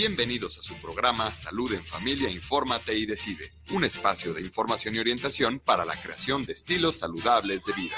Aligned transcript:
Bienvenidos 0.00 0.58
a 0.58 0.62
su 0.62 0.76
programa 0.76 1.30
Salud 1.34 1.74
en 1.74 1.84
Familia, 1.84 2.30
Infórmate 2.30 2.96
y 2.96 3.04
Decide, 3.04 3.52
un 3.74 3.84
espacio 3.84 4.32
de 4.32 4.40
información 4.40 4.94
y 4.94 4.98
orientación 4.98 5.58
para 5.58 5.84
la 5.84 5.94
creación 5.94 6.42
de 6.42 6.54
estilos 6.54 6.96
saludables 6.96 7.66
de 7.66 7.74
vida. 7.74 7.96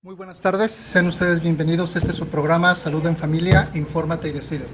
Muy 0.00 0.14
buenas 0.14 0.40
tardes, 0.40 0.70
sean 0.70 1.08
ustedes 1.08 1.42
bienvenidos. 1.42 1.96
Este 1.96 2.12
es 2.12 2.16
su 2.16 2.28
programa 2.28 2.76
Salud 2.76 3.04
en 3.06 3.16
Familia, 3.16 3.72
Infórmate 3.74 4.28
y 4.28 4.32
Decide. 4.32 4.66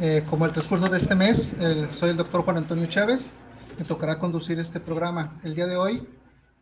Eh, 0.00 0.24
como 0.30 0.46
el 0.46 0.52
transcurso 0.52 0.88
de 0.88 0.96
este 0.96 1.14
mes, 1.14 1.54
soy 1.90 2.08
el 2.08 2.16
doctor 2.16 2.44
Juan 2.44 2.56
Antonio 2.56 2.86
Chávez, 2.86 3.32
me 3.78 3.84
tocará 3.84 4.18
conducir 4.18 4.58
este 4.58 4.80
programa. 4.80 5.38
El 5.44 5.54
día 5.54 5.66
de 5.66 5.76
hoy 5.76 6.08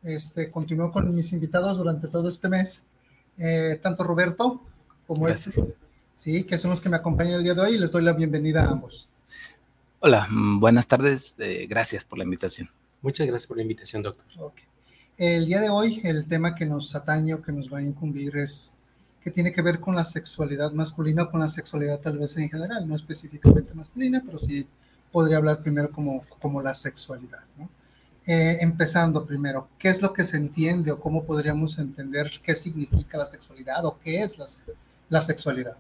este, 0.05 0.51
continúo 0.51 0.93
con 0.93 1.13
mis 1.15 1.33
invitados 1.33 1.79
durante 1.79 2.09
todo 2.09 2.29
este 2.29 2.49
mes, 2.49 2.85
eh, 3.39 3.81
tanto 3.83 4.05
Roberto 4.05 4.63
como 5.07 5.29
él, 5.29 5.37
sí, 6.15 6.45
que 6.45 6.59
son 6.59 6.71
los 6.71 6.81
que 6.81 6.89
me 6.89 6.97
acompañan 6.97 7.35
el 7.35 7.43
día 7.43 7.55
de 7.55 7.61
hoy 7.61 7.75
y 7.75 7.79
les 7.79 7.91
doy 7.91 8.03
la 8.03 8.13
bienvenida 8.13 8.65
a 8.65 8.71
ambos. 8.71 9.09
Hola, 10.01 10.27
mm, 10.31 10.61
buenas 10.61 10.87
tardes, 10.87 11.35
eh, 11.39 11.67
gracias 11.69 12.05
por 12.05 12.19
la 12.19 12.25
invitación. 12.25 12.69
Muchas 13.03 13.27
gracias 13.27 13.47
por 13.47 13.57
la 13.57 13.63
invitación, 13.63 14.03
doctor. 14.03 14.53
El 15.17 15.47
día 15.47 15.61
de 15.61 15.71
hoy, 15.71 16.01
el 16.05 16.27
tema 16.27 16.55
que 16.55 16.67
nos 16.67 16.95
atañe 16.95 17.35
o 17.35 17.43
que 17.43 17.53
nos 17.53 17.73
va 17.73 17.79
a 17.79 17.83
incumbir 17.83 18.37
es 18.37 18.75
que 19.23 19.31
tiene 19.31 19.53
que 19.53 19.63
ver 19.63 19.81
con 19.81 19.95
la 19.95 20.05
sexualidad 20.05 20.73
masculina 20.73 21.23
o 21.23 21.31
con 21.31 21.41
la 21.41 21.49
sexualidad 21.49 22.01
tal 22.01 22.19
vez 22.19 22.37
en 22.37 22.51
general, 22.51 22.87
no 22.87 22.95
específicamente 22.95 23.73
masculina, 23.75 24.23
pero 24.25 24.39
sí 24.39 24.67
podría 25.11 25.39
hablar 25.39 25.63
primero 25.63 25.91
como, 25.91 26.25
como 26.41 26.61
la 26.61 26.75
sexualidad, 26.75 27.41
¿no? 27.57 27.71
Eh, 28.27 28.59
empezando 28.61 29.27
primero, 29.27 29.69
¿qué 29.79 29.89
es 29.89 30.01
lo 30.01 30.15
que 30.15 30.25
se 30.25 30.39
entiende 30.39 30.91
o 30.91 30.99
cómo 30.99 31.25
podríamos 31.25 31.79
entender 31.79 32.33
qué 32.43 32.55
significa 32.55 33.19
la 33.19 33.27
sexualidad 33.27 33.85
o 33.85 33.99
qué 34.03 34.23
es 34.23 34.39
la, 34.39 34.47
la 35.11 35.21
sexualidad? 35.21 35.77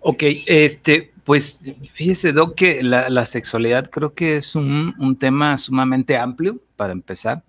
Ok, 0.00 0.22
este, 0.46 1.12
pues 1.24 1.60
fíjese, 1.94 2.32
Doc, 2.32 2.54
que 2.54 2.82
la, 2.82 3.24
sexualidad 3.24 3.88
creo 3.88 4.12
que 4.12 4.36
es 4.36 4.54
un, 4.54 4.94
un, 4.98 5.16
tema 5.16 5.56
sumamente 5.56 6.18
amplio 6.18 6.60
para 6.76 6.92
empezar 6.92 7.42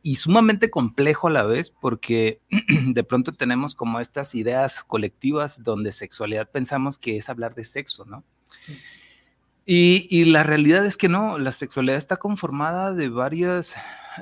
y 0.00 0.14
sumamente 0.14 0.70
complejo 0.70 1.26
a 1.26 1.32
la 1.32 1.42
vez 1.42 1.70
porque 1.70 2.38
de 2.70 3.02
pronto 3.02 3.32
tenemos 3.32 3.74
como 3.74 3.98
estas 3.98 4.36
ideas 4.36 4.84
colectivas 4.84 5.64
donde 5.64 5.90
sexualidad 5.90 6.48
pensamos 6.48 6.98
que 6.98 7.16
es 7.16 7.28
hablar 7.28 7.56
de 7.56 7.64
sexo, 7.64 8.04
¿no? 8.04 8.22
Y, 9.70 10.24
la 10.24 10.44
realidad 10.44 10.86
es 10.86 10.96
que 10.96 11.10
no, 11.10 11.36
la 11.36 11.52
sexualidad 11.52 11.98
está 11.98 12.16
conformada 12.16 12.94
de 12.94 13.10
varias 13.10 13.74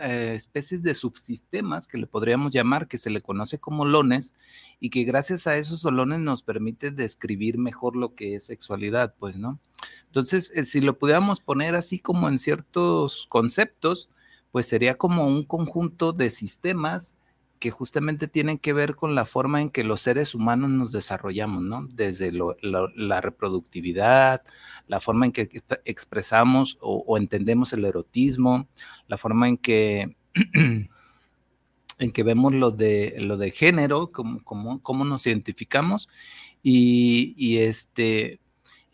eh, 0.03 0.33
especies 0.35 0.83
de 0.83 0.93
subsistemas 0.93 1.87
que 1.87 1.99
le 1.99 2.09
podríamos 2.09 2.53
llamar, 2.53 2.89
que 2.89 2.99
se 2.99 3.11
le 3.11 3.21
conoce 3.21 3.61
como 3.61 3.85
lones, 3.85 4.35
y 4.81 4.91
que 4.91 5.05
gracias 5.05 5.47
a 5.47 5.57
esos 5.57 5.85
lones 5.85 6.19
nos 6.19 6.43
permite 6.43 6.91
describir 6.91 7.59
mejor 7.59 7.95
lo 7.95 8.17
que 8.17 8.35
es 8.35 8.47
sexualidad, 8.47 9.15
pues, 9.21 9.37
¿no? 9.37 9.61
Entonces, 10.07 10.51
eh, 10.57 10.65
si 10.65 10.81
lo 10.81 10.99
pudiéramos 10.99 11.39
poner 11.39 11.77
así 11.77 12.01
como 12.01 12.29
en 12.29 12.41
ciertos 12.41 13.29
conceptos, 13.29 14.11
pues 14.51 14.67
sería 14.67 14.99
como 14.99 15.29
un 15.29 15.45
conjunto 15.45 16.13
de 16.13 16.31
sistemas 16.31 17.19
que 17.59 17.71
justamente 17.71 18.29
tienen 18.29 18.59
que 18.59 18.73
ver 18.73 18.95
con 18.97 19.15
la 19.15 19.27
forma 19.27 19.63
en 19.63 19.71
que 19.71 19.85
los 19.85 20.01
seres 20.01 20.35
humanos 20.35 20.71
nos 20.71 20.93
desarrollamos, 20.93 21.63
¿no? 21.63 21.87
Desde 21.93 22.33
la 22.33 23.21
reproductividad, 23.21 24.43
la 24.87 25.01
forma 25.01 25.27
en 25.27 25.33
que 25.33 25.49
expresamos 25.85 26.79
o, 26.81 27.17
entendemos 27.17 27.73
el 27.73 27.85
erotismo, 27.85 28.69
la 29.09 29.17
forma 29.17 29.49
en 29.49 29.57
que, 29.57 30.17
en 31.99 32.13
que 32.13 32.23
vemos 32.23 32.55
lo 32.55 32.71
de, 32.71 33.17
lo 33.19 33.37
de 33.37 33.51
género, 33.51 34.13
cómo, 34.13 34.43
cómo, 34.83 35.05
nos 35.05 35.27
identificamos 35.27 36.09
y, 36.63 37.59
este... 37.59 38.41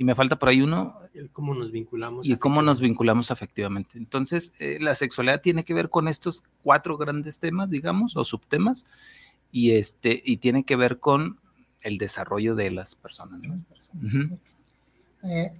Y 0.02 0.04
me 0.04 0.16
falta 0.16 0.36
por 0.36 0.48
ahí 0.48 0.60
uno. 0.60 0.96
cómo 1.30 1.54
nos 1.54 1.70
vinculamos. 1.70 2.26
Y 2.26 2.34
cómo 2.34 2.60
nos 2.60 2.80
vinculamos 2.80 3.30
afectivamente. 3.30 3.98
Entonces, 3.98 4.52
eh, 4.58 4.78
la 4.80 4.96
sexualidad 4.96 5.40
tiene 5.40 5.64
que 5.64 5.74
ver 5.74 5.90
con 5.90 6.08
estos 6.08 6.42
cuatro 6.64 6.98
grandes 6.98 7.38
temas, 7.38 7.70
digamos, 7.70 8.16
o 8.16 8.24
subtemas, 8.24 8.84
y, 9.52 9.70
este, 9.70 10.20
y 10.24 10.38
tiene 10.38 10.64
que 10.64 10.74
ver 10.74 10.98
con 10.98 11.38
el 11.82 11.98
desarrollo 11.98 12.56
de 12.56 12.72
las 12.72 12.96
personas. 12.96 13.42
Eh, 15.22 15.52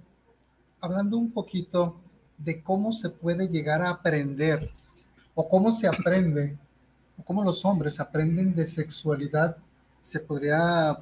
hablando 0.81 1.17
un 1.17 1.31
poquito 1.31 2.01
de 2.37 2.61
cómo 2.61 2.91
se 2.91 3.11
puede 3.11 3.47
llegar 3.47 3.81
a 3.81 3.91
aprender 3.91 4.71
o 5.35 5.47
cómo 5.47 5.71
se 5.71 5.87
aprende 5.87 6.57
o 7.17 7.23
cómo 7.23 7.45
los 7.45 7.63
hombres 7.63 7.97
aprenden 8.01 8.53
de 8.53 8.67
sexualidad, 8.67 9.55
se 10.01 10.19
podría 10.19 11.01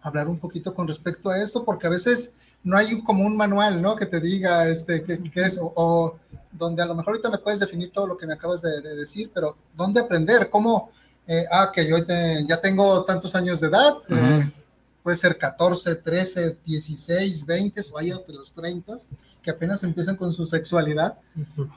hablar 0.00 0.26
un 0.26 0.38
poquito 0.38 0.74
con 0.74 0.88
respecto 0.88 1.28
a 1.28 1.38
esto, 1.38 1.66
porque 1.66 1.86
a 1.86 1.90
veces 1.90 2.38
no 2.64 2.76
hay 2.76 3.00
como 3.02 3.24
un 3.24 3.36
manual, 3.36 3.80
¿no? 3.80 3.96
Que 3.96 4.06
te 4.06 4.20
diga 4.20 4.68
este, 4.68 5.04
qué, 5.04 5.42
es, 5.42 5.58
o, 5.62 6.16
donde 6.52 6.82
a 6.82 6.86
lo 6.86 6.94
mejor 6.94 7.14
ahorita 7.14 7.30
me 7.30 7.38
puedes 7.38 7.60
definir 7.60 7.90
todo 7.92 8.06
lo 8.06 8.16
que 8.16 8.26
me 8.26 8.34
acabas 8.34 8.62
de, 8.62 8.80
decir, 8.80 9.30
pero 9.32 9.56
¿dónde 9.76 10.00
aprender? 10.00 10.50
¿Cómo? 10.50 10.90
Eh, 11.26 11.44
ah, 11.50 11.70
que 11.72 11.86
yo 11.86 11.96
ya 11.98 12.60
tengo 12.60 13.04
tantos 13.04 13.34
años 13.34 13.60
de 13.60 13.66
edad, 13.66 13.96
eh, 14.08 14.50
puede 15.02 15.16
ser 15.16 15.36
14, 15.36 15.96
13, 15.96 16.56
16, 16.64 17.46
20 17.46 17.80
o 17.92 17.98
hay 17.98 18.10
hasta 18.10 18.32
los 18.32 18.52
30 18.52 18.96
que 19.42 19.50
apenas 19.50 19.82
empiezan 19.82 20.16
con 20.16 20.32
su 20.32 20.44
sexualidad. 20.44 21.16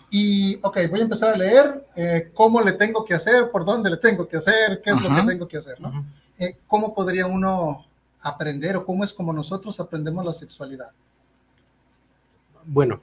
Y, 0.09 0.59
ok, 0.61 0.79
voy 0.89 0.99
a 0.99 1.03
empezar 1.03 1.33
a 1.33 1.37
leer 1.37 1.85
eh, 1.95 2.31
cómo 2.33 2.61
le 2.61 2.73
tengo 2.73 3.05
que 3.05 3.13
hacer, 3.13 3.49
por 3.51 3.63
dónde 3.63 3.89
le 3.89 3.97
tengo 3.97 4.27
que 4.27 4.37
hacer, 4.37 4.81
qué 4.83 4.89
es 4.89 5.01
lo 5.01 5.15
que 5.15 5.23
tengo 5.23 5.47
que 5.47 5.57
hacer, 5.57 5.79
¿no? 5.79 6.05
Eh, 6.37 6.57
¿Cómo 6.67 6.93
podría 6.93 7.27
uno 7.27 7.85
aprender 8.21 8.75
o 8.77 8.85
cómo 8.85 9.03
es 9.03 9.13
como 9.13 9.33
nosotros 9.33 9.79
aprendemos 9.79 10.25
la 10.25 10.33
sexualidad? 10.33 10.91
Bueno, 12.65 13.01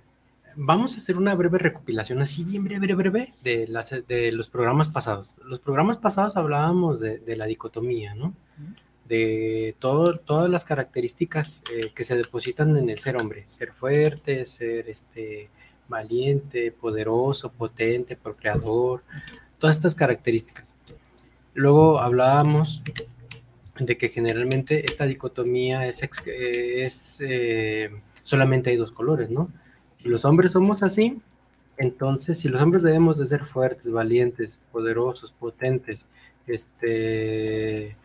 vamos 0.56 0.94
a 0.94 0.96
hacer 0.96 1.16
una 1.16 1.34
breve 1.34 1.58
recopilación, 1.58 2.20
así 2.22 2.44
bien 2.44 2.64
breve, 2.64 2.94
breve, 2.94 3.34
de, 3.42 3.66
las, 3.66 3.90
de 4.06 4.32
los 4.32 4.48
programas 4.48 4.88
pasados. 4.88 5.38
Los 5.44 5.58
programas 5.58 5.96
pasados 5.96 6.36
hablábamos 6.36 7.00
de, 7.00 7.18
de 7.18 7.36
la 7.36 7.46
dicotomía, 7.46 8.14
¿no? 8.14 8.34
de 9.08 9.74
todo, 9.78 10.18
todas 10.18 10.50
las 10.50 10.64
características 10.64 11.62
eh, 11.72 11.92
que 11.94 12.04
se 12.04 12.16
depositan 12.16 12.76
en 12.76 12.90
el 12.90 12.98
ser 12.98 13.16
hombre, 13.16 13.44
ser 13.46 13.72
fuerte, 13.72 14.44
ser 14.44 14.88
este, 14.88 15.48
valiente, 15.88 16.70
poderoso, 16.70 17.50
potente, 17.50 18.16
procreador, 18.16 19.02
todas 19.58 19.76
estas 19.76 19.94
características. 19.94 20.74
Luego 21.54 22.00
hablábamos 22.00 22.82
de 23.78 23.96
que 23.96 24.08
generalmente 24.08 24.84
esta 24.86 25.06
dicotomía 25.06 25.86
es, 25.86 27.20
eh, 27.24 27.90
solamente 28.24 28.70
hay 28.70 28.76
dos 28.76 28.92
colores, 28.92 29.30
¿no? 29.30 29.50
Si 29.90 30.08
los 30.08 30.24
hombres 30.24 30.52
somos 30.52 30.82
así, 30.82 31.20
entonces 31.76 32.38
si 32.40 32.48
los 32.48 32.60
hombres 32.60 32.82
debemos 32.82 33.18
de 33.18 33.26
ser 33.26 33.44
fuertes, 33.44 33.90
valientes, 33.90 34.58
poderosos, 34.72 35.32
potentes, 35.32 36.08
este 36.46 37.96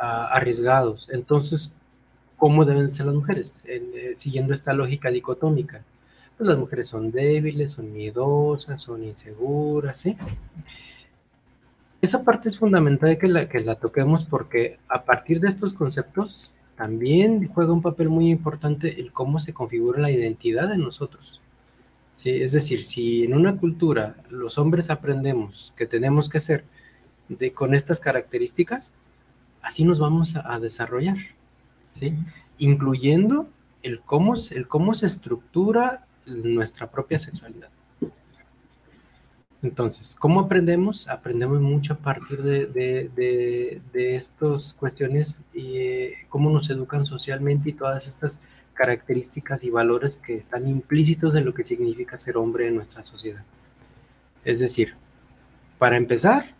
arriesgados. 0.00 1.10
Entonces, 1.12 1.72
¿cómo 2.36 2.64
deben 2.64 2.92
ser 2.94 3.06
las 3.06 3.14
mujeres? 3.14 3.62
Eh, 3.66 4.12
siguiendo 4.16 4.54
esta 4.54 4.72
lógica 4.72 5.10
dicotómica. 5.10 5.84
Pues 6.38 6.48
las 6.48 6.58
mujeres 6.58 6.88
son 6.88 7.10
débiles, 7.10 7.72
son 7.72 7.92
miedosas, 7.92 8.80
son 8.80 9.04
inseguras, 9.04 10.00
¿sí? 10.00 10.16
Esa 12.00 12.24
parte 12.24 12.48
es 12.48 12.58
fundamental 12.58 13.18
que 13.18 13.28
la, 13.28 13.48
que 13.48 13.60
la 13.60 13.74
toquemos 13.74 14.24
porque 14.24 14.78
a 14.88 15.04
partir 15.04 15.40
de 15.40 15.48
estos 15.48 15.74
conceptos 15.74 16.50
también 16.80 17.46
juega 17.48 17.74
un 17.74 17.82
papel 17.82 18.08
muy 18.08 18.30
importante 18.30 19.00
el 19.02 19.12
cómo 19.12 19.38
se 19.38 19.52
configura 19.52 20.00
la 20.00 20.10
identidad 20.10 20.66
de 20.66 20.78
nosotros. 20.78 21.42
¿Sí? 22.14 22.30
Es 22.30 22.52
decir, 22.52 22.84
si 22.84 23.24
en 23.24 23.34
una 23.34 23.58
cultura 23.58 24.16
los 24.30 24.56
hombres 24.56 24.88
aprendemos 24.88 25.74
que 25.76 25.86
tenemos 25.86 26.30
que 26.30 26.40
ser 26.40 26.64
de, 27.28 27.52
con 27.52 27.74
estas 27.74 28.00
características, 28.00 28.92
así 29.60 29.84
nos 29.84 30.00
vamos 30.00 30.36
a, 30.36 30.58
desarrollar, 30.58 31.18
¿sí? 31.90 32.14
incluyendo 32.56 33.48
el 33.82 34.00
cómo, 34.00 34.34
el 34.50 34.66
cómo 34.66 34.94
se 34.94 35.06
estructura 35.06 36.06
nuestra 36.26 36.90
propia 36.90 37.18
sexualidad. 37.18 37.68
Entonces, 39.62 40.16
¿cómo 40.18 40.40
aprendemos? 40.40 41.06
Aprendemos 41.08 41.60
mucho 41.60 41.92
a 41.92 41.96
partir 41.96 42.42
de, 42.42 42.66
de, 42.66 43.82
de, 43.92 44.16
estas 44.16 44.72
cuestiones 44.72 45.42
y 45.52 45.76
eh, 45.76 46.14
cómo 46.30 46.48
nos 46.50 46.70
educan 46.70 47.04
socialmente 47.04 47.68
y 47.68 47.74
todas 47.74 48.06
estas 48.06 48.40
características 48.72 49.62
y 49.62 49.68
valores 49.68 50.16
que 50.16 50.36
están 50.36 50.66
implícitos 50.66 51.34
en 51.34 51.44
lo 51.44 51.52
que 51.52 51.64
significa 51.64 52.16
ser 52.16 52.38
hombre 52.38 52.68
en 52.68 52.76
nuestra 52.76 53.02
sociedad. 53.02 53.44
Es 54.42 54.60
decir, 54.60 54.94
para 55.78 55.98
empezar, 55.98 56.54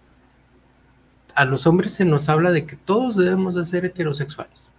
a 1.35 1.47
los 1.47 1.67
hombres 1.67 1.93
se 1.93 2.05
nos 2.05 2.29
habla 2.29 2.50
de 2.50 2.67
que 2.67 2.76
todos 2.76 3.17
debemos 3.17 3.55
de 3.55 3.64
ser 3.64 3.87
heterosexuales. 3.87 4.70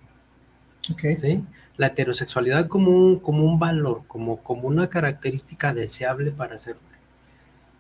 Okay. 0.92 1.16
¿sí? 1.16 1.44
La 1.78 1.88
heterosexualidad 1.88 2.68
como 2.68 2.92
un, 2.92 3.20
como 3.20 3.44
un 3.44 3.58
valor, 3.58 4.04
como, 4.08 4.44
como 4.44 4.68
una 4.68 4.88
característica 4.88 5.74
deseable 5.74 6.30
para 6.30 6.60
ser. 6.60 6.76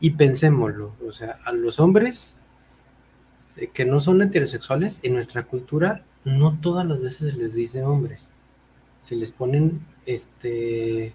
Y 0.02 0.12
pensémoslo, 0.12 0.94
o 1.08 1.12
sea, 1.14 1.40
a 1.46 1.54
los 1.54 1.80
hombres 1.80 2.38
que 3.74 3.86
no 3.86 4.02
son 4.02 4.22
heterosexuales, 4.22 5.00
en 5.04 5.14
nuestra 5.14 5.44
cultura 5.44 6.04
no 6.26 6.58
todas 6.60 6.86
las 6.86 7.02
veces 7.02 7.32
se 7.32 7.38
les 7.38 7.54
dice 7.56 7.84
hombres. 7.84 8.30
Se 9.00 9.16
les 9.16 9.32
ponen 9.32 9.82
este 10.06 11.14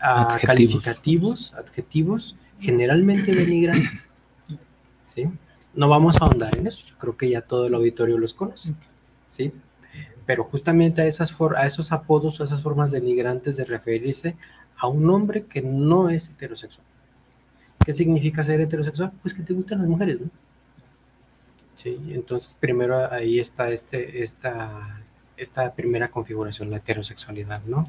a 0.00 0.22
Adjetivos. 0.22 0.42
calificativos, 0.46 1.54
adjetivos, 1.54 2.36
generalmente 2.60 3.34
denigrantes. 3.34 4.08
¿Sí? 5.02 5.28
No 5.74 5.88
vamos 5.88 6.16
a 6.20 6.24
ahondar 6.24 6.56
en 6.56 6.66
eso, 6.66 6.82
yo 6.86 6.96
creo 6.98 7.16
que 7.16 7.28
ya 7.28 7.40
todo 7.42 7.66
el 7.66 7.74
auditorio 7.74 8.16
los 8.18 8.32
conoce. 8.34 8.74
¿Sí? 9.28 9.52
Pero 10.24 10.44
justamente 10.44 11.02
a, 11.02 11.06
esas 11.06 11.32
for- 11.32 11.56
a 11.56 11.66
esos 11.66 11.92
apodos 11.92 12.40
o 12.40 12.44
esas 12.44 12.62
formas 12.62 12.90
denigrantes 12.90 13.56
de 13.56 13.64
referirse 13.64 14.36
a 14.76 14.86
un 14.86 15.10
hombre 15.10 15.44
que 15.44 15.60
no 15.62 16.08
es 16.10 16.28
heterosexual. 16.30 16.86
¿Qué 17.84 17.92
significa 17.92 18.44
ser 18.44 18.60
heterosexual? 18.60 19.12
Pues 19.22 19.34
que 19.34 19.42
te 19.42 19.54
gustan 19.54 19.78
las 19.78 19.88
mujeres, 19.88 20.20
¿no? 20.20 20.30
Sí, 21.82 21.96
entonces 22.10 22.56
primero 22.58 23.10
ahí 23.10 23.38
está 23.38 23.70
este, 23.70 24.22
esta, 24.24 25.00
esta 25.36 25.74
primera 25.74 26.10
configuración, 26.10 26.70
la 26.70 26.78
heterosexualidad, 26.78 27.62
¿no? 27.64 27.86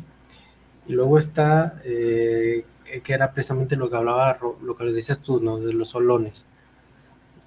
Y 0.88 0.94
luego 0.94 1.18
está, 1.18 1.82
eh, 1.84 2.66
que 3.04 3.14
era 3.14 3.32
precisamente 3.34 3.76
lo 3.76 3.90
que 3.90 3.96
hablaba, 3.96 4.38
lo 4.62 4.76
que 4.76 4.84
le 4.86 4.92
decías 4.92 5.22
tú, 5.22 5.40
¿no? 5.40 5.58
De 5.58 5.74
los 5.74 5.90
solones, 5.90 6.46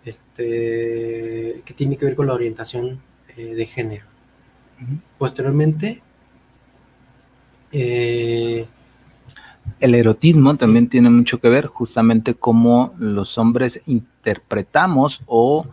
este, 0.05 1.63
que 1.65 1.75
tiene 1.75 1.97
que 1.97 2.07
ver 2.07 2.17
con 2.17 2.27
la 2.27 2.35
orientación 2.35 3.01
eh, 3.37 3.55
de 3.55 3.67
género. 3.67 4.07
Posteriormente, 5.19 6.03
eh, 7.71 8.67
El 9.83 9.97
erotismo 9.97 10.57
también 10.57 10.89
tiene 10.89 11.11
mucho 11.11 11.41
que 11.41 11.49
ver 11.49 11.67
justamente 11.67 12.35
cómo 12.37 12.95
los 12.99 13.37
hombres 13.37 13.83
interpretamos 13.87 15.23
o 15.27 15.67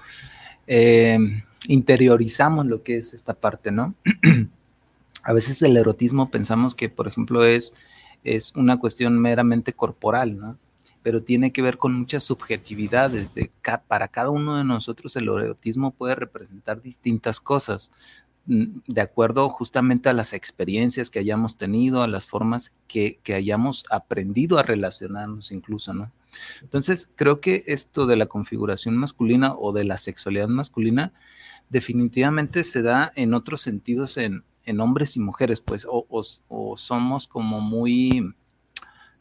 eh, 0.66 1.44
interiorizamos 1.68 2.66
lo 2.66 2.82
que 2.82 2.98
es 2.98 3.14
esta 3.14 3.36
parte, 3.36 3.70
¿no? 3.70 3.94
A 5.24 5.32
veces 5.34 5.62
el 5.62 5.78
erotismo 5.78 6.32
pensamos 6.32 6.74
que, 6.74 6.90
por 6.90 7.08
ejemplo, 7.08 7.44
es, 7.44 7.76
es 8.24 8.52
una 8.56 8.80
cuestión 8.80 9.20
meramente 9.20 9.74
corporal, 9.74 10.40
¿no? 10.40 10.58
Pero 11.04 11.22
tiene 11.22 11.52
que 11.52 11.62
ver 11.62 11.78
con 11.78 11.94
muchas 11.94 12.24
subjetividades. 12.24 13.36
De 13.36 13.52
ca- 13.62 13.84
para 13.88 14.08
cada 14.08 14.32
uno 14.32 14.58
de 14.58 14.64
nosotros 14.64 15.16
el 15.18 15.26
erotismo 15.28 15.92
puede 15.92 16.16
representar 16.16 16.82
distintas 16.82 17.40
cosas 17.40 17.92
de 18.50 19.02
acuerdo 19.02 19.48
justamente 19.50 20.10
a 20.10 20.14
las 20.14 20.34
experiencias 20.34 21.10
que 21.10 21.20
hayamos 21.20 21.56
tenido, 21.58 22.02
a 22.02 22.08
las 22.08 22.26
formas 22.26 22.76
que, 22.88 23.20
que 23.24 23.36
hayamos 23.36 23.86
aprendido 23.92 24.58
a 24.58 24.64
relacionarnos 24.64 25.52
incluso, 25.52 25.94
¿no? 25.94 26.12
Entonces, 26.62 27.12
creo 27.16 27.42
que 27.42 27.64
esto 27.68 28.08
de 28.08 28.16
la 28.16 28.26
configuración 28.26 28.98
masculina 28.98 29.54
o 29.56 29.72
de 29.72 29.84
la 29.84 29.98
sexualidad 29.98 30.48
masculina 30.48 31.14
definitivamente 31.70 32.64
se 32.64 32.82
da 32.82 33.12
en 33.16 33.34
otros 33.36 33.62
sentidos 33.62 34.18
en, 34.18 34.44
en 34.66 34.80
hombres 34.80 35.16
y 35.16 35.20
mujeres, 35.20 35.62
pues, 35.62 35.86
o, 35.86 36.06
o- 36.10 36.26
o 36.50 36.78
somos 36.78 37.28
como 37.28 37.62
muy, 37.62 38.34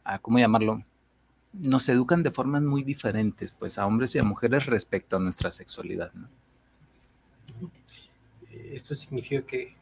ah, 0.03 0.19
¿cómo 0.19 0.39
llamarlo? 0.39 0.83
Nos 1.53 1.89
educan 1.89 2.23
de 2.23 2.31
formas 2.31 2.63
muy 2.63 2.83
diferentes, 2.83 3.51
pues, 3.57 3.77
a 3.77 3.85
hombres 3.87 4.15
y 4.15 4.19
a 4.19 4.23
mujeres 4.23 4.65
respecto 4.67 5.17
a 5.17 5.19
nuestra 5.19 5.51
sexualidad, 5.51 6.13
¿no? 6.13 6.29
Eh, 7.61 7.78
Esto 8.51 8.95
significa 8.95 9.45
que 9.45 9.75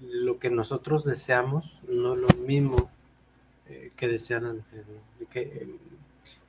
lo 0.00 0.38
que 0.38 0.50
nosotros 0.50 1.04
deseamos 1.04 1.80
no 1.88 2.14
es 2.14 2.20
lo 2.20 2.28
mismo 2.46 2.90
eh, 3.68 3.90
que 3.96 4.08
desean. 4.08 4.64
De 5.18 5.26
que, 5.26 5.40
eh, 5.40 5.68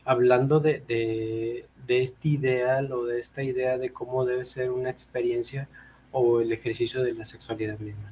hablando 0.05 0.59
de, 0.59 0.81
de- 0.87 1.65
de 1.87 2.01
este 2.03 2.29
ideal 2.29 2.91
o 2.91 3.05
de 3.05 3.19
esta 3.19 3.43
idea 3.43 3.77
de 3.77 3.91
cómo 3.91 4.25
debe 4.25 4.43
ser 4.45 4.71
una 4.71 4.89
experiencia 4.89 5.67
o 6.11 6.41
el 6.41 6.51
ejercicio 6.51 7.03
de 7.03 7.13
la 7.13 7.25
sexualidad 7.25 7.77
misma. 7.79 8.11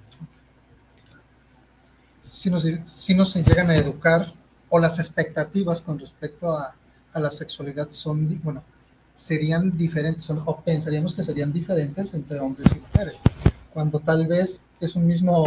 si 2.20 2.50
nos, 2.50 2.64
si 2.86 3.16
nos 3.16 3.36
llegan 3.36 3.70
a 3.70 3.76
educar 3.76 4.34
o 4.70 4.80
las 4.80 5.00
expectativas 5.00 5.82
con 5.82 6.00
respecto 6.00 6.56
a, 6.58 6.76
a 7.14 7.20
la 7.20 7.30
sexualidad 7.32 7.90
son, 7.92 8.40
bueno, 8.44 8.64
serían 9.14 9.78
diferentes 9.78 10.26
son- 10.26 10.42
o 10.46 10.62
pensaríamos 10.62 11.14
que 11.16 11.24
serían 11.24 11.52
diferentes 11.52 12.14
entre 12.14 12.40
hombres 12.40 12.68
y 12.76 12.80
mujeres, 12.80 13.20
cuando 13.74 14.00
tal 14.00 14.28
vez 14.28 14.66
es 14.80 14.96
un 14.96 15.08
mismo, 15.08 15.46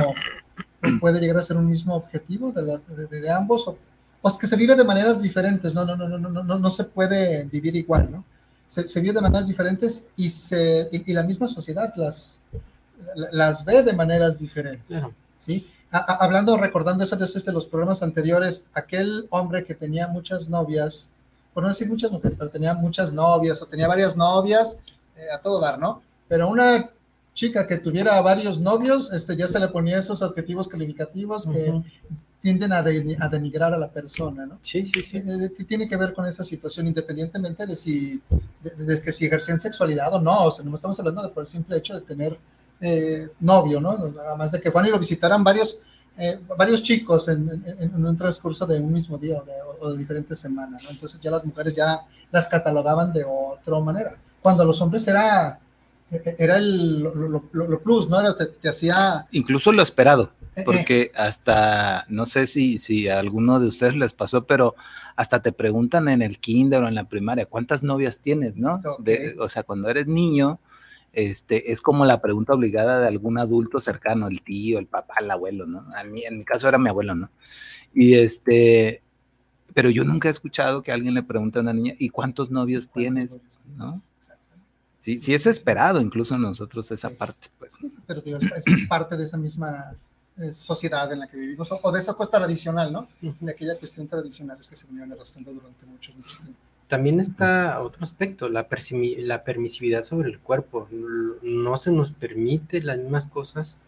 puede 1.01 1.21
llegar 1.21 1.39
a 1.39 1.43
ser 1.43 1.57
un 1.57 1.69
mismo 1.69 1.95
objetivo 1.95 2.53
de, 2.53 2.63
la, 2.63 2.79
de, 2.79 3.21
de 3.21 3.31
ambos, 3.31 3.69
o, 3.69 3.79
o, 4.21 4.29
es 4.29 4.37
que 4.37 4.47
se 4.47 4.57
vive 4.57 4.75
de 4.75 4.85
maneras 4.85 5.23
diferentes, 5.23 5.75
no, 5.75 5.85
no, 5.85 5.97
no, 5.97 6.09
no, 6.09 6.19
no, 6.19 6.43
no, 6.43 6.59
no 6.59 6.71
se 6.71 6.85
puede 6.85 7.45
vivir 7.45 7.77
igual, 7.77 8.11
¿no? 8.11 8.25
Se, 8.69 8.89
se 8.89 9.01
vive 9.01 9.15
de 9.15 9.21
maneras 9.21 9.47
diferentes 9.47 10.09
y, 10.17 10.29
se, 10.29 10.89
y, 10.91 11.11
y 11.11 11.15
la 11.15 11.23
misma 11.23 11.47
sociedad 11.47 11.93
las, 11.95 12.41
las 13.31 13.65
ve 13.65 13.83
de 13.83 13.93
maneras 13.93 14.39
diferentes, 14.41 15.05
¿sí? 15.39 15.71
A, 15.93 15.99
a, 15.99 16.17
hablando, 16.25 16.57
recordando 16.57 17.05
eso 17.05 17.17
de, 17.17 17.27
de 17.27 17.53
los 17.53 17.67
programas 17.67 18.03
anteriores, 18.03 18.67
aquel 18.75 19.29
hombre 19.31 19.65
que 19.65 19.75
tenía 19.75 20.09
muchas 20.09 20.49
novias, 20.49 21.11
por 21.55 21.63
no 21.63 21.69
decir 21.69 21.89
muchas 21.89 22.11
mujeres, 22.11 22.37
pero 22.37 22.51
tenía 22.51 22.75
muchas 22.75 23.13
novias 23.13 23.63
o 23.63 23.67
tenía 23.67 23.87
varias 23.87 24.17
novias, 24.17 24.79
eh, 25.17 25.27
a 25.33 25.39
todo 25.39 25.61
dar, 25.61 25.79
¿no? 25.79 26.03
Pero 26.29 26.49
una 26.49 26.91
chica 27.37 27.67
que 27.69 27.77
tuviera 27.77 28.21
varios 28.23 28.59
novios, 28.59 29.13
este, 29.13 29.37
ya 29.37 29.47
se 29.47 29.61
le 29.61 29.69
ponía 29.69 29.99
esos 30.01 30.23
adjetivos 30.23 30.67
calificativos 30.67 31.47
que 31.47 31.71
tienden 32.41 32.73
a, 32.73 32.83
de- 32.83 33.17
a 33.21 33.29
denigrar 33.29 33.75
a 33.75 33.79
la 33.79 33.89
persona, 33.91 34.47
¿no? 34.47 34.59
Sí, 34.63 34.91
sí, 34.93 35.03
sí. 35.03 35.17
Eh, 35.19 35.51
que 35.57 35.65
tiene 35.65 35.87
que 35.89 35.97
ver 35.97 36.13
con 36.15 36.25
esa 36.27 36.43
situación, 36.45 36.87
independientemente 36.87 37.67
de 37.67 37.77
si, 37.77 38.21
de, 38.63 38.71
de 38.85 39.03
que 39.03 39.13
si 39.13 39.27
ejercían 39.27 39.61
sexualidad 39.61 40.13
o 40.15 40.21
no, 40.21 40.45
o 40.47 40.51
sea, 40.51 40.65
no 40.65 40.75
estamos 40.75 40.99
hablando 40.99 41.23
de 41.23 41.29
por 41.29 41.43
el 41.43 41.49
simple 41.49 41.77
hecho 41.77 41.95
de 41.95 42.01
tener 42.01 42.39
eh, 42.81 43.29
novio, 43.41 43.81
¿no? 43.81 43.91
Además 44.29 44.53
de 44.53 44.61
que 44.61 44.71
Juan 44.71 44.87
y 44.87 44.91
lo 44.91 44.99
visitaran 44.99 45.43
varios, 45.45 45.81
eh, 46.19 46.39
varios 46.57 46.83
chicos 46.83 47.29
en, 47.29 47.49
en- 47.67 47.81
en 47.95 48.07
un 48.07 48.17
transcurso 48.17 48.65
de 48.67 48.81
un 48.81 48.93
mismo 48.93 49.19
día 49.19 49.39
o 49.41 49.45
de, 49.45 49.53
o 49.81 49.93
de 49.93 49.99
diferentes 49.99 50.39
semanas, 50.39 50.83
¿no? 50.85 50.91
Entonces 50.91 51.21
ya 51.21 51.31
las 51.31 51.45
mujeres 51.45 51.75
ya 51.75 52.01
las 52.33 52.49
catalogaban 52.49 53.13
de 53.13 53.25
otra 53.25 53.79
manera. 53.81 54.17
Cuando 54.41 54.65
los 54.65 54.81
hombres 54.81 55.07
era, 55.09 55.59
era 56.11 56.57
el, 56.59 57.01
lo, 57.01 57.15
lo- 57.53 57.81
plus, 57.81 58.09
¿no? 58.09 58.21
Era, 58.21 58.37
te, 58.37 58.47
te 58.47 58.69
hacía... 58.69 59.27
Incluso 59.33 59.73
lo 59.73 59.83
esperado, 59.83 60.31
eh, 60.41 60.61
eh, 60.61 60.63
porque 60.65 61.13
hasta, 61.17 62.05
no 62.09 62.27
sé 62.27 62.47
si, 62.47 62.79
si 62.79 63.09
a 63.09 63.19
alguno 63.19 63.59
de 63.59 63.67
ustedes 63.67 63.97
les 63.97 64.13
pasó, 64.13 64.47
pero 64.47 64.75
hasta 65.17 65.43
te 65.43 65.53
preguntan 65.53 66.09
en 66.09 66.23
el 66.23 66.39
kinder 66.39 66.83
o 66.83 66.89
en 66.89 66.95
la 66.95 67.09
primaria, 67.09 67.47
¿cuántas 67.47 67.83
novias 67.83 68.21
tienes, 68.21 68.57
no? 68.57 68.79
De- 69.01 69.37
o 69.39 69.49
sea, 69.49 69.63
cuando 69.65 69.89
eres 69.89 70.07
niño, 70.07 70.61
este, 71.13 71.73
es 71.73 71.81
como 71.83 72.05
la 72.05 72.21
pregunta 72.21 72.53
obligada 72.53 73.01
de 73.01 73.09
algún 73.09 73.39
adulto 73.39 73.81
cercano, 73.81 74.29
el 74.29 74.43
tío, 74.43 74.79
el 74.79 74.87
papá, 74.87 75.15
el 75.21 75.31
abuelo, 75.31 75.67
¿no? 75.67 75.87
A 75.97 76.05
mí, 76.05 76.23
en 76.25 76.39
mi 76.39 76.45
caso 76.45 76.69
era 76.69 76.79
mi 76.79 76.89
abuelo, 76.91 77.15
¿no? 77.15 77.31
Y 77.95 78.15
este, 78.15 79.03
pero 79.75 79.91
yo 79.91 80.05
nunca 80.05 80.29
he 80.29 80.31
escuchado 80.31 80.83
que 80.83 80.93
alguien 80.93 81.15
le 81.15 81.23
pregunte 81.23 81.59
a 81.59 81.63
una 81.63 81.73
niña, 81.73 81.95
¿y 81.99 82.11
cuántos 82.11 82.51
novios 82.51 82.91
tienes? 82.91 83.41
¿No? 83.77 83.95
Sí, 85.07 85.19
sí 85.21 85.35
es 85.35 85.47
esperado 85.47 86.01
incluso 86.01 86.37
nosotros 86.37 86.91
esa 86.91 87.11
parte, 87.11 87.47
pues. 87.61 87.75
Sí, 87.75 87.89
sí, 87.89 87.99
pero 88.09 88.21
digo, 88.23 88.39
es, 88.39 88.67
es 88.67 88.89
parte 88.89 89.17
de 89.17 89.23
esa 89.23 89.37
misma 89.37 89.95
eh, 90.37 90.53
sociedad 90.53 91.13
en 91.13 91.21
la 91.21 91.29
que 91.29 91.37
vivimos, 91.37 91.71
o, 91.71 91.79
o 91.81 91.93
de 91.93 92.01
esa 92.01 92.15
cosa 92.15 92.33
tradicional, 92.33 92.93
¿no? 92.93 93.07
De 93.39 93.53
aquella 93.53 93.77
cuestión 93.77 94.09
tradicional 94.09 94.57
es 94.59 94.67
que 94.67 94.75
se 94.75 94.85
venían 94.89 95.13
arrastrando 95.13 95.53
durante 95.53 95.87
mucho, 95.87 96.13
mucho 96.17 96.37
tiempo. 96.43 96.59
También 96.89 97.21
está 97.21 97.81
otro 97.83 98.03
aspecto, 98.03 98.49
la, 98.49 98.69
persimi- 98.69 99.17
la 99.19 99.45
permisividad 99.45 100.03
sobre 100.03 100.29
el 100.29 100.41
cuerpo. 100.41 100.89
No 101.41 101.77
se 101.77 101.93
nos 101.93 102.11
permite 102.11 102.83
las 102.83 102.99
mismas 102.99 103.29
cosas 103.29 103.79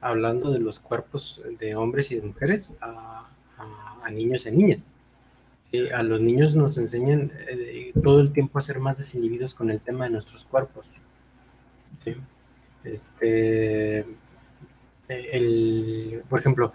hablando 0.00 0.50
de 0.50 0.60
los 0.60 0.78
cuerpos 0.78 1.42
de 1.60 1.76
hombres 1.76 2.10
y 2.10 2.14
de 2.16 2.22
mujeres 2.22 2.72
a, 2.80 3.28
a- 3.58 3.98
a 4.02 4.10
niños 4.10 4.46
y 4.46 4.50
niñas. 4.50 4.80
A 5.94 6.02
los 6.02 6.20
niños 6.20 6.56
nos 6.56 6.76
enseñan 6.78 7.32
eh, 7.48 7.92
todo 8.02 8.20
el 8.20 8.32
tiempo 8.32 8.58
a 8.58 8.62
ser 8.62 8.78
más 8.80 8.98
desinhibidos 8.98 9.54
con 9.54 9.70
el 9.70 9.80
tema 9.80 10.04
de 10.04 10.10
nuestros 10.10 10.44
cuerpos. 10.44 10.86
Sí. 12.04 12.14
Este, 12.84 14.04
el, 15.08 16.22
por 16.28 16.40
ejemplo, 16.40 16.72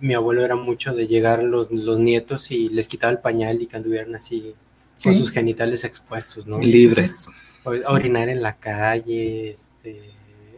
mi 0.00 0.14
abuelo 0.14 0.44
era 0.44 0.56
mucho 0.56 0.94
de 0.94 1.06
llegar 1.06 1.42
los, 1.42 1.70
los 1.70 1.98
nietos 1.98 2.50
y 2.50 2.68
les 2.68 2.88
quitaba 2.88 3.12
el 3.12 3.18
pañal 3.18 3.60
y 3.62 3.66
que 3.66 3.76
anduvieran 3.76 4.14
así 4.14 4.54
con 5.02 5.12
Sí. 5.14 5.18
sus 5.18 5.30
genitales 5.30 5.84
expuestos, 5.84 6.46
¿no? 6.46 6.58
Libres. 6.60 7.28
O- 7.64 7.70
orinar 7.92 8.28
en 8.28 8.42
la 8.42 8.56
calle, 8.56 9.50
este, 9.50 10.10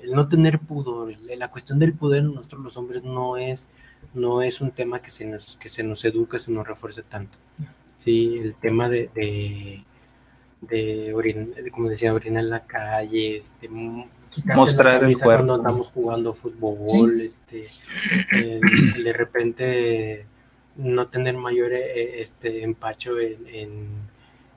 el 0.02 0.12
no 0.12 0.28
tener 0.28 0.58
pudor, 0.58 1.14
la 1.36 1.50
cuestión 1.50 1.78
del 1.78 1.92
poder 1.94 2.22
en 2.24 2.34
nosotros 2.34 2.62
los 2.62 2.76
hombres 2.76 3.02
no 3.04 3.36
es, 3.36 3.70
no 4.14 4.42
es 4.42 4.60
un 4.60 4.70
tema 4.70 5.00
que 5.00 5.10
se 5.10 5.24
nos, 5.24 5.56
que 5.56 5.68
se 5.68 5.82
nos 5.82 6.04
eduque, 6.04 6.38
se 6.38 6.50
nos 6.52 6.66
refuerce 6.66 7.02
tanto. 7.02 7.36
Sí, 7.98 8.38
el 8.42 8.54
tema 8.54 8.88
de, 8.88 9.10
de, 9.14 9.84
de 10.60 11.14
orin- 11.14 11.54
de, 11.54 11.70
como 11.70 11.88
decía, 11.88 12.14
orinar 12.14 12.42
en 12.44 12.50
la 12.50 12.64
calle, 12.66 13.36
este, 13.38 13.68
Mostrar 14.54 15.02
el 15.04 15.14
cuerpo. 15.14 15.24
Cuando 15.24 15.54
andamos 15.54 15.88
jugando 15.88 16.34
fútbol, 16.34 17.20
este, 17.22 17.68
de 19.02 19.12
repente 19.14 20.26
no 20.76 21.08
tener 21.08 21.36
mayor 21.38 21.72
eh, 21.72 22.20
este, 22.20 22.62
empacho 22.62 23.18
en, 23.18 23.46
en- 23.48 24.16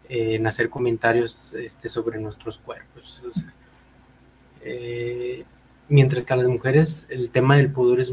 en 0.09 0.45
hacer 0.47 0.69
comentarios 0.69 1.53
este, 1.53 1.87
sobre 1.87 2.19
nuestros 2.19 2.57
cuerpos. 2.57 3.21
o 3.29 3.33
sea, 3.33 3.53
eh, 4.61 5.45
mientras 5.89 6.23
que 6.23 6.33
a 6.33 6.37
las 6.37 6.47
mujeres 6.47 7.05
el 7.09 7.29
tema 7.29 7.57
del 7.57 7.71
pudor 7.71 7.99
es, 7.99 8.11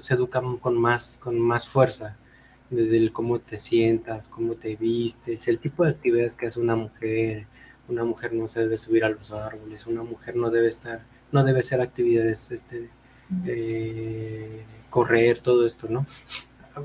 se 0.00 0.14
educa 0.14 0.42
con 0.60 0.80
más, 0.80 1.18
con 1.22 1.38
más 1.38 1.66
fuerza, 1.68 2.16
desde 2.70 2.96
el 2.96 3.12
cómo 3.12 3.38
te 3.38 3.58
sientas, 3.58 4.28
cómo 4.28 4.54
te 4.54 4.76
vistes, 4.76 5.48
el 5.48 5.58
tipo 5.58 5.84
de 5.84 5.90
actividades 5.90 6.36
que 6.36 6.46
hace 6.46 6.60
una 6.60 6.76
mujer. 6.76 7.46
Una 7.88 8.04
mujer 8.04 8.34
no 8.34 8.48
se 8.48 8.60
debe 8.60 8.76
subir 8.76 9.02
a 9.02 9.08
los 9.08 9.32
árboles, 9.32 9.86
una 9.86 10.02
mujer 10.02 10.36
no 10.36 10.50
debe 10.50 10.68
estar, 10.68 11.00
no 11.32 11.42
debe 11.42 11.60
hacer 11.60 11.80
actividades, 11.80 12.50
este, 12.50 12.90
eh, 13.46 14.62
correr, 14.90 15.38
todo 15.38 15.66
esto, 15.66 15.88
¿no? 15.88 16.06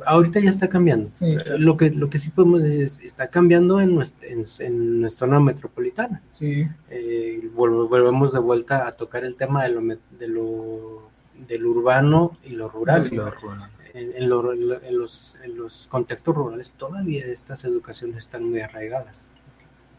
Ahorita 0.05 0.39
ya 0.39 0.49
está 0.49 0.67
cambiando. 0.69 1.09
Sí. 1.13 1.25
Eh, 1.33 1.57
Lo 1.57 1.77
que, 1.77 1.89
lo 1.91 2.09
que 2.09 2.19
sí 2.19 2.29
podemos 2.29 2.61
decir 2.63 2.83
es, 2.83 2.99
está 3.01 3.27
cambiando 3.27 3.79
en 3.81 3.95
nuestra, 3.95 4.27
en, 4.27 4.43
en 4.59 5.01
nuestra 5.01 5.27
zona 5.27 5.39
metropolitana. 5.39 6.21
Sí, 6.31 6.67
Eh, 6.89 7.49
vol- 7.55 7.87
volvemos 7.89 8.33
de 8.33 8.39
vuelta 8.39 8.87
a 8.87 8.91
tocar 8.93 9.23
el 9.25 9.35
tema 9.35 9.63
de 9.63 9.69
lo, 9.69 9.81
de 10.19 10.27
lo, 10.27 11.09
del 11.47 11.65
urbano 11.65 12.37
y 12.43 12.49
lo 12.49 12.69
rural. 12.69 13.07
Y 13.11 13.15
lo 13.15 13.29
rural. 13.31 13.69
En, 13.93 14.11
en 14.15 14.29
lo- 14.29 14.53
en 14.53 14.67
lo- 14.69 14.81
en 14.81 14.97
los, 14.97 15.37
en 15.43 15.55
los 15.57 15.87
contextos 15.87 16.33
rurales 16.35 16.71
todavía 16.71 17.25
estas 17.27 17.63
educaciones 17.63 18.17
están 18.17 18.43
muy 18.43 18.59
arraigadas. 18.61 19.27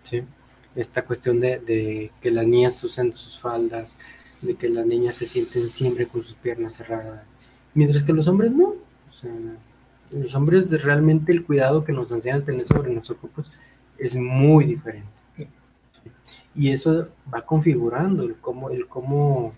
¿sí? 0.02 0.22
Esta 0.74 1.04
cuestión 1.04 1.38
de, 1.40 1.60
de 1.60 2.10
que 2.20 2.30
las 2.32 2.46
niñas 2.46 2.82
usen 2.82 3.14
sus 3.14 3.38
faldas, 3.38 3.96
de 4.42 4.56
que 4.56 4.68
las 4.68 4.84
niñas 4.84 5.14
se 5.14 5.26
sienten 5.26 5.68
siempre 5.68 6.06
con 6.06 6.24
sus 6.24 6.34
piernas 6.34 6.76
cerradas, 6.76 7.22
mientras 7.74 8.02
que 8.02 8.12
los 8.12 8.26
hombres 8.26 8.50
no. 8.50 8.74
O 9.08 9.12
sea, 9.20 9.30
los 10.14 10.35
hombres 10.35 10.71
realmente 10.83 11.33
el 11.33 11.44
cuidado 11.44 11.85
que 11.85 11.92
nos 11.92 12.11
enseñan 12.12 12.42
a 12.42 12.44
tener 12.44 12.66
sobre 12.66 12.92
nuestros 12.92 13.18
cuerpos 13.18 13.50
es 13.99 14.16
muy 14.16 14.64
diferente. 14.64 15.09
Y 16.54 16.71
eso 16.71 17.09
va 17.33 17.44
configurando 17.44 18.23
el 18.23 18.37
cómo, 18.37 18.71
el 18.71 18.87
cómo, 18.87 19.52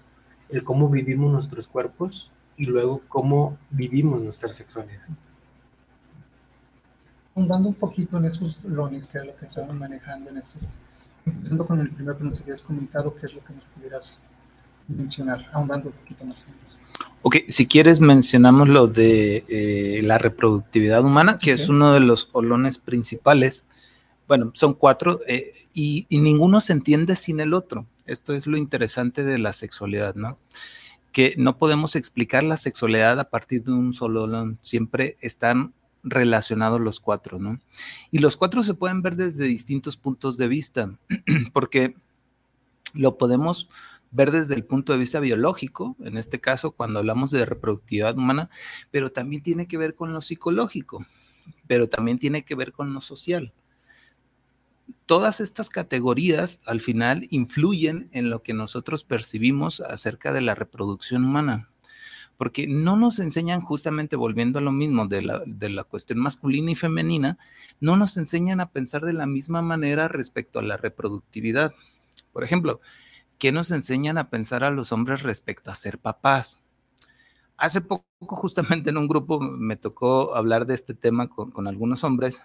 el 0.49 0.65
cómo 0.65 0.89
vivimos 0.89 1.31
nuestros 1.31 1.69
cuerpos 1.69 2.31
y 2.57 2.65
luego 2.65 3.03
cómo 3.09 3.59
vivimos 3.71 4.23
nuestra 4.23 4.55
sexualidad. 4.55 5.07
ahondando 7.35 7.69
un 7.69 7.75
poquito 7.75 8.17
en 8.17 8.25
esos 8.25 8.65
lones 8.65 9.09
que 9.09 9.19
es 9.19 9.27
lo 9.27 9.37
que 9.37 9.45
estaban 9.45 9.79
manejando 9.79 10.31
en 10.31 10.39
estos. 10.39 10.63
Empezando 11.27 11.67
con 11.67 11.81
el 11.81 11.91
primero 11.91 12.17
que 12.17 12.25
nos 12.25 12.41
habías 12.41 12.63
comentado, 12.63 13.15
¿qué 13.15 13.27
es 13.27 13.35
lo 13.35 13.45
que 13.45 13.53
nos 13.53 13.65
pudieras 13.65 14.27
mencionar? 14.89 15.45
Ahondando 15.53 15.91
un 15.91 15.95
poquito 15.97 16.25
más 16.25 16.49
en 16.49 16.55
eso. 16.65 16.79
Ok, 17.23 17.37
si 17.49 17.67
quieres 17.67 18.01
mencionamos 18.01 18.69
lo 18.69 18.87
de 18.87 19.45
eh, 19.49 20.01
la 20.05 20.19
reproductividad 20.19 21.05
humana, 21.05 21.39
que 21.39 21.53
es 21.53 21.69
uno 21.69 21.93
de 21.93 22.01
los 22.01 22.29
olones 22.33 22.79
principales. 22.79 23.67
Bueno, 24.29 24.53
son 24.55 24.75
cuatro 24.75 25.21
eh, 25.27 25.53
y, 25.75 26.07
y 26.09 26.19
ninguno 26.19 26.61
se 26.61 26.73
entiende 26.73 27.17
sin 27.17 27.41
el 27.41 27.55
otro. 27.55 27.87
Esto 28.07 28.35
es 28.35 28.47
lo 28.47 28.57
interesante 28.57 29.25
de 29.25 29.39
la 29.39 29.53
sexualidad, 29.53 30.15
¿no? 30.15 30.39
Que 31.13 31.35
no 31.37 31.59
podemos 31.59 31.97
explicar 31.97 32.45
la 32.45 32.57
sexualidad 32.57 33.19
a 33.19 33.31
partir 33.31 33.65
de 33.65 33.73
un 33.73 33.93
solo 33.93 34.25
olón. 34.25 34.59
Siempre 34.63 35.17
están 35.21 35.75
relacionados 36.07 36.81
los 36.81 37.01
cuatro, 37.01 37.39
¿no? 37.39 37.59
Y 38.11 38.19
los 38.19 38.37
cuatro 38.37 38.63
se 38.63 38.75
pueden 38.75 39.03
ver 39.03 39.17
desde 39.17 39.45
distintos 39.45 39.97
puntos 39.97 40.39
de 40.39 40.49
vista, 40.49 40.97
porque 41.53 41.97
lo 42.95 43.19
podemos 43.19 43.69
ver 44.17 44.31
desde 44.31 44.55
el 44.55 44.65
punto 44.65 44.95
de 44.95 44.99
vista 44.99 45.21
biológico, 45.21 45.95
en 46.01 46.17
este 46.17 46.41
caso 46.41 46.73
cuando 46.73 47.01
hablamos 47.01 47.31
de 47.31 47.45
reproductividad 47.45 48.17
humana, 48.17 48.49
pero 48.91 49.13
también 49.13 49.43
tiene 49.43 49.69
que 49.69 49.77
ver 49.77 49.95
con 49.95 50.15
lo 50.15 50.23
psicológico, 50.23 51.05
pero 51.67 51.89
también 51.91 52.19
tiene 52.19 52.43
que 52.43 52.55
ver 52.55 52.73
con 52.73 52.95
lo 52.95 53.03
social. 53.03 53.53
Todas 55.05 55.41
estas 55.41 55.69
categorías 55.69 56.63
al 56.65 56.81
final 56.81 57.27
influyen 57.31 58.09
en 58.13 58.31
lo 58.31 58.43
que 58.43 58.55
nosotros 58.55 59.05
percibimos 59.05 59.81
acerca 59.81 60.33
de 60.33 60.41
la 60.41 60.55
reproducción 60.55 61.27
humana, 61.27 61.69
porque 62.39 62.67
no 62.67 62.97
nos 62.97 63.19
enseñan 63.19 63.61
justamente, 63.61 64.17
volviendo 64.17 64.61
a 64.61 64.63
lo 64.63 64.73
mismo 64.73 65.07
de 65.07 65.23
la, 65.23 65.43
de 65.45 65.69
la 65.69 65.85
cuestión 65.85 66.21
masculina 66.21 66.71
y 66.71 66.75
femenina, 66.75 67.39
no 67.81 67.99
nos 67.99 68.17
enseñan 68.17 68.61
a 68.61 68.71
pensar 68.71 69.05
de 69.05 69.13
la 69.13 69.27
misma 69.27 69.61
manera 69.61 70.09
respecto 70.09 70.59
a 70.59 70.63
la 70.63 70.79
reproductividad. 70.79 71.75
Por 72.33 72.45
ejemplo, 72.45 72.81
¿qué 73.39 73.53
nos 73.53 73.71
enseñan 73.71 74.19
a 74.19 74.31
pensar 74.31 74.65
a 74.65 74.71
los 74.71 74.93
hombres 74.93 75.23
respecto 75.23 75.71
a 75.71 75.75
ser 75.75 75.99
papás? 75.99 76.61
Hace 77.57 77.81
poco, 77.81 78.05
justamente 78.21 78.91
en 78.91 78.99
un 78.99 79.09
grupo, 79.09 79.41
me 79.41 79.77
tocó 79.77 80.35
hablar 80.35 80.67
de 80.67 80.75
este 80.75 80.95
tema 80.95 81.29
con, 81.29 81.67
algunos 81.67 82.05
hombres 82.05 82.43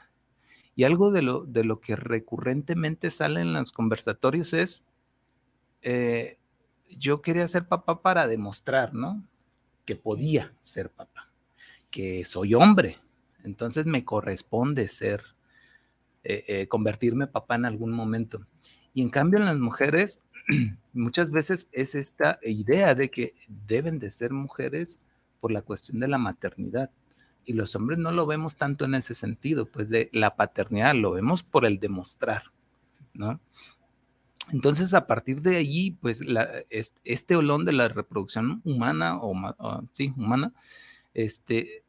y 0.75 0.85
algo 0.85 1.11
de 1.11 1.21
lo, 1.21 1.41
de 1.45 1.65
lo 1.65 1.81
que 1.81 1.95
recurrentemente 1.95 3.11
sale 3.11 3.41
en 3.41 3.53
los 3.53 3.71
conversatorios 3.71 4.53
es, 4.53 4.85
eh, 5.81 6.37
yo 6.89 7.21
quería 7.21 7.47
ser 7.47 7.67
papá 7.67 8.01
para 8.01 8.27
demostrar, 8.27 8.93
¿no? 8.93 9.21
Que 9.85 9.95
podía 9.95 10.53
ser 10.61 10.89
papá, 10.91 11.23
que 11.89 12.23
soy 12.23 12.53
hombre, 12.53 12.99
entonces 13.43 13.85
me 13.85 14.05
corresponde 14.05 14.87
ser, 14.87 15.23
eh, 16.23 16.45
eh, 16.47 16.67
convertirme 16.67 17.27
papá 17.27 17.55
en 17.55 17.65
algún 17.65 17.91
momento. 17.91 18.45
Y 18.93 19.01
en 19.01 19.09
cambio 19.09 19.39
en 19.39 19.45
las 19.45 19.57
mujeres 19.57 20.21
muchas 20.93 21.31
veces 21.31 21.69
es 21.71 21.95
esta 21.95 22.39
idea 22.43 22.95
de 22.95 23.09
que 23.09 23.33
deben 23.67 23.99
de 23.99 24.09
ser 24.09 24.31
mujeres 24.33 25.01
por 25.39 25.51
la 25.51 25.61
cuestión 25.61 25.99
de 25.99 26.07
la 26.07 26.17
maternidad. 26.17 26.91
Y 27.45 27.53
los 27.53 27.75
hombres 27.75 27.97
no 27.97 28.11
lo 28.11 28.25
vemos 28.27 28.55
tanto 28.55 28.85
en 28.85 28.95
ese 28.95 29.15
sentido, 29.15 29.65
pues 29.65 29.89
de 29.89 30.09
la 30.13 30.35
paternidad, 30.35 30.93
lo 30.95 31.11
vemos 31.11 31.41
por 31.43 31.65
el 31.65 31.79
demostrar, 31.79 32.43
¿no? 33.13 33.39
Entonces, 34.51 34.93
a 34.93 35.07
partir 35.07 35.41
de 35.41 35.57
allí, 35.57 35.91
pues 36.01 36.25
la, 36.25 36.49
es- 36.69 36.95
este 37.03 37.35
olón 37.35 37.65
de 37.65 37.73
la 37.73 37.87
reproducción 37.87 38.61
humana, 38.65 39.17
o, 39.17 39.33
o, 39.57 39.83
sí, 39.93 40.13
humana, 40.17 40.53
este, 41.13 41.83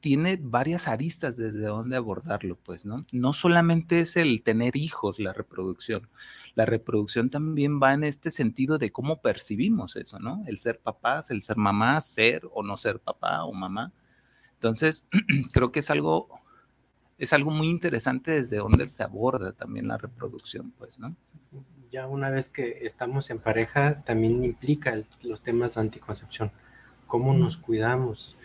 tiene 0.00 0.38
varias 0.42 0.88
aristas 0.88 1.36
desde 1.36 1.66
donde 1.66 1.96
abordarlo, 1.96 2.56
pues, 2.56 2.86
¿no? 2.86 3.04
No 3.12 3.32
solamente 3.32 4.00
es 4.00 4.16
el 4.16 4.42
tener 4.42 4.76
hijos, 4.76 5.18
la 5.18 5.32
reproducción. 5.32 6.08
La 6.54 6.64
reproducción 6.66 7.30
también 7.30 7.80
va 7.82 7.92
en 7.94 8.04
este 8.04 8.30
sentido 8.30 8.78
de 8.78 8.92
cómo 8.92 9.20
percibimos 9.20 9.96
eso, 9.96 10.18
¿no? 10.20 10.42
El 10.46 10.58
ser 10.58 10.78
papás, 10.80 11.30
el 11.30 11.42
ser 11.42 11.56
mamás, 11.56 12.06
ser 12.06 12.48
o 12.52 12.62
no 12.62 12.76
ser 12.76 12.98
papá 13.00 13.44
o 13.44 13.52
mamá. 13.52 13.92
Entonces, 14.54 15.06
creo 15.52 15.72
que 15.72 15.80
es 15.80 15.90
algo, 15.90 16.28
es 17.18 17.32
algo 17.32 17.50
muy 17.50 17.68
interesante 17.70 18.32
desde 18.32 18.56
donde 18.58 18.88
se 18.88 19.02
aborda 19.02 19.52
también 19.52 19.88
la 19.88 19.98
reproducción, 19.98 20.72
pues, 20.78 20.98
¿no? 20.98 21.14
Ya 21.90 22.06
una 22.08 22.30
vez 22.30 22.50
que 22.50 22.78
estamos 22.82 23.30
en 23.30 23.38
pareja, 23.38 24.02
también 24.02 24.42
implica 24.44 24.90
el- 24.92 25.06
los 25.22 25.42
temas 25.42 25.74
de 25.74 25.82
anticoncepción. 25.82 26.50
Cómo 27.06 27.34
nos 27.34 27.56
cuidamos. 27.56 28.36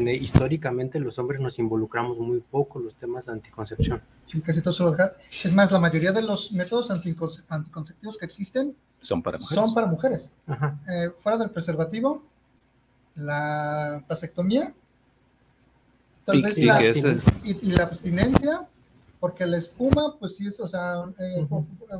Históricamente 0.00 0.98
los 1.00 1.18
hombres 1.18 1.40
nos 1.40 1.58
involucramos 1.58 2.18
muy 2.18 2.40
poco 2.40 2.78
en 2.78 2.86
los 2.86 2.94
temas 2.96 3.26
de 3.26 3.32
anticoncepción. 3.32 4.02
Sí, 4.26 4.40
casi 4.40 4.60
todo. 4.62 4.96
Es 5.44 5.52
más, 5.52 5.70
la 5.72 5.78
mayoría 5.78 6.12
de 6.12 6.22
los 6.22 6.52
métodos 6.52 6.90
anticonce- 6.90 7.44
anticonceptivos 7.48 8.18
que 8.18 8.24
existen 8.26 8.74
Son 9.00 9.22
para 9.22 9.38
mujeres. 9.38 9.54
son 9.64 9.74
para 9.74 9.86
mujeres. 9.86 10.32
Ajá. 10.46 10.78
Eh, 10.90 11.10
fuera 11.22 11.38
del 11.38 11.50
preservativo, 11.50 12.22
la 13.16 14.04
vasectomía, 14.08 14.74
tal 16.24 16.36
Y- 16.38 16.42
vez 16.42 16.58
y 16.58 16.64
la, 16.64 16.78
que 16.78 16.90
ese- 16.90 17.16
y, 17.44 17.68
y 17.68 17.72
la 17.72 17.84
abstinencia, 17.84 18.66
porque 19.20 19.46
la 19.46 19.56
espuma, 19.58 20.16
pues 20.18 20.36
sí 20.36 20.46
es, 20.46 20.58
o 20.60 20.68
sea, 20.68 21.04
eh, 21.18 21.46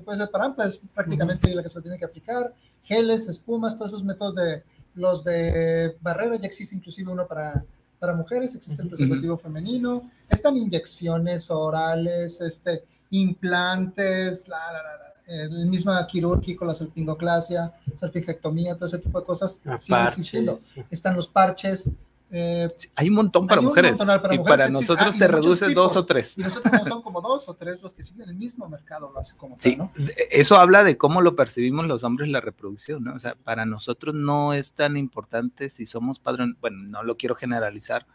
puede 0.05 0.19
ser 0.19 0.31
para 0.31 0.45
ambas, 0.47 0.79
prácticamente 0.95 1.55
la 1.55 1.63
que 1.63 1.69
se 1.69 1.81
tiene 1.81 1.99
que 1.99 2.05
aplicar, 2.05 2.53
geles, 2.83 3.29
espumas, 3.29 3.77
todos 3.79 3.93
esos 3.93 4.05
métodos 4.05 4.35
de, 4.35 4.63
los 4.95 5.25
de 5.25 5.97
barrera, 6.01 6.37
ya 6.37 6.47
existe 6.47 6.75
inclusive 6.75 7.11
uno 7.11 7.27
para, 7.27 7.65
para 7.99 8.15
mujeres, 8.15 8.55
existe 8.55 8.83
el 8.83 8.89
preservativo 8.89 9.37
femenino, 9.39 10.11
están 10.29 10.57
inyecciones 10.57 11.51
orales, 11.51 12.41
este, 12.41 12.85
implantes, 13.11 14.49
la, 14.49 14.59
la, 14.73 14.83
la, 14.83 15.15
el 15.27 15.67
mismo 15.67 15.93
quirúrgico, 16.07 16.65
la 16.65 16.75
salpingoclasia, 16.75 17.73
salpingectomía, 17.97 18.77
todo 18.77 18.87
ese 18.87 18.99
tipo 18.99 19.21
de 19.21 19.27
cosas 19.27 19.61
siguen 19.79 20.05
existiendo. 20.05 20.59
Están 20.91 21.17
los 21.17 21.29
parches. 21.29 21.91
Eh, 22.31 22.69
Hay 22.97 23.09
un 23.09 23.15
montón 23.15 23.47
para 23.47 23.61
un 23.61 23.67
mujeres. 23.69 23.93
montón 23.93 24.07
para 24.21 24.35
y 24.35 24.39
mujeres, 24.39 24.59
para 24.59 24.71
nosotros 24.71 25.09
Ah, 25.09 25.13
se 25.13 25.29
reduce 25.29 25.65
dos 25.73 25.93
tipos. 25.93 25.97
o 25.97 26.07
tres. 26.07 26.37
y 26.39 26.43
nosotros 26.43 26.73
no 26.73 26.85
son 26.85 27.03
como 27.03 27.21
dos 27.21 27.49
o 27.49 27.55
tres 27.55 27.83
los 27.83 27.95
que 27.95 28.03
siguen 28.03 28.29
el 28.29 28.35
mismo 28.37 28.69
mercado, 28.69 29.11
lo 29.13 29.19
hace 29.21 29.37
como 29.37 29.57
Sí, 29.59 29.77
tal, 29.77 29.79
¿no? 29.79 29.93
eso 30.31 30.57
habla 30.57 30.85
de 30.85 30.97
cómo 30.99 31.21
lo 31.23 31.37
percibimos 31.37 31.87
los 31.87 32.03
hombres 32.05 32.29
la 32.29 32.41
reproducción, 32.41 33.05
¿no? 33.05 33.15
O 33.15 33.19
sea, 33.19 33.35
para 33.37 33.65
nosotros 33.67 34.15
no 34.15 34.53
es 34.53 34.73
tan 34.73 34.97
importante 34.97 35.71
si 35.71 35.87
somos 35.87 36.19
padres, 36.19 36.49
bueno, 36.61 36.79
no 36.91 37.03
lo 37.03 37.17
quiero 37.17 37.35
generalizar, 37.37 38.07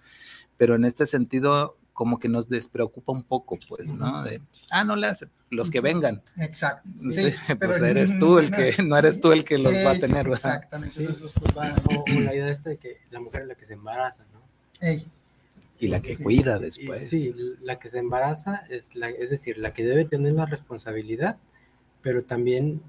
pero 0.58 0.75
en 0.75 0.84
este 0.86 1.06
sentido 1.06 1.78
como 2.00 2.18
que 2.18 2.29
nos 2.29 2.48
despreocupa 2.48 3.12
un 3.12 3.24
poco, 3.24 3.60
pues, 3.68 3.91
¿no? 3.91 4.24
De, 4.24 4.39
ah, 4.72 4.86
no 4.86 4.96
le 4.96 5.06
hace, 5.08 5.27
los 5.50 5.70
que 5.70 5.82
vengan. 5.82 6.22
Exacto. 6.38 6.88
Sí, 7.12 7.34
pero 7.60 7.72
pues 7.74 7.82
eres 7.82 8.18
tú 8.20 8.39
el 8.39 8.50
que, 8.51 8.82
no 8.84 8.98
eres 8.98 9.20
tú 9.20 9.34
el 9.34 9.44
que 9.44 9.58
los 9.58 9.74
va 9.74 9.91
a 9.91 9.96
Sí, 9.96 10.00
tener, 10.00 10.29
¿verdad? 10.29 10.53
Exactamente. 10.56 10.96
Sí. 10.96 11.03
los- 11.03 11.36
va- 11.58 11.75
O, 11.89 12.00
o 12.18 12.20
la 12.22 12.34
idea 12.34 12.48
esta 12.48 12.70
de 12.70 12.77
que 12.77 13.00
la 13.12 13.20
mujer 13.20 13.41
es 13.41 13.48
la 13.50 13.56
que 13.56 13.65
se 13.65 13.74
embaraza, 13.74 14.24
¿no? 14.32 14.39
Ey, 14.79 15.06
Y 15.77 15.89
la 15.89 16.01
que 16.01 16.13
Sí, 16.13 16.24
cuida 16.24 16.58
después. 16.58 17.10
Sí, 17.10 17.36
la 17.62 17.79
que 17.79 17.89
se 17.89 18.00
embaraza 18.00 18.63
es, 18.70 18.96
la, 18.96 19.10
es 19.10 19.29
decir, 19.29 19.58
la 19.58 19.74
que 19.74 19.84
debe 19.84 20.06
tener 20.06 20.32
la 20.32 20.46
responsabilidad, 20.46 21.36
pero 22.01 22.24
también 22.24 22.82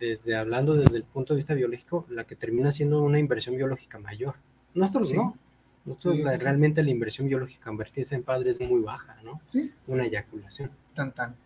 desde 0.00 0.34
hablando 0.34 0.74
desde 0.74 0.96
el 0.96 1.04
punto 1.04 1.34
de 1.34 1.36
vista 1.38 1.54
biológico, 1.54 2.04
la 2.10 2.24
que 2.24 2.34
termina 2.34 2.72
siendo 2.72 3.00
una 3.00 3.20
inversión 3.20 3.54
biológica 3.56 4.00
mayor. 4.00 4.34
Nosotros 4.74 5.10
Sí. 5.10 5.14
no. 5.16 5.38
Nosotros 5.86 6.16
Sí, 6.16 6.22
la- 6.22 6.32
sí, 6.32 6.38
sí. 6.38 6.44
realmente 6.44 6.82
la 6.82 6.90
inversión 6.90 7.28
biológica 7.28 7.64
convertirse 7.66 8.14
en 8.14 8.22
padre 8.24 8.50
es 8.50 8.60
muy 8.60 8.80
baja, 8.82 9.16
¿no? 9.24 9.40
Sí. 9.46 9.72
Una 9.86 10.04
eyaculación. 10.04 10.70
tan 10.94 11.12
tan. 11.12 11.36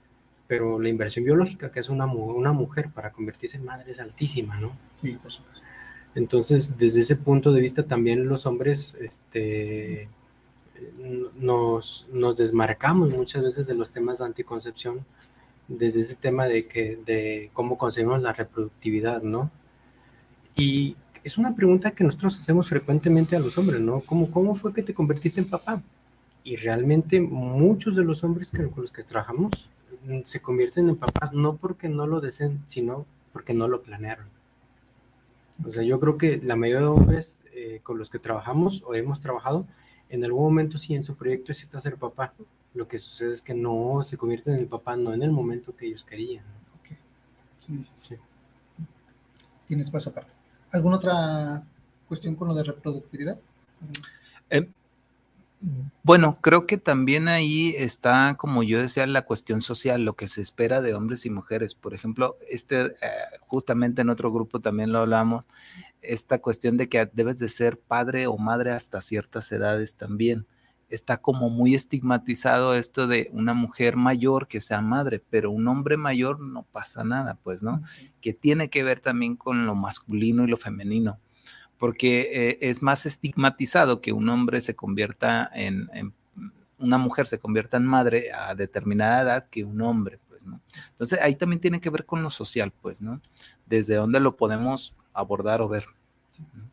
Pero 0.48 0.80
la 0.80 0.88
inversión 0.88 1.24
biológica 1.24 1.70
que 1.70 1.78
es 1.80 1.88
una, 1.88 2.06
mu- 2.06 2.32
una 2.32 2.52
mujer 2.52 2.88
para 2.90 3.12
convertirse 3.12 3.56
en 3.58 3.64
madre 3.64 3.90
es 3.92 4.00
altísima, 4.00 4.58
¿no? 4.58 4.76
Sí, 4.96 5.12
por 5.12 5.30
supuesto. 5.30 5.66
Entonces, 6.14 6.76
desde 6.76 7.00
ese 7.02 7.14
punto 7.16 7.52
de 7.52 7.60
vista, 7.60 7.84
también 7.84 8.26
los 8.28 8.46
hombres 8.46 8.96
este, 9.00 10.08
nos, 11.36 12.06
nos 12.12 12.36
desmarcamos 12.36 13.10
muchas 13.10 13.42
veces 13.42 13.66
de 13.66 13.74
los 13.74 13.90
temas 13.90 14.18
de 14.18 14.24
anticoncepción, 14.24 15.04
desde 15.68 16.00
ese 16.00 16.14
tema 16.16 16.46
de, 16.46 16.66
que, 16.66 16.96
de 17.04 17.50
cómo 17.52 17.78
concebimos 17.78 18.20
la 18.22 18.32
reproductividad, 18.32 19.22
¿no? 19.22 19.50
Y 20.56 20.96
es 21.22 21.38
una 21.38 21.54
pregunta 21.54 21.90
que 21.90 22.04
nosotros 22.04 22.38
hacemos 22.38 22.68
frecuentemente 22.68 23.36
a 23.36 23.40
los 23.40 23.58
hombres, 23.58 23.80
¿no? 23.80 24.00
¿Cómo, 24.00 24.30
cómo 24.30 24.54
fue 24.54 24.72
que 24.72 24.82
te 24.82 24.94
convertiste 24.94 25.40
en 25.40 25.48
papá? 25.48 25.82
Y 26.44 26.56
realmente 26.56 27.20
muchos 27.20 27.94
de 27.96 28.04
los 28.04 28.24
hombres 28.24 28.50
con 28.50 28.72
los 28.76 28.92
que 28.92 29.02
trabajamos 29.02 29.68
mm, 30.06 30.20
se 30.24 30.40
convierten 30.40 30.88
en 30.88 30.96
papás 30.96 31.32
no 31.32 31.56
porque 31.56 31.88
no 31.88 32.06
lo 32.06 32.20
deseen, 32.20 32.62
sino 32.66 33.04
porque 33.32 33.52
no 33.52 33.68
lo 33.68 33.82
planearon. 33.82 34.26
O 35.66 35.70
sea, 35.70 35.82
yo 35.82 36.00
creo 36.00 36.16
que 36.16 36.38
la 36.38 36.56
mayoría 36.56 36.80
de 36.80 36.86
hombres 36.86 37.42
eh, 37.52 37.80
con 37.82 37.98
los 37.98 38.08
que 38.08 38.18
trabajamos 38.18 38.82
o 38.86 38.94
hemos 38.94 39.20
trabajado, 39.20 39.66
en 40.08 40.24
algún 40.24 40.42
momento 40.42 40.78
sí 40.78 40.94
en 40.94 41.04
su 41.04 41.14
proyecto 41.16 41.52
sí 41.52 41.64
está 41.64 41.78
ser 41.80 41.96
papá. 41.96 42.32
Lo 42.72 42.88
que 42.88 42.98
sucede 42.98 43.32
es 43.32 43.42
que 43.42 43.52
no 43.52 44.02
se 44.02 44.16
convierten 44.16 44.54
en 44.54 44.60
el 44.60 44.66
papá, 44.66 44.96
no 44.96 45.12
en 45.12 45.22
el 45.22 45.32
momento 45.32 45.76
que 45.76 45.86
ellos 45.86 46.04
querían. 46.04 46.44
Ok. 46.80 46.96
Sí, 47.66 47.84
sí, 47.84 47.90
sí. 47.94 48.14
Sí. 48.14 48.14
Tienes 49.68 49.92
más 49.92 50.06
aparte. 50.06 50.39
¿Alguna 50.72 50.96
otra 50.96 51.64
cuestión 52.08 52.34
con 52.34 52.48
lo 52.48 52.54
de 52.54 52.64
reproductividad? 52.64 53.38
Eh, 54.50 54.68
bueno, 56.02 56.38
creo 56.40 56.66
que 56.66 56.78
también 56.78 57.28
ahí 57.28 57.74
está, 57.76 58.36
como 58.38 58.62
yo 58.62 58.80
decía, 58.80 59.06
la 59.06 59.22
cuestión 59.22 59.60
social, 59.60 60.04
lo 60.04 60.14
que 60.14 60.26
se 60.26 60.40
espera 60.40 60.80
de 60.80 60.94
hombres 60.94 61.26
y 61.26 61.30
mujeres. 61.30 61.74
Por 61.74 61.92
ejemplo, 61.92 62.36
este, 62.48 62.86
eh, 62.86 62.94
justamente 63.46 64.00
en 64.02 64.08
otro 64.08 64.32
grupo 64.32 64.60
también 64.60 64.90
lo 64.92 65.00
hablamos, 65.00 65.48
esta 66.00 66.38
cuestión 66.38 66.78
de 66.78 66.88
que 66.88 67.10
debes 67.12 67.38
de 67.38 67.48
ser 67.48 67.78
padre 67.78 68.26
o 68.26 68.38
madre 68.38 68.70
hasta 68.70 69.00
ciertas 69.02 69.52
edades 69.52 69.96
también. 69.96 70.46
Está 70.90 71.18
como 71.18 71.48
muy 71.48 71.74
estigmatizado 71.74 72.74
esto 72.74 73.06
de 73.06 73.30
una 73.32 73.54
mujer 73.54 73.96
mayor 73.96 74.48
que 74.48 74.60
sea 74.60 74.82
madre, 74.82 75.22
pero 75.30 75.50
un 75.50 75.66
hombre 75.68 75.96
mayor 75.96 76.40
no 76.40 76.64
pasa 76.64 77.04
nada, 77.04 77.38
pues, 77.42 77.62
¿no? 77.62 77.82
Que 78.20 78.34
tiene 78.34 78.68
que 78.68 78.82
ver 78.82 79.00
también 79.00 79.36
con 79.36 79.66
lo 79.66 79.74
masculino 79.74 80.44
y 80.44 80.48
lo 80.48 80.56
femenino 80.56 81.18
porque 81.78 82.28
eh, 82.30 82.58
es 82.60 82.82
más 82.82 83.06
estigmatizado 83.06 84.02
que 84.02 84.12
un 84.12 84.28
hombre 84.28 84.60
se 84.60 84.76
convierta 84.76 85.50
en, 85.54 85.88
en, 85.94 86.12
una 86.80 86.98
mujer 86.98 87.26
se 87.26 87.38
convierta 87.38 87.76
en 87.76 87.86
madre 87.86 88.32
a 88.32 88.54
determinada 88.54 89.22
edad 89.22 89.48
que 89.48 89.64
un 89.64 89.80
hombre, 89.80 90.18
pues, 90.28 90.44
¿no? 90.44 90.60
Entonces 90.90 91.18
ahí 91.22 91.36
también 91.36 91.60
tiene 91.60 91.80
que 91.80 91.90
ver 91.90 92.04
con 92.04 92.22
lo 92.22 92.30
social, 92.30 92.72
pues, 92.82 93.00
¿no? 93.00 93.18
Desde 93.66 93.94
dónde 93.94 94.20
lo 94.20 94.36
podemos 94.36 94.96
abordar 95.12 95.60
o 95.60 95.68
ver. 95.68 95.86
Sí. 96.30 96.42
Otro, 96.42 96.69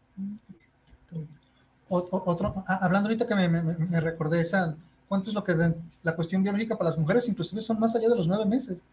otro 1.89 2.63
ah, 2.67 2.79
hablando 2.81 3.07
ahorita 3.07 3.27
que 3.27 3.35
me, 3.35 3.47
me, 3.47 3.61
me, 3.61 4.01
recordé 4.01 4.41
esa, 4.41 4.75
¿cuánto 5.07 5.29
es 5.29 5.35
lo 5.35 5.43
que 5.43 5.53
de, 5.53 5.75
la 6.03 6.15
cuestión 6.15 6.43
biológica 6.43 6.77
para 6.77 6.89
las 6.89 6.99
mujeres? 6.99 7.27
Inclusive 7.27 7.61
son 7.61 7.79
más 7.79 7.95
allá 7.95 8.09
de 8.09 8.15
los 8.15 8.27
nueve 8.27 8.45
meses. 8.45 8.83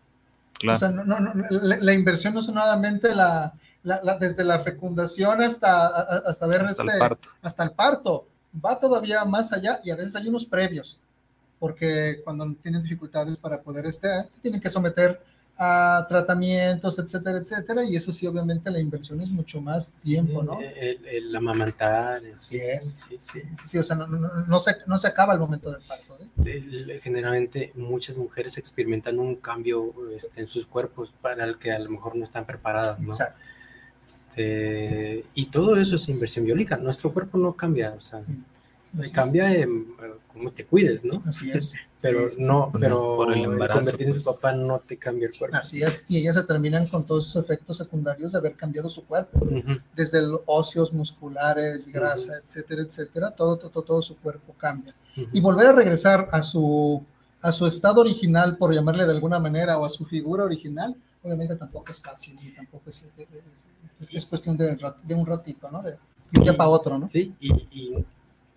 Claro. 0.59 0.76
O 0.76 0.78
sea, 0.78 0.88
no, 0.88 1.04
no, 1.04 1.18
no, 1.20 1.35
la, 1.50 1.78
la, 1.78 1.92
inversión 1.92 2.33
no 2.33 2.40
es 2.40 2.46
solamente 2.46 3.14
la, 3.14 3.52
la, 3.83 4.00
la, 4.02 4.18
desde 4.18 4.44
la 4.44 4.61
fecundación 4.61 5.42
hasta, 5.42 5.87
hasta 5.87 6.46
ver 6.46 6.62
hasta, 6.62 6.83
este, 6.83 6.94
el 6.94 6.98
parto. 6.98 7.28
hasta 7.42 7.64
el 7.64 7.70
parto, 7.72 8.26
va 8.64 8.78
todavía 8.78 9.24
más 9.24 9.52
allá 9.52 9.80
y 9.85 9.90
a 9.90 9.96
veces 9.96 10.14
hay 10.16 10.28
unos 10.28 10.46
previos, 10.46 10.98
porque 11.59 12.20
cuando 12.24 12.54
tienen 12.62 12.83
dificultades 12.83 13.38
para 13.38 13.61
poder, 13.61 13.87
este, 13.87 14.09
tienen 14.40 14.61
que 14.61 14.70
someter 14.70 15.20
a 15.57 16.05
tratamientos, 16.09 16.99
etcétera, 16.99 17.38
etcétera, 17.38 17.85
y 17.85 17.95
eso 17.95 18.12
sí, 18.12 18.27
obviamente 18.27 18.71
la 18.71 18.81
inversión 18.81 19.21
es 19.21 19.31
mucho 19.31 19.61
más 19.61 19.93
tiempo, 19.93 20.43
¿no? 20.43 20.59
El, 20.61 21.35
amamantar. 21.35 22.25
El, 22.25 22.37
sí, 22.38 22.59
es, 22.59 23.07
sí, 23.09 23.17
sí, 23.19 23.40
sí, 23.40 23.67
sí, 23.67 23.79
o 23.79 23.85
sea, 23.85 23.95
no, 23.95 24.07
no, 24.09 24.29
no, 24.47 24.59
se, 24.59 24.77
no 24.87 24.99
se 24.99 25.07
acaba 25.07 25.35
el 25.35 25.40
momento 25.40 25.71
del 25.71 25.83
parto. 25.83 26.19
El, 26.45 27.01
generalmente 27.03 27.73
muchas 27.77 28.17
mujeres 28.17 28.59
experimentan 28.59 29.19
un 29.21 29.37
cambio 29.37 29.95
este, 30.17 30.40
en 30.40 30.49
sus 30.49 30.67
cuerpos 30.67 31.12
para 31.21 31.45
el 31.45 31.59
que 31.59 31.71
a 31.71 31.79
lo 31.79 31.90
mejor 31.90 32.17
no 32.17 32.25
están 32.25 32.47
preparadas, 32.47 32.99
¿no? 32.99 33.12
Exacto. 33.12 33.38
Este, 34.05 35.25
y 35.35 35.47
todo 35.47 35.77
eso 35.77 35.97
es 35.97 36.09
inversión 36.09 36.45
biológica. 36.45 36.77
Nuestro 36.77 37.12
cuerpo 37.12 37.38
no 37.38 37.55
cambia, 37.55 37.95
o 37.97 38.01
sea, 38.01 38.23
Así 39.00 39.11
cambia 39.11 39.52
es. 39.52 39.62
en 39.64 39.87
cómo 40.33 40.50
te 40.50 40.66
cuides, 40.66 41.04
¿no? 41.04 41.22
Así 41.26 41.50
es. 41.50 41.74
Pero 42.02 42.28
sí, 42.28 42.37
no, 42.40 42.70
sí. 42.72 42.78
pero 42.80 43.16
Por 43.16 43.33
el 43.33 43.44
embarazo, 43.44 43.80
convertir 43.80 44.07
en 44.09 44.12
pues. 44.12 44.24
su 44.24 44.35
papá 44.35 44.52
no 44.52 44.78
te 44.80 44.96
cambia 44.98 45.28
el 45.28 45.38
cuerpo. 45.38 45.57
Así 45.57 45.83
es. 45.83 46.04
Y 46.09 46.18
ellas 46.18 46.37
se 46.37 46.42
terminan 46.42 46.87
con 46.87 47.07
todos 47.07 47.28
esos 47.28 47.44
efectos 47.44 47.78
secundarios 47.78 48.33
de 48.33 48.38
haber 48.38 48.54
cambiado 48.57 48.88
su 48.88 49.07
cuerpo. 49.07 49.38
Uh 49.40 49.46
-huh. 49.48 49.83
Desde 49.96 50.20
los 50.20 50.40
óseos, 50.46 50.92
musculares, 50.92 51.87
grasa, 51.88 52.33
uh 52.33 52.37
-huh. 52.37 52.42
etcétera, 52.44 52.83
etcétera. 52.83 53.30
Todo, 53.30 53.57
todo, 53.57 53.83
todo 53.83 54.02
su 54.02 54.18
cuerpo 54.20 54.54
cambia. 54.59 54.94
Uh 55.16 55.20
-huh. 55.20 55.28
Y 55.33 55.40
volver 55.40 55.68
a 55.68 55.72
regresar 55.72 56.28
a 56.33 56.42
su, 56.42 57.02
a 57.40 57.52
su 57.52 57.66
estado 57.66 58.00
original, 58.00 58.57
por 58.59 58.74
llamarle 58.74 59.04
de 59.07 59.12
alguna 59.12 59.38
manera, 59.38 59.78
o 59.78 59.85
a 59.85 59.88
su 59.88 60.04
figura 60.04 60.44
original, 60.44 60.94
obviamente 61.22 61.57
tampoco 61.57 61.90
es 61.90 62.00
fácil. 62.00 62.37
Y 62.42 62.50
tampoco 62.50 62.90
es, 62.90 63.07
es, 63.16 63.28
es, 64.00 64.14
es 64.14 64.26
cuestión 64.26 64.57
de, 64.57 64.76
de, 65.04 65.14
un 65.14 65.24
ratito, 65.24 65.70
¿no? 65.70 65.80
De, 65.83 65.92
de 65.92 66.38
un 66.38 66.42
día 66.44 66.57
para 66.57 66.68
otro, 66.68 66.98
¿no? 66.98 67.09
Sí, 67.09 67.35
y, 67.40 67.52
y 67.70 68.04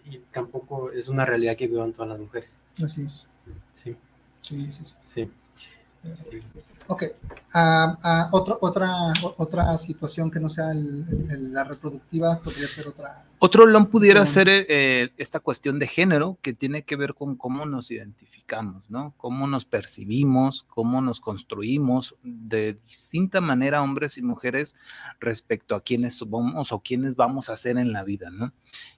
y 0.10 0.20
tampoco 0.32 0.92
es 0.92 1.08
una 1.08 1.26
realidad 1.26 1.56
que 1.56 1.68
vivan 1.68 1.94
todas 1.94 2.10
las 2.10 2.20
mujeres. 2.20 2.60
Así 2.84 3.04
es. 3.04 3.28
Sí. 3.74 3.96
Sí, 4.42 4.72
sí, 4.72 4.86
sí. 4.86 4.96
sí. 5.00 5.30
sí. 6.14 6.42
Ok. 6.88 7.04
Uh, 7.54 7.60
uh, 7.60 8.28
otro, 8.32 8.58
otra, 8.62 9.14
otra 9.38 9.78
situación 9.78 10.30
que 10.30 10.40
no 10.40 10.50
sea 10.50 10.72
el, 10.72 11.06
el, 11.30 11.54
la 11.54 11.64
reproductiva 11.64 12.40
podría 12.40 12.68
ser 12.68 12.88
otra. 12.88 13.26
Otro 13.40 13.66
LOM 13.66 13.88
pudiera 13.88 14.22
um, 14.22 14.26
ser 14.26 14.48
eh, 14.50 15.12
esta 15.18 15.40
cuestión 15.40 15.80
de 15.80 15.88
género 15.88 16.38
que 16.42 16.54
tiene 16.54 16.84
que 16.84 16.96
ver 16.96 17.14
con 17.14 17.36
cómo 17.36 17.66
nos 17.66 17.92
identificamos, 17.92 18.90
¿no? 18.90 19.14
Cómo 19.18 19.48
nos 19.48 19.66
percibimos, 19.66 20.64
cómo 20.64 21.02
nos 21.02 21.20
construimos 21.20 22.16
de 22.24 22.80
distinta 22.86 23.42
manera 23.42 23.82
hombres 23.82 24.18
y 24.18 24.24
mujeres 24.24 24.76
respecto 25.20 25.76
a 25.76 25.82
quiénes 25.82 26.16
somos 26.16 26.72
o 26.72 26.80
quiénes 26.80 27.16
vamos 27.16 27.50
a 27.50 27.58
ser 27.58 27.78
en 27.78 27.92
la 27.92 28.04
vida, 28.04 28.30
¿no? 28.30 28.54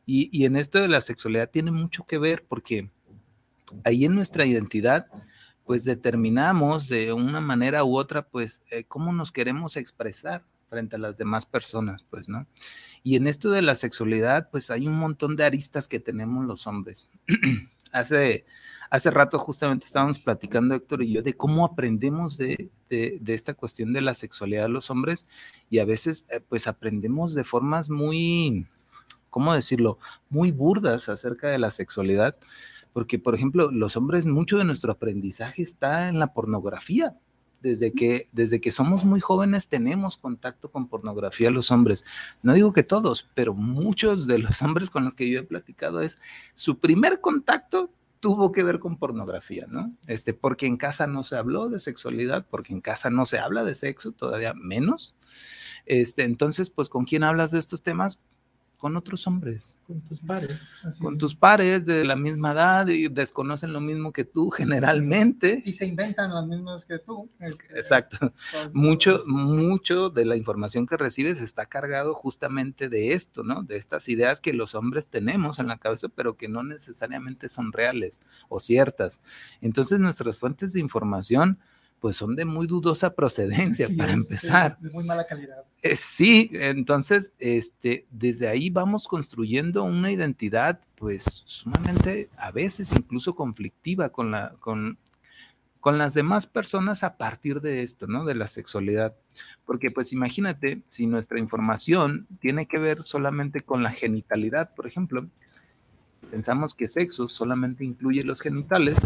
Y, 0.06 0.30
y 0.32 0.46
en 0.46 0.56
esto 0.56 0.80
de 0.80 0.88
la 0.88 1.02
sexualidad 1.02 1.50
tiene 1.50 1.72
mucho 1.72 2.06
que 2.06 2.18
ver 2.18 2.46
porque 2.48 2.90
ahí 3.84 4.06
en 4.06 4.16
nuestra 4.16 4.46
identidad 4.46 5.08
pues 5.70 5.84
determinamos 5.84 6.88
de 6.88 7.14
una 7.14 7.42
manera 7.42 7.84
u 7.84 7.96
otra, 7.96 8.28
pues, 8.28 8.64
eh, 8.72 8.86
cómo 8.86 9.14
nos 9.14 9.32
queremos 9.32 9.78
expresar 9.78 10.44
frente 10.68 10.96
a 10.96 11.00
las 11.00 11.20
demás 11.20 11.46
personas, 11.46 12.04
pues, 12.10 12.28
¿no? 12.28 12.48
Y 13.04 13.18
en 13.18 13.28
esto 13.28 13.52
de 13.52 13.62
la 13.62 13.76
sexualidad, 13.76 14.50
pues 14.50 14.72
hay 14.72 14.88
un 14.88 14.98
montón 14.98 15.36
de 15.36 15.46
aristas 15.46 15.88
que 15.88 16.00
tenemos 16.00 16.44
los 16.48 16.66
hombres. 16.66 17.08
hace, 17.92 18.46
Hace 18.90 19.12
rato 19.12 19.38
justamente 19.38 19.86
estábamos 19.86 20.18
platicando 20.18 20.74
Héctor 20.74 21.04
y 21.04 21.14
yo 21.14 21.22
de 21.22 21.38
cómo 21.38 21.64
aprendemos 21.64 22.36
de, 22.36 22.72
de, 22.90 23.20
esta 23.28 23.54
cuestión 23.54 23.94
de 23.94 24.02
la 24.02 24.16
sexualidad 24.16 24.64
de 24.64 24.70
los 24.70 24.90
hombres 24.90 25.28
y 25.70 25.78
a 25.78 25.86
veces 25.86 26.26
eh, 26.32 26.40
pues 26.40 26.66
aprendemos 26.66 27.36
de 27.36 27.44
formas 27.44 27.92
muy, 27.92 28.66
¿cómo 29.30 29.54
decirlo? 29.54 30.00
Muy 30.32 30.50
burdas 30.50 31.10
acerca 31.10 31.48
de 31.50 31.60
la 31.60 31.70
sexualidad. 31.70 32.38
Porque, 32.94 33.20
por 33.20 33.36
ejemplo, 33.36 33.72
los 33.72 33.98
hombres, 33.98 34.26
mucho 34.26 34.58
de 34.58 34.66
nuestro 34.66 34.92
aprendizaje 34.92 35.62
está 35.62 36.10
en 36.10 36.20
la 36.20 36.34
pornografía. 36.34 37.18
Desde 37.62 37.92
que, 37.92 38.30
desde 38.32 38.62
que 38.62 38.72
somos 38.72 39.04
muy 39.04 39.20
jóvenes 39.20 39.68
tenemos 39.68 40.16
contacto 40.16 40.72
con 40.72 40.88
pornografía 40.88 41.52
los 41.52 41.72
hombres. 41.72 42.06
No 42.42 42.54
digo 42.54 42.72
que 42.72 42.84
todos, 42.84 43.30
pero 43.36 43.54
muchos 43.54 44.28
de 44.28 44.40
los 44.40 44.62
hombres 44.62 44.90
con 44.90 45.04
los 45.04 45.16
que 45.16 45.30
yo 45.30 45.40
he 45.40 45.44
platicado 45.44 46.00
es 46.00 46.20
su 46.54 46.80
primer 46.80 47.20
contacto 47.20 47.92
tuvo 48.20 48.52
que 48.52 48.64
ver 48.64 48.80
con 48.80 48.98
pornografía, 48.98 49.66
¿no? 49.68 49.94
Este, 50.08 50.34
porque 50.34 50.66
en 50.66 50.78
casa 50.78 51.08
no 51.08 51.24
se 51.24 51.36
habló 51.36 51.70
de 51.70 51.80
sexualidad, 51.80 52.46
porque 52.50 52.74
en 52.74 52.82
casa 52.82 53.10
no 53.10 53.26
se 53.26 53.40
habla 53.40 53.64
de 53.64 53.76
sexo, 53.76 54.12
todavía 54.12 54.54
menos. 54.54 55.16
Este, 55.86 56.24
entonces, 56.24 56.70
pues, 56.70 56.90
¿con 56.90 57.06
quién 57.06 57.24
hablas 57.24 57.52
de 57.52 57.60
estos 57.60 57.82
temas? 57.84 58.20
Con 58.80 58.96
otros 58.96 59.28
hombres. 59.28 59.78
Con 59.86 60.00
tus 60.02 60.22
pares. 60.22 60.58
con 61.02 61.18
tus 61.18 61.36
pares 61.36 61.86
de 61.86 62.06
la 62.06 62.16
misma 62.16 62.54
edad 62.54 62.88
y 62.88 63.10
desconocen 63.10 63.74
lo 63.74 63.82
mismo 63.82 64.14
que 64.14 64.24
tú 64.24 64.50
generalmente. 64.50 65.62
Y 65.66 65.74
se 65.74 65.86
inventan 65.86 66.34
las 66.34 66.48
mismas 66.48 66.86
que 66.86 66.98
tú. 66.98 67.30
Exacto. 67.76 68.34
Mucho, 68.74 69.20
mucho 69.28 70.10
de 70.10 70.24
la 70.24 70.38
información 70.38 70.88
que 70.88 70.96
recibes 70.96 71.42
está 71.42 71.66
cargado 71.66 72.14
justamente 72.14 72.88
de 72.88 73.12
esto, 73.12 73.44
¿no? 73.44 73.64
De 73.64 73.76
estas 73.76 74.08
ideas 74.08 74.40
que 74.40 74.54
los 74.54 74.76
hombres 74.76 75.10
tenemos 75.10 75.60
en 75.60 75.68
la 75.68 75.78
cabeza, 75.78 76.08
pero 76.08 76.38
que 76.38 76.48
no 76.48 76.64
necesariamente 76.64 77.50
son 77.50 77.74
reales 77.74 78.22
o 78.48 78.60
ciertas. 78.60 79.20
Entonces 79.60 80.00
nuestras 80.00 80.38
fuentes 80.38 80.72
de 80.72 80.80
información 80.80 81.60
pues 82.00 82.16
son 82.16 82.36
de 82.36 82.46
muy 82.46 82.68
dudosa 82.68 83.14
procedencia 83.14 83.88
para 83.98 84.14
empezar. 84.14 84.78
de 84.80 84.90
muy 84.90 85.04
mala 85.04 85.26
calidad. 85.26 85.66
Eh, 85.82 85.96
sí, 85.96 86.50
entonces, 86.54 87.34
este, 87.40 88.06
desde 88.12 88.48
ahí 88.48 88.70
vamos 88.70 89.08
construyendo 89.08 89.84
una 89.84 90.12
identidad, 90.12 90.80
pues, 90.96 91.44
sumamente, 91.46 92.30
a 92.38 92.52
veces 92.52 92.92
incluso 92.92 93.36
conflictiva 93.36 94.10
con 94.10 94.32
la, 94.32 94.56
con, 94.60 94.98
con 95.80 95.98
las 95.98 96.14
demás 96.14 96.48
personas 96.48 97.04
a 97.04 97.18
partir 97.18 97.62
de 97.62 97.84
esto, 97.84 98.08
¿no? 98.08 98.26
De 98.26 98.36
la 98.36 98.48
sexualidad. 98.48 99.16
Porque, 99.66 99.92
pues, 99.92 100.12
imagínate, 100.12 100.82
si 100.86 101.06
nuestra 101.08 101.40
información 101.40 102.28
tiene 102.40 102.66
que 102.66 102.80
ver 102.80 103.04
solamente 103.04 103.62
con 103.62 103.84
la 103.84 103.92
genitalidad, 103.92 104.74
por 104.74 104.88
ejemplo, 104.88 105.28
pensamos 106.30 106.74
que 106.74 106.88
sexo 106.88 107.30
solamente 107.30 107.84
incluye 107.86 108.24
los 108.24 108.42
genitales, 108.42 108.98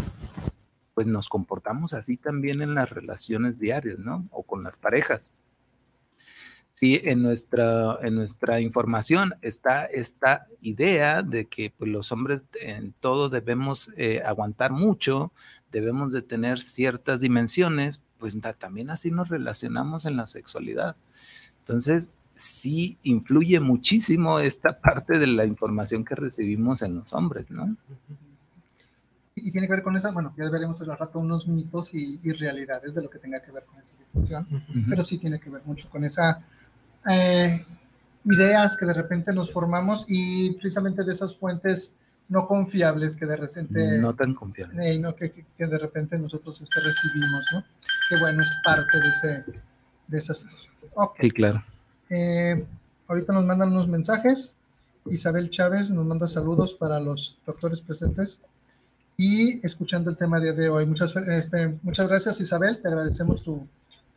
pues 0.94 1.06
nos 1.06 1.28
comportamos 1.28 1.92
así 1.92 2.16
también 2.16 2.62
en 2.62 2.74
las 2.74 2.88
relaciones 2.90 3.58
diarias, 3.58 3.98
¿no? 3.98 4.26
O 4.30 4.42
con 4.42 4.62
las 4.62 4.76
parejas. 4.76 5.32
Sí, 6.74 7.00
en 7.04 7.22
nuestra, 7.22 7.98
en 8.02 8.16
nuestra 8.16 8.60
información 8.60 9.34
está 9.42 9.84
esta 9.84 10.46
idea 10.60 11.22
de 11.22 11.46
que 11.46 11.72
pues, 11.76 11.90
los 11.90 12.10
hombres 12.10 12.46
en 12.60 12.92
todo 12.98 13.28
debemos 13.28 13.92
eh, 13.96 14.22
aguantar 14.24 14.72
mucho, 14.72 15.32
debemos 15.70 16.12
de 16.12 16.22
tener 16.22 16.60
ciertas 16.60 17.20
dimensiones, 17.20 18.00
pues 18.18 18.36
también 18.58 18.90
así 18.90 19.12
nos 19.12 19.28
relacionamos 19.28 20.04
en 20.04 20.16
la 20.16 20.26
sexualidad. 20.26 20.96
Entonces, 21.60 22.12
sí 22.34 22.98
influye 23.04 23.60
muchísimo 23.60 24.40
esta 24.40 24.78
parte 24.80 25.18
de 25.18 25.28
la 25.28 25.44
información 25.44 26.04
que 26.04 26.16
recibimos 26.16 26.82
en 26.82 26.96
los 26.96 27.12
hombres, 27.12 27.50
¿no? 27.50 27.76
Y 29.36 29.50
tiene 29.50 29.66
que 29.66 29.72
ver 29.72 29.82
con 29.82 29.96
esa, 29.96 30.12
bueno, 30.12 30.32
ya 30.36 30.48
veremos 30.48 30.80
el 30.80 30.86
rato 30.86 31.18
unos 31.18 31.48
mitos 31.48 31.92
y, 31.92 32.18
realidades 32.32 32.94
de 32.94 33.02
lo 33.02 33.10
que 33.10 33.18
tenga 33.18 33.42
que 33.42 33.50
ver 33.50 33.64
con 33.64 33.80
esa 33.80 33.94
situación, 33.94 34.46
pero 34.88 35.04
sí 35.04 35.18
tiene 35.18 35.40
que 35.40 35.50
ver 35.50 35.62
mucho 35.64 35.90
con 35.90 36.04
esa 36.04 36.44
eh, 37.10 37.64
ideas 38.24 38.76
que 38.76 38.86
de 38.86 38.94
repente 38.94 39.32
nos 39.32 39.52
formamos 39.52 40.06
y 40.08 40.52
precisamente 40.52 41.02
de 41.02 41.12
esas 41.12 41.36
fuentes 41.36 41.94
no 42.28 42.46
confiables 42.46 43.16
que 43.16 43.26
de 43.26 43.36
repente... 43.36 43.98
No 43.98 44.14
tan 44.14 44.34
confiables. 44.34 45.00
no, 45.00 45.14
que, 45.14 45.32
que, 45.32 45.66
de 45.66 45.78
repente 45.78 46.16
nosotros 46.16 46.62
este, 46.62 46.80
recibimos, 46.80 47.44
¿no? 47.52 47.64
Que 48.08 48.16
bueno, 48.18 48.40
es 48.40 48.50
parte 48.64 48.98
de, 48.98 49.08
ese, 49.08 49.44
de 50.06 50.18
esa 50.18 50.32
situación. 50.32 50.74
Sí, 51.18 51.30
claro. 51.30 51.62
Eh, 52.08 52.64
ahorita 53.08 53.32
nos 53.32 53.44
mandan 53.44 53.72
unos 53.72 53.88
mensajes. 53.88 54.56
Isabel 55.06 55.50
Chávez 55.50 55.90
nos 55.90 56.06
manda 56.06 56.26
saludos 56.26 56.72
para 56.72 56.98
los 56.98 57.38
doctores 57.44 57.82
presentes 57.82 58.40
y 59.16 59.64
escuchando 59.64 60.10
el 60.10 60.16
tema 60.16 60.40
de 60.40 60.68
hoy. 60.68 60.86
Muchas, 60.86 61.14
este, 61.16 61.78
muchas 61.82 62.08
gracias 62.08 62.40
Isabel, 62.40 62.80
te 62.80 62.88
agradecemos 62.88 63.42
tu, 63.42 63.66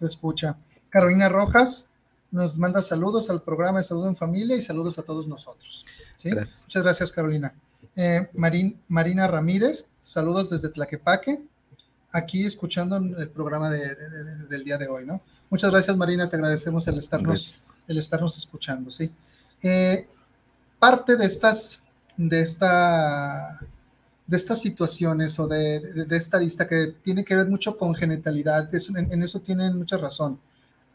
escucha. 0.01 0.57
Carolina 0.89 1.29
Rojas 1.29 1.87
nos 2.31 2.57
manda 2.57 2.81
saludos 2.81 3.29
al 3.29 3.41
programa 3.41 3.79
de 3.79 3.85
Salud 3.85 4.07
en 4.07 4.15
Familia 4.15 4.55
y 4.55 4.61
saludos 4.61 4.97
a 4.99 5.03
todos 5.03 5.27
nosotros. 5.27 5.85
¿sí? 6.17 6.29
Muchas 6.29 6.83
gracias 6.83 7.11
Carolina. 7.11 7.53
Eh, 7.95 8.29
Marina 8.33 9.27
Ramírez, 9.27 9.89
saludos 10.01 10.49
desde 10.49 10.69
Tlaquepaque, 10.69 11.41
aquí 12.11 12.45
escuchando 12.45 12.97
el 12.97 13.29
programa 13.29 13.69
del 13.69 14.63
día 14.63 14.77
de 14.77 14.87
hoy, 14.87 15.05
¿no? 15.05 15.21
Muchas 15.49 15.71
gracias 15.71 15.95
Marina, 15.95 16.29
te 16.29 16.35
agradecemos 16.35 16.87
el 16.87 16.97
estarnos, 16.99 17.73
el 17.87 17.97
estarnos 17.97 18.37
escuchando, 18.37 18.91
¿sí? 18.91 19.09
Eh, 19.63 20.07
parte 20.77 21.15
de 21.15 21.25
estas, 21.25 21.83
de 22.17 22.41
esta 22.41 23.59
de 24.27 24.35
estas 24.35 24.59
situaciones 24.59 25.39
o 25.39 25.47
de, 25.47 26.05
esta 26.11 26.37
lista 26.37 26.67
que 26.67 26.93
tiene 27.01 27.23
que 27.23 27.35
ver 27.35 27.47
mucho 27.47 27.77
con 27.77 27.95
genitalidad, 27.95 28.69
en, 28.73 29.23
eso 29.23 29.39
tienen 29.39 29.77
mucha 29.77 29.97
razón. 29.97 30.39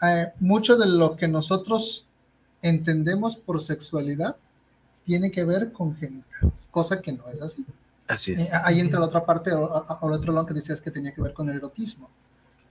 Eh, 0.03 0.33
mucho 0.38 0.77
de 0.77 0.87
lo 0.87 1.16
que 1.16 1.27
nosotros 1.27 2.07
entendemos 2.61 3.37
por 3.37 3.62
sexualidad 3.62 4.37
tiene 5.05 5.31
que 5.31 5.45
ver 5.45 5.73
con 5.73 5.97
genitales, 5.97 6.68
cosa 6.71 7.01
que 7.01 7.12
no 7.12 7.27
es 7.33 7.40
así. 7.40 7.64
Así 8.07 8.33
es. 8.33 8.40
Eh, 8.40 8.51
ahí 8.64 8.81
entra 8.81 9.01
la 9.01 9.07
otra 9.07 9.25
parte 9.25 9.53
o, 9.53 9.87
el 10.03 10.12
otro 10.12 10.33
lado 10.33 10.47
que 10.47 10.55
decías 10.55 10.83
que 10.83 10.90
tenía 10.90 11.12
que 11.12 11.23
ver 11.23 11.33
con 11.33 11.49
el 11.49 11.57
erotismo. 11.57 12.11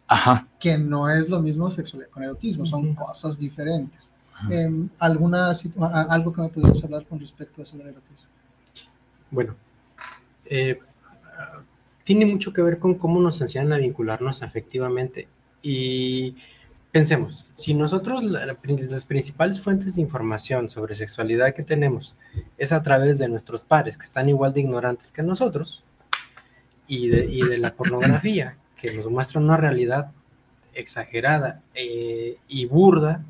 Ajá. 0.07 0.47
Que 0.59 0.77
no 0.77 1.09
es 1.09 1.29
lo 1.29 1.41
mismo 1.41 1.71
sexualidad 1.71 2.11
con 2.11 2.23
erotismo, 2.23 2.65
son 2.65 2.93
cosas 2.93 3.39
diferentes. 3.39 4.13
Em, 4.49 4.89
¿Alguna 4.99 5.53
algo 6.09 6.33
que 6.33 6.41
me 6.41 6.49
pudieras 6.49 6.83
hablar 6.83 7.05
con 7.05 7.19
respecto 7.19 7.61
a 7.61 7.63
eso 7.63 7.77
del 7.77 7.87
erotismo? 7.87 8.29
Bueno, 9.29 9.55
eh, 10.51 10.77
tiene 12.03 12.25
mucho 12.25 12.51
que 12.51 12.61
ver 12.61 12.77
con 12.77 12.95
cómo 12.95 13.21
nos 13.21 13.39
enseñan 13.39 13.71
a 13.71 13.77
vincularnos 13.77 14.43
afectivamente. 14.43 15.29
Y 15.61 16.35
pensemos, 16.91 17.51
si 17.55 17.73
nosotros 17.73 18.21
las 18.23 18.57
principales 19.05 19.61
fuentes 19.61 19.95
de 19.95 20.01
información 20.01 20.69
sobre 20.69 20.95
sexualidad 20.95 21.53
que 21.53 21.63
tenemos 21.63 22.15
es 22.57 22.73
a 22.73 22.83
través 22.83 23.17
de 23.17 23.29
nuestros 23.29 23.63
pares, 23.63 23.97
que 23.97 24.03
están 24.03 24.27
igual 24.27 24.53
de 24.53 24.59
ignorantes 24.59 25.11
que 25.11 25.23
nosotros, 25.23 25.83
y 26.85 27.07
de, 27.07 27.57
la 27.57 27.73
pornografía, 27.73 28.57
que 28.75 28.93
nos 28.93 29.09
muestra 29.09 29.39
una 29.39 29.55
realidad 29.55 30.11
exagerada 30.73 31.61
eh, 31.73 32.35
y 32.49 32.65
burda, 32.65 33.23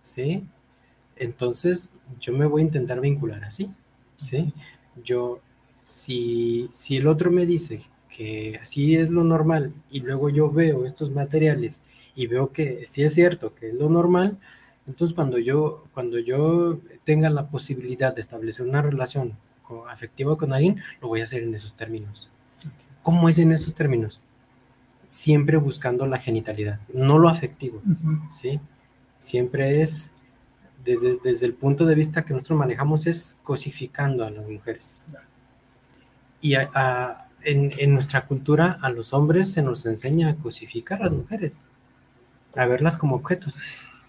¿sí? 0.00 0.44
Entonces 1.14 1.92
yo 2.18 2.32
me 2.32 2.46
voy 2.46 2.62
a 2.62 2.64
intentar 2.64 3.00
vincular 3.00 3.44
así, 3.44 3.70
¿sí? 4.16 4.52
Yo 5.04 5.38
si, 5.90 6.68
si 6.72 6.96
el 6.96 7.06
otro 7.06 7.30
me 7.30 7.46
dice 7.46 7.82
que 8.08 8.58
así 8.62 8.96
es 8.96 9.10
lo 9.10 9.24
normal 9.24 9.72
y 9.90 10.00
luego 10.00 10.30
yo 10.30 10.50
veo 10.50 10.86
estos 10.86 11.10
materiales 11.10 11.82
y 12.14 12.26
veo 12.26 12.52
que 12.52 12.86
sí 12.86 13.02
es 13.02 13.14
cierto 13.14 13.54
que 13.54 13.70
es 13.70 13.74
lo 13.74 13.88
normal, 13.88 14.38
entonces 14.86 15.14
cuando 15.14 15.38
yo, 15.38 15.84
cuando 15.92 16.18
yo 16.18 16.80
tenga 17.04 17.28
la 17.30 17.48
posibilidad 17.48 18.14
de 18.14 18.20
establecer 18.20 18.66
una 18.66 18.82
relación 18.82 19.36
afectiva 19.88 20.36
con 20.36 20.52
alguien, 20.52 20.80
lo 21.00 21.08
voy 21.08 21.20
a 21.20 21.24
hacer 21.24 21.42
en 21.42 21.54
esos 21.54 21.74
términos. 21.74 22.28
¿Cómo 23.02 23.28
es 23.28 23.38
en 23.38 23.52
esos 23.52 23.74
términos? 23.74 24.20
Siempre 25.08 25.56
buscando 25.56 26.06
la 26.06 26.18
genitalidad, 26.18 26.80
no 26.92 27.18
lo 27.18 27.28
afectivo, 27.28 27.80
¿sí? 28.40 28.60
Siempre 29.16 29.82
es, 29.82 30.12
desde, 30.84 31.18
desde 31.22 31.46
el 31.46 31.54
punto 31.54 31.84
de 31.84 31.94
vista 31.94 32.24
que 32.24 32.32
nosotros 32.32 32.58
manejamos, 32.58 33.06
es 33.06 33.36
cosificando 33.42 34.24
a 34.24 34.30
las 34.30 34.48
mujeres. 34.48 35.00
Y 36.40 36.54
en, 36.54 37.94
nuestra 37.94 38.26
cultura 38.26 38.78
a 38.82 38.90
los 38.90 39.12
hombres 39.12 39.52
se 39.52 39.62
nos 39.62 39.86
enseña 39.86 40.30
a 40.30 40.36
cosificar 40.36 41.00
a 41.00 41.04
las 41.04 41.12
mujeres, 41.12 41.64
a 42.56 42.66
verlas 42.66 42.96
como 42.96 43.16
objetos. 43.16 43.56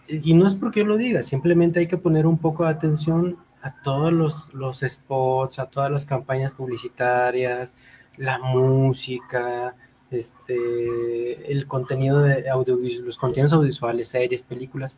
Y 0.07 0.33
no 0.33 0.47
es 0.47 0.55
porque 0.55 0.81
yo 0.81 0.85
lo 0.87 0.97
diga, 0.97 1.21
simplemente 1.23 1.79
hay 1.79 1.87
que 1.87 1.97
poner 1.97 2.25
un 2.25 2.37
poco 2.37 2.63
de 2.63 2.71
atención 2.71 3.37
a 3.61 3.81
todos 3.83 4.11
los, 4.11 4.53
los 4.53 4.79
spots, 4.79 5.59
a 5.59 5.67
todas 5.67 5.91
las 5.91 6.05
campañas 6.05 6.51
publicitarias, 6.51 7.75
la 8.17 8.39
música, 8.39 9.75
este, 10.09 11.51
el 11.51 11.67
contenido 11.67 12.21
de 12.21 12.49
audiovisual, 12.49 13.05
los 13.05 13.17
contenidos 13.17 13.53
audiovisuales, 13.53 14.09
series, 14.09 14.43
películas, 14.43 14.97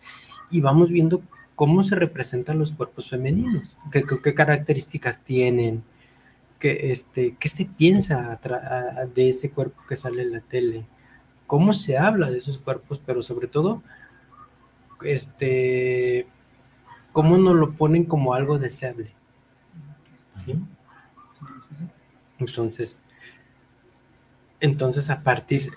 y 0.50 0.62
vamos 0.62 0.90
viendo 0.90 1.22
cómo 1.56 1.84
se 1.84 1.96
representan 1.96 2.60
los 2.60 2.72
cuerpos 2.72 3.10
femeninos, 3.10 3.78
qué, 3.92 4.04
qué 4.24 4.34
características 4.34 5.24
tienen, 5.24 5.84
que, 6.64 6.92
este, 6.92 7.36
¿qué 7.38 7.50
se 7.50 7.66
piensa 7.66 8.40
de 9.14 9.28
ese 9.28 9.52
cuerpo 9.52 9.82
que 9.86 9.98
sale 9.98 10.22
en 10.22 10.32
la 10.32 10.40
tele? 10.40 10.86
¿Cómo 11.46 11.74
se 11.74 11.98
habla 11.98 12.32
de 12.32 12.38
esos 12.38 12.58
cuerpos? 12.58 13.02
Pero 13.06 13.22
sobre 13.22 13.48
todo, 13.48 13.84
este, 15.04 16.26
¿cómo 17.12 17.38
nos 17.38 17.58
lo 17.58 17.74
ponen 17.74 18.06
como 18.06 18.34
algo 18.34 18.60
deseable? 18.60 19.12
¿Sí? 20.32 20.58
Entonces, 22.40 23.02
entonces 24.62 25.10
a 25.10 25.22
partir, 25.22 25.74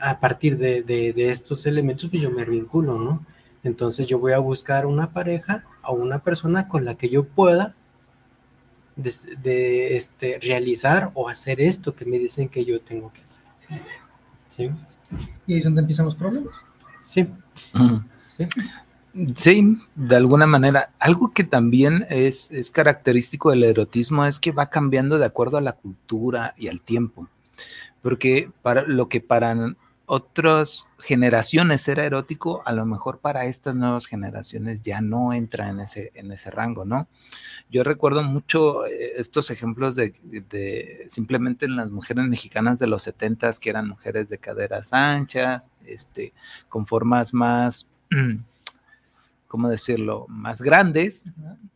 a 0.00 0.18
partir 0.18 0.58
de, 0.58 0.82
de, 0.82 1.30
estos 1.30 1.66
elementos, 1.66 2.10
pues 2.10 2.20
yo 2.20 2.32
me 2.32 2.44
vinculo, 2.44 2.98
¿no? 2.98 3.24
Entonces 3.62 4.08
yo 4.08 4.18
voy 4.18 4.32
a 4.32 4.38
buscar 4.40 4.86
una 4.86 5.12
pareja 5.12 5.62
o 5.84 5.92
una 5.92 6.18
persona 6.18 6.66
con 6.66 6.84
la 6.84 6.96
que 6.96 7.10
yo 7.10 7.22
pueda 7.22 7.76
de, 8.96 9.94
este, 9.96 10.38
realizar 10.40 11.10
o 11.14 11.28
hacer 11.28 11.60
esto 11.60 11.94
que 11.94 12.04
me 12.04 12.18
dicen 12.18 12.48
que 12.48 12.64
yo 12.64 12.80
tengo 12.80 13.12
que 13.12 13.22
hacer. 13.22 13.44
¿Sí? 14.46 14.70
Y 15.46 15.52
ahí 15.52 15.58
es 15.58 15.64
donde 15.64 15.82
empiezan 15.82 16.06
los 16.06 16.14
problemas. 16.14 16.64
Sí. 17.02 17.28
sí. 18.14 18.46
Sí, 19.36 19.78
de 19.94 20.16
alguna 20.16 20.46
manera. 20.46 20.92
Algo 20.98 21.32
que 21.32 21.44
también 21.44 22.04
es, 22.10 22.50
es, 22.50 22.70
característico 22.70 23.50
del 23.50 23.64
erotismo 23.64 24.26
es 24.26 24.38
que 24.38 24.52
va 24.52 24.68
cambiando 24.68 25.18
de 25.18 25.24
acuerdo 25.24 25.56
a 25.56 25.62
la 25.62 25.72
cultura 25.72 26.54
y 26.58 26.68
al 26.68 26.82
tiempo. 26.82 27.28
Porque 28.02 28.50
para 28.62 28.82
lo 28.82 29.08
que 29.08 29.20
para 29.20 29.54
otras 30.06 30.86
generaciones 31.00 31.86
era 31.88 32.04
erótico, 32.04 32.62
a 32.64 32.72
lo 32.72 32.86
mejor 32.86 33.18
para 33.18 33.44
estas 33.46 33.74
nuevas 33.74 34.06
generaciones 34.06 34.82
ya 34.82 35.00
no 35.00 35.32
entra 35.32 35.68
en 35.68 35.80
ese, 35.80 36.12
en 36.14 36.30
ese 36.30 36.50
rango, 36.50 36.84
¿no? 36.84 37.08
Yo 37.70 37.82
recuerdo 37.82 38.22
mucho 38.22 38.86
eh, 38.86 39.14
estos 39.16 39.50
ejemplos 39.50 39.96
de, 39.96 41.04
simplemente 41.08 41.66
en 41.66 41.74
las 41.74 41.90
mujeres 41.90 42.26
mexicanas 42.26 42.78
de 42.78 42.86
los 42.86 43.02
setentas, 43.02 43.58
que 43.58 43.70
eran 43.70 43.88
mujeres 43.88 44.28
de 44.28 44.38
caderas 44.38 44.92
anchas, 44.92 45.70
este, 45.84 46.32
con 46.68 46.86
formas 46.86 47.34
más, 47.34 47.90
¿cómo 49.48 49.68
decirlo?, 49.68 50.26
más 50.28 50.62
grandes, 50.62 51.24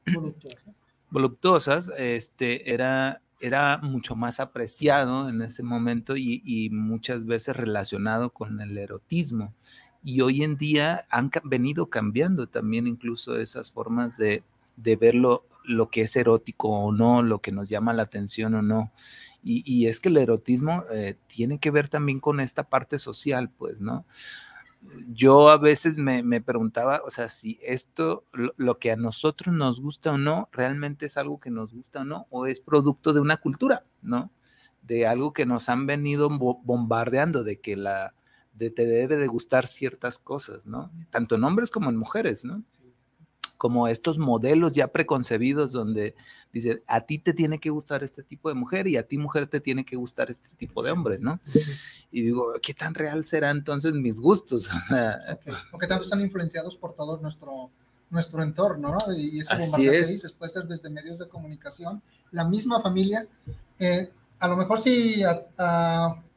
voluptuosas. 0.06 0.64
voluptuosas, 1.10 1.90
este, 1.98 2.72
era 2.72 3.20
era 3.40 3.78
mucho 3.78 4.14
más 4.14 4.38
apreciado 4.38 5.28
en 5.28 5.42
ese 5.42 5.62
momento 5.62 6.16
y, 6.16 6.68
muchas 6.70 7.24
veces 7.24 7.56
relacionado 7.56 8.30
con 8.30 8.60
el 8.60 8.76
erotismo. 8.76 9.54
Y 10.02 10.20
hoy 10.20 10.44
en 10.44 10.56
día 10.56 11.06
han 11.10 11.30
venido 11.44 11.90
cambiando 11.90 12.46
también 12.46 12.86
incluso 12.86 13.38
esas 13.38 13.70
formas 13.70 14.16
de, 14.16 14.44
de 14.76 14.96
ver 14.96 15.14
lo, 15.14 15.44
que 15.90 16.02
es 16.02 16.16
erótico 16.16 16.68
o 16.68 16.92
no, 16.92 17.22
lo 17.22 17.40
que 17.40 17.52
nos 17.52 17.68
llama 17.68 17.92
la 17.92 18.02
atención 18.02 18.54
o 18.54 18.62
no. 18.62 18.92
Y, 19.42 19.86
es 19.86 20.00
que 20.00 20.10
el 20.10 20.18
erotismo 20.18 20.84
eh, 20.92 21.16
tiene 21.26 21.58
que 21.58 21.70
ver 21.70 21.88
también 21.88 22.20
con 22.20 22.40
esta 22.40 22.64
parte 22.64 22.98
social, 22.98 23.50
pues, 23.50 23.80
¿no? 23.80 24.04
Yo 25.08 25.50
a 25.50 25.58
veces 25.58 25.98
me, 25.98 26.40
preguntaba, 26.40 27.02
o 27.04 27.10
sea, 27.10 27.28
si 27.28 27.58
esto, 27.62 28.24
lo, 28.32 28.78
que 28.78 28.92
a 28.92 28.96
nosotros 28.96 29.54
nos 29.54 29.80
gusta 29.80 30.12
o 30.12 30.18
no, 30.18 30.48
realmente 30.52 31.06
es 31.06 31.16
algo 31.16 31.38
que 31.40 31.50
nos 31.50 31.74
gusta 31.74 32.00
o 32.00 32.04
no, 32.04 32.26
o 32.30 32.46
es 32.46 32.60
producto 32.60 33.12
de 33.12 33.20
una 33.20 33.36
cultura, 33.36 33.84
¿no? 34.02 34.30
De 34.82 35.06
algo 35.06 35.32
que 35.32 35.46
nos 35.46 35.68
han 35.68 35.86
venido 35.86 36.30
bombardeando, 36.30 37.44
de 37.44 37.60
que 37.60 37.76
la, 37.76 38.14
de 38.54 38.70
te 38.70 38.86
debe 38.86 39.16
de 39.16 39.26
gustar 39.26 39.66
ciertas 39.66 40.18
cosas, 40.18 40.66
¿no? 40.66 40.90
Tanto 41.10 41.34
en 41.34 41.44
hombres 41.44 41.70
como 41.70 41.90
en 41.90 41.96
mujeres, 41.96 42.44
¿no? 42.44 42.62
Como 43.60 43.88
estos 43.88 44.18
modelos 44.18 44.72
ya 44.72 44.88
preconcebidos 44.88 45.70
donde 45.70 46.14
dice, 46.50 46.82
a 46.86 47.02
ti 47.02 47.18
te 47.18 47.34
tiene 47.34 47.58
que 47.58 47.68
gustar 47.68 48.02
este 48.02 48.22
tipo 48.22 48.48
de 48.48 48.54
mujer 48.54 48.88
y 48.88 48.96
a 48.96 49.06
ti 49.06 49.18
mujer 49.18 49.48
te 49.48 49.60
tiene 49.60 49.84
que 49.84 49.96
gustar 49.96 50.30
este 50.30 50.48
tipo 50.56 50.82
de 50.82 50.90
hombre, 50.90 51.18
¿no? 51.18 51.40
Y 52.10 52.22
digo, 52.22 52.54
¿qué 52.62 52.72
tan 52.72 52.94
real 52.94 53.22
será 53.26 53.50
entonces 53.50 53.92
mis 53.92 54.18
gustos? 54.18 54.66
O, 55.72 55.78
qué 55.78 55.86
tanto 55.86 56.04
están 56.04 56.22
influenciados 56.22 56.74
por 56.74 56.94
todo 56.94 57.18
nuestro, 57.18 57.70
nuestro 58.08 58.42
entorno, 58.42 58.92
¿no? 58.92 59.14
Y 59.14 59.40
ese 59.40 59.54
bombardeo 59.54 59.92
que 59.92 60.06
dices 60.06 60.32
puede 60.32 60.50
ser 60.50 60.64
desde 60.64 60.88
medios 60.88 61.18
de 61.18 61.28
comunicación, 61.28 62.02
la 62.32 62.44
misma 62.44 62.80
familia, 62.80 63.28
eh, 63.78 64.10
a 64.38 64.48
lo 64.48 64.56
mejor 64.56 64.80
si, 64.80 65.22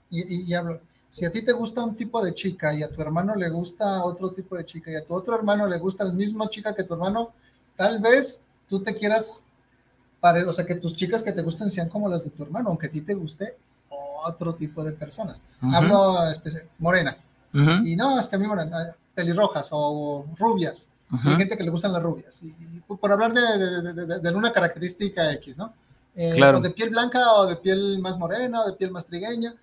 y, 0.09 0.53
hablo, 0.53 0.81
si 1.13 1.25
a 1.25 1.31
ti 1.31 1.43
te 1.43 1.51
gusta 1.51 1.83
un 1.83 1.95
tipo 1.95 2.25
de 2.25 2.33
chica 2.33 2.73
y 2.73 2.81
a 2.81 2.89
tu 2.89 2.99
hermano 2.99 3.35
le 3.35 3.47
gusta 3.51 4.03
otro 4.03 4.31
tipo 4.31 4.57
de 4.57 4.65
chica 4.65 4.89
y 4.89 4.95
a 4.95 5.05
tu 5.05 5.13
otro 5.13 5.35
hermano 5.35 5.67
le 5.67 5.77
gusta 5.77 6.03
la 6.03 6.11
misma 6.11 6.49
chica 6.49 6.73
que 6.73 6.85
tu 6.85 6.95
hermano, 6.95 7.33
tal 7.75 8.01
vez 8.01 8.43
tú 8.67 8.81
te 8.81 8.95
quieras 8.95 9.45
o 10.47 10.53
sea, 10.53 10.65
que 10.65 10.73
tus 10.73 10.95
chicas 10.95 11.21
que 11.21 11.31
te 11.31 11.43
gusten 11.43 11.69
sean 11.69 11.87
como 11.87 12.09
las 12.09 12.23
de 12.23 12.31
tu 12.31 12.41
hermano, 12.41 12.69
aunque 12.69 12.87
a 12.87 12.91
ti 12.91 13.01
te 13.01 13.13
guste 13.13 13.55
otro 14.25 14.55
tipo 14.55 14.83
de 14.83 14.93
personas. 14.93 15.43
Hablo 15.61 16.15
morenas. 16.79 17.29
Y 17.85 17.95
no, 17.95 18.19
es 18.19 18.27
que 18.27 18.35
a 18.35 18.39
mí 18.39 18.47
morenas, 18.47 18.95
pelirrojas 19.13 19.69
o 19.71 20.25
rubias. 20.39 20.87
Hay 21.11 21.35
gente 21.35 21.55
que 21.55 21.63
le 21.63 21.69
gustan 21.69 21.93
las 21.93 22.01
rubias. 22.01 22.39
Y, 22.41 22.79
por 22.87 23.11
hablar 23.11 23.33
de, 23.33 24.19
de, 24.19 24.31
una 24.31 24.51
característica 24.51 25.31
X, 25.33 25.59
¿no? 25.59 25.73
Eh, 26.15 26.41
o 26.43 26.59
de 26.59 26.71
piel 26.71 26.89
blanca 26.89 27.33
o 27.33 27.45
de 27.45 27.55
piel 27.57 27.99
más 27.99 28.17
morena 28.17 28.61
o 28.61 28.65
de 28.65 28.73
piel 28.73 28.89
más 28.89 29.05
trigueña. 29.05 29.53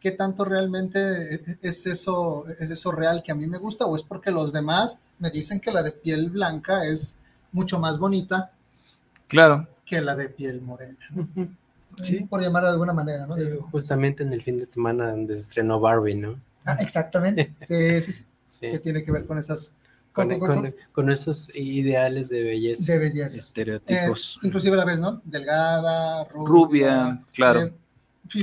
¿Qué 0.00 0.12
tanto 0.12 0.44
realmente 0.44 1.40
es 1.62 1.86
eso, 1.86 2.46
es 2.48 2.70
eso 2.70 2.92
real 2.92 3.22
que 3.24 3.32
a 3.32 3.34
mí 3.34 3.46
me 3.46 3.58
gusta 3.58 3.86
o 3.86 3.96
es 3.96 4.02
porque 4.02 4.30
los 4.30 4.52
demás 4.52 5.00
me 5.18 5.30
dicen 5.30 5.58
que 5.58 5.72
la 5.72 5.82
de 5.82 5.92
piel 5.92 6.30
blanca 6.30 6.84
es 6.84 7.18
mucho 7.52 7.78
más 7.78 7.98
bonita? 7.98 8.52
Claro 9.26 9.66
que 9.86 10.00
la 10.00 10.16
de 10.16 10.28
piel 10.28 10.60
morena. 10.60 10.98
Sí. 12.02 12.20
Por 12.28 12.42
llamarla 12.42 12.68
de 12.68 12.72
alguna 12.74 12.92
manera, 12.92 13.26
¿no? 13.26 13.36
justamente 13.70 14.22
en 14.22 14.32
el 14.32 14.42
fin 14.42 14.58
de 14.58 14.66
semana 14.66 15.12
donde 15.12 15.34
se 15.34 15.42
estrenó 15.42 15.80
Barbie, 15.80 16.16
¿no? 16.16 16.38
Ah, 16.64 16.76
exactamente. 16.80 17.54
Sí, 17.66 18.02
sí, 18.02 18.12
sí. 18.44 18.70
Que 18.72 18.78
tiene 18.80 19.02
que 19.02 19.12
ver 19.12 19.24
con 19.24 19.38
esas. 19.38 19.72
Con, 20.12 21.10
esos 21.10 21.50
ideales 21.54 22.30
de 22.30 22.42
belleza. 22.42 22.92
De 22.92 22.98
belleza. 22.98 23.38
Estereotipos. 23.38 24.40
Eh, 24.42 24.46
inclusive 24.46 24.76
la 24.76 24.84
vez, 24.84 24.98
¿no? 24.98 25.20
Delgada, 25.24 26.24
rubia. 26.24 26.48
Rubia, 26.48 27.24
claro. 27.32 27.62
Eh, 27.62 27.72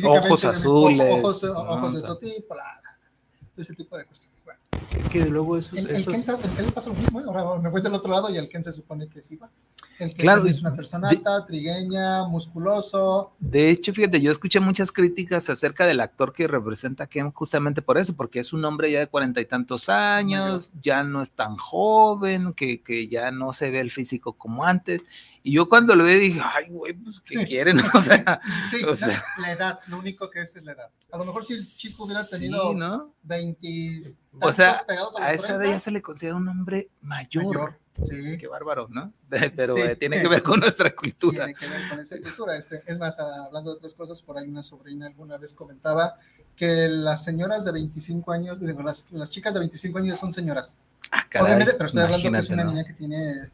ojos 0.03 0.45
azules. 0.45 1.23
Ojos, 1.23 1.43
ojos 1.43 1.93
de 1.93 1.99
otro 1.99 2.17
tipo, 2.17 2.55
ese 3.57 3.75
tipo 3.75 3.97
de 3.97 4.05
cuestiones. 4.05 4.43
Bueno. 4.43 4.59
Que 5.09 5.25
luego 5.25 5.57
esos, 5.57 5.77
el, 5.77 5.89
el, 5.89 6.05
Ken, 6.05 6.23
le 6.57 6.71
pasa 6.71 6.89
lo 6.89 6.95
mismo, 6.95 7.19
¿eh? 7.19 7.23
ahora 7.27 7.61
me 7.61 7.69
voy 7.69 7.81
del 7.81 7.93
otro 7.93 8.11
lado 8.11 8.29
y 8.29 8.37
el 8.37 8.49
Ken 8.49 8.63
se 8.63 8.73
supone 8.73 9.07
que 9.07 9.21
sí 9.21 9.35
va. 9.35 9.49
El 9.99 10.13
claro, 10.15 10.45
es 10.47 10.59
una 10.59 10.75
persona 10.75 11.09
alta, 11.09 11.45
trigueña, 11.45 12.27
musculoso. 12.27 13.33
De 13.39 13.69
hecho, 13.69 13.93
fíjate, 13.93 14.19
yo 14.19 14.31
escuché 14.31 14.59
muchas 14.59 14.91
críticas 14.91 15.49
acerca 15.49 15.85
del 15.85 15.99
actor 15.99 16.33
que 16.33 16.47
representa 16.47 17.03
a 17.03 17.07
Ken 17.07 17.31
justamente 17.31 17.81
por 17.83 17.99
eso, 17.99 18.15
porque 18.15 18.39
es 18.39 18.53
un 18.53 18.65
hombre 18.65 18.91
ya 18.91 18.99
de 18.99 19.07
cuarenta 19.07 19.39
y 19.39 19.45
tantos 19.45 19.89
años, 19.89 20.71
ya 20.81 21.03
no 21.03 21.21
es 21.21 21.33
tan 21.33 21.57
joven, 21.57 22.53
que, 22.53 22.81
que, 22.81 23.07
ya 23.07 23.31
no 23.31 23.53
se 23.53 23.69
ve 23.69 23.81
el 23.81 23.91
físico 23.91 24.33
como 24.33 24.65
antes. 24.65 25.05
Y 25.45 25.51
yo 25.51 25.67
cuando 25.67 25.93
lo 25.93 26.05
vi 26.05 26.15
dije, 26.15 26.41
ay, 26.41 26.69
güey, 26.69 26.93
pues, 26.93 27.19
¿qué 27.19 27.45
quieren? 27.45 27.77
O 27.93 27.99
sea, 27.99 28.39
sí, 28.71 28.81
la 29.39 29.51
edad, 29.51 29.79
lo 29.87 29.99
único 29.99 30.29
que 30.29 30.41
es 30.41 30.55
es 30.55 30.63
la 30.63 30.71
edad. 30.71 30.89
A 31.11 31.17
lo 31.17 31.25
mejor 31.25 31.43
si 31.43 31.53
el 31.53 31.65
chico 31.65 32.05
hubiera 32.05 32.25
tenido 32.25 32.73
¿no? 32.73 33.13
20 33.23 34.01
o 34.39 34.51
sea, 34.51 34.83
a, 35.19 35.33
esa 35.33 35.55
edad 35.55 35.65
ya 35.65 35.79
se 35.79 35.91
le 35.91 36.01
considera 36.01 36.35
un 36.35 36.47
hombre 36.47 36.89
mayor. 37.01 37.77
Sí. 38.03 38.37
Qué 38.39 38.47
bárbaro, 38.47 38.87
¿no? 38.89 39.13
Pero 39.29 39.77
eh, 39.77 39.95
tiene 39.95 40.21
que 40.21 40.27
ver 40.27 40.41
con 40.41 40.61
nuestra 40.61 40.95
cultura. 40.95 41.45
Tiene 41.45 41.55
que 41.55 41.67
ver 41.67 41.89
con 41.89 41.99
esa 41.99 42.17
cultura. 42.19 42.57
Este, 42.57 42.81
es 42.87 42.97
más, 42.97 43.19
hablando 43.19 43.71
de 43.71 43.77
otras 43.77 43.93
cosas, 43.93 44.21
por 44.23 44.37
ahí 44.37 44.47
una 44.47 44.63
sobrina 44.63 45.07
alguna 45.07 45.37
vez 45.37 45.53
comentaba 45.53 46.17
que 46.55 46.87
las 46.87 47.23
señoras 47.23 47.65
de 47.65 47.71
25 47.73 48.31
años, 48.31 48.59
digo, 48.59 48.81
las, 48.81 49.11
las 49.11 49.29
chicas 49.29 49.53
de 49.53 49.59
25 49.59 49.99
años 49.99 50.17
son 50.17 50.31
señoras. 50.31 50.77
Ah, 51.11 51.27
Obviamente, 51.41 51.73
pero 51.73 51.87
estoy 51.87 52.03
hablando 52.03 52.31
que 52.31 52.37
es 52.37 52.49
una 52.49 52.63
niña 52.63 52.83
que 52.85 52.93
tiene 52.93 53.49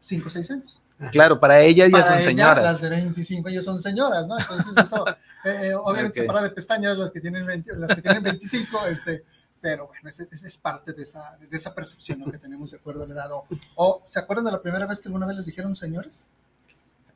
5 0.00 0.26
o 0.26 0.30
6 0.30 0.50
años. 0.50 0.82
Claro, 1.10 1.40
para 1.40 1.60
ellas 1.60 1.90
ya 1.90 2.04
son 2.04 2.22
señoras. 2.22 2.64
Las 2.64 2.80
de 2.80 2.88
25 2.88 3.48
ya 3.50 3.62
son 3.62 3.82
señoras, 3.82 4.26
¿no? 4.26 4.38
Entonces, 4.38 4.72
eso, 4.76 5.06
eh, 5.44 5.70
eh, 5.70 5.74
obviamente, 5.74 6.20
okay. 6.20 6.26
para 6.26 6.42
de 6.42 6.50
pestañas, 6.50 6.96
las 6.96 7.10
que 7.10 7.20
tienen, 7.20 7.44
20, 7.44 7.76
las 7.76 7.94
que 7.94 8.02
tienen 8.02 8.22
25, 8.22 8.86
este 8.86 9.24
pero 9.64 9.86
bueno, 9.86 10.10
esa 10.10 10.24
es, 10.30 10.58
parte 10.58 10.92
de 10.92 11.04
esa, 11.04 11.38
de 11.40 11.56
esa 11.56 11.74
percepción 11.74 12.30
que 12.30 12.36
tenemos 12.36 12.72
de 12.72 12.76
acuerdo 12.76 13.04
a 13.04 13.06
la 13.06 13.14
edad. 13.14 13.30
O, 13.76 14.02
¿se 14.04 14.18
acuerdan 14.18 14.44
de 14.44 14.52
la 14.52 14.60
primera 14.60 14.86
vez 14.86 15.00
que 15.00 15.08
alguna 15.08 15.24
vez 15.24 15.38
les 15.38 15.46
dijeron 15.46 15.74
señores? 15.74 16.28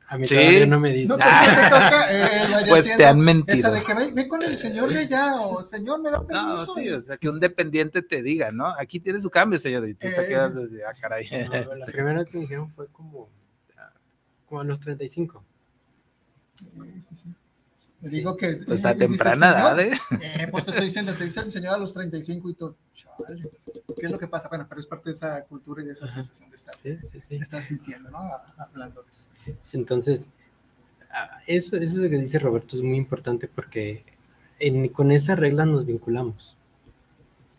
A 0.07 0.17
mí 0.17 0.25
todavía 0.25 0.65
no 0.65 0.79
me 0.79 0.91
dicen. 0.91 1.09
No, 1.09 1.17
eh, 2.09 2.65
pues 2.67 2.97
te 2.97 3.05
han 3.05 3.19
mentido. 3.19 3.55
Esa 3.55 3.69
de 3.69 3.83
que 3.83 4.11
ve, 4.13 4.27
con 4.27 4.41
el 4.41 4.57
señor 4.57 4.91
de 4.91 5.01
allá, 5.01 5.35
o 5.41 5.63
señor, 5.63 6.01
me 6.01 6.09
da 6.09 6.25
permiso. 6.25 6.73
No, 6.73 6.73
sí, 6.73 6.89
o 6.89 6.99
sea, 7.03 7.17
que 7.17 7.29
un 7.29 7.39
dependiente 7.39 8.01
te 8.01 8.23
diga, 8.23 8.51
¿no? 8.51 8.65
Aquí 8.79 8.99
tiene 8.99 9.21
su 9.21 9.29
cambio, 9.29 9.59
señor, 9.59 9.87
y 9.87 9.93
tú 9.93 10.07
te 10.07 10.27
quedas 10.27 10.55
desde, 10.55 10.83
ah, 10.83 10.93
caray. 10.99 11.29
la 11.29 11.85
primera 11.91 12.17
vez 12.17 12.29
que 12.29 12.37
me 12.37 12.41
dijeron 12.45 12.71
fue 12.71 12.87
como, 12.87 13.29
como 14.49 14.61
a 14.61 14.63
los 14.63 14.79
35. 14.79 15.43
Sí, 16.55 16.65
sí, 17.09 17.15
sí. 17.23 17.29
Me 18.01 18.09
digo 18.09 18.35
que. 18.35 18.55
Pues 18.65 18.77
está 18.79 18.95
temprana 18.95 19.49
edad, 19.51 19.79
¿eh? 19.79 19.91
¿eh? 20.21 20.47
Pues 20.51 20.65
te 20.65 20.71
estoy 20.71 20.85
diciendo, 20.85 21.13
te 21.13 21.25
dice 21.25 21.41
el 21.41 21.51
señor 21.51 21.75
a 21.75 21.77
los 21.77 21.93
35 21.93 22.49
y 22.49 22.53
todo. 22.55 22.75
Chale, 22.95 23.49
¿qué 23.97 24.05
es 24.05 24.11
lo 24.11 24.17
que 24.19 24.27
pasa? 24.27 24.47
Bueno, 24.49 24.65
pero 24.67 24.79
es 24.81 24.87
parte 24.87 25.09
de 25.09 25.13
esa 25.13 25.43
cultura 25.43 25.83
y 25.83 25.85
de 25.85 25.91
esa 25.93 26.07
sensación 26.07 26.49
de 26.49 26.55
estar, 26.55 26.73
sí, 26.75 26.97
sí, 26.97 27.19
sí. 27.21 27.35
estar 27.35 27.61
sintiendo, 27.61 28.09
¿no? 28.09 28.19
Hablando 28.57 29.03
de 29.03 29.11
eso. 29.11 29.27
Entonces, 29.73 30.31
Ah, 31.11 31.39
Eso, 31.47 31.75
eso 31.75 32.01
que 32.03 32.09
dice 32.19 32.37
Roberto 32.37 32.75
es 32.75 32.83
muy 32.83 32.95
importante 32.95 33.47
porque 33.47 34.05
en- 34.59 34.89
con 34.89 35.09
esa 35.11 35.35
regla 35.35 35.65
nos 35.65 35.83
vinculamos. 35.83 36.55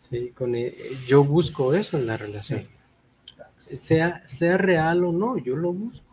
Sí, 0.09 0.29
con 0.29 0.55
e- 0.55 0.73
yo 1.05 1.25
busco 1.25 1.73
eso 1.73 1.97
en 1.97 2.07
la 2.07 2.15
relación. 2.15 2.65
Sea, 3.57 4.25
sea 4.25 4.57
real 4.57 5.03
o 5.03 5.11
no, 5.11 5.37
yo 5.37 5.57
lo 5.57 5.73
busco. 5.73 6.10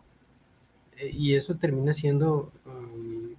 Eh, 0.99 1.11
Y 1.13 1.33
eso 1.33 1.55
termina 1.55 1.93
siendo 1.93 2.51
um, 2.65 3.33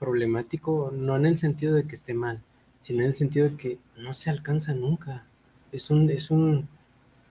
problemático, 0.00 0.90
no 0.92 1.16
en 1.16 1.26
el 1.26 1.38
sentido 1.38 1.74
de 1.74 1.84
que 1.84 1.94
esté 1.94 2.14
mal, 2.14 2.40
sino 2.82 3.00
en 3.00 3.06
el 3.06 3.14
sentido 3.14 3.48
de 3.48 3.56
que 3.56 3.78
no 3.96 4.14
se 4.14 4.30
alcanza 4.30 4.74
nunca. 4.74 5.24
Es 5.70 5.90
un, 5.90 6.10
es 6.10 6.30
un, 6.30 6.68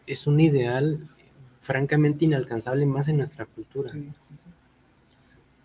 es 0.07 0.25
un 0.27 0.39
ideal 0.39 1.07
francamente 1.59 2.25
inalcanzable 2.25 2.85
más 2.85 3.07
en 3.07 3.17
nuestra 3.17 3.45
cultura. 3.45 3.91
Sí, 3.91 4.09
sí. 4.37 4.49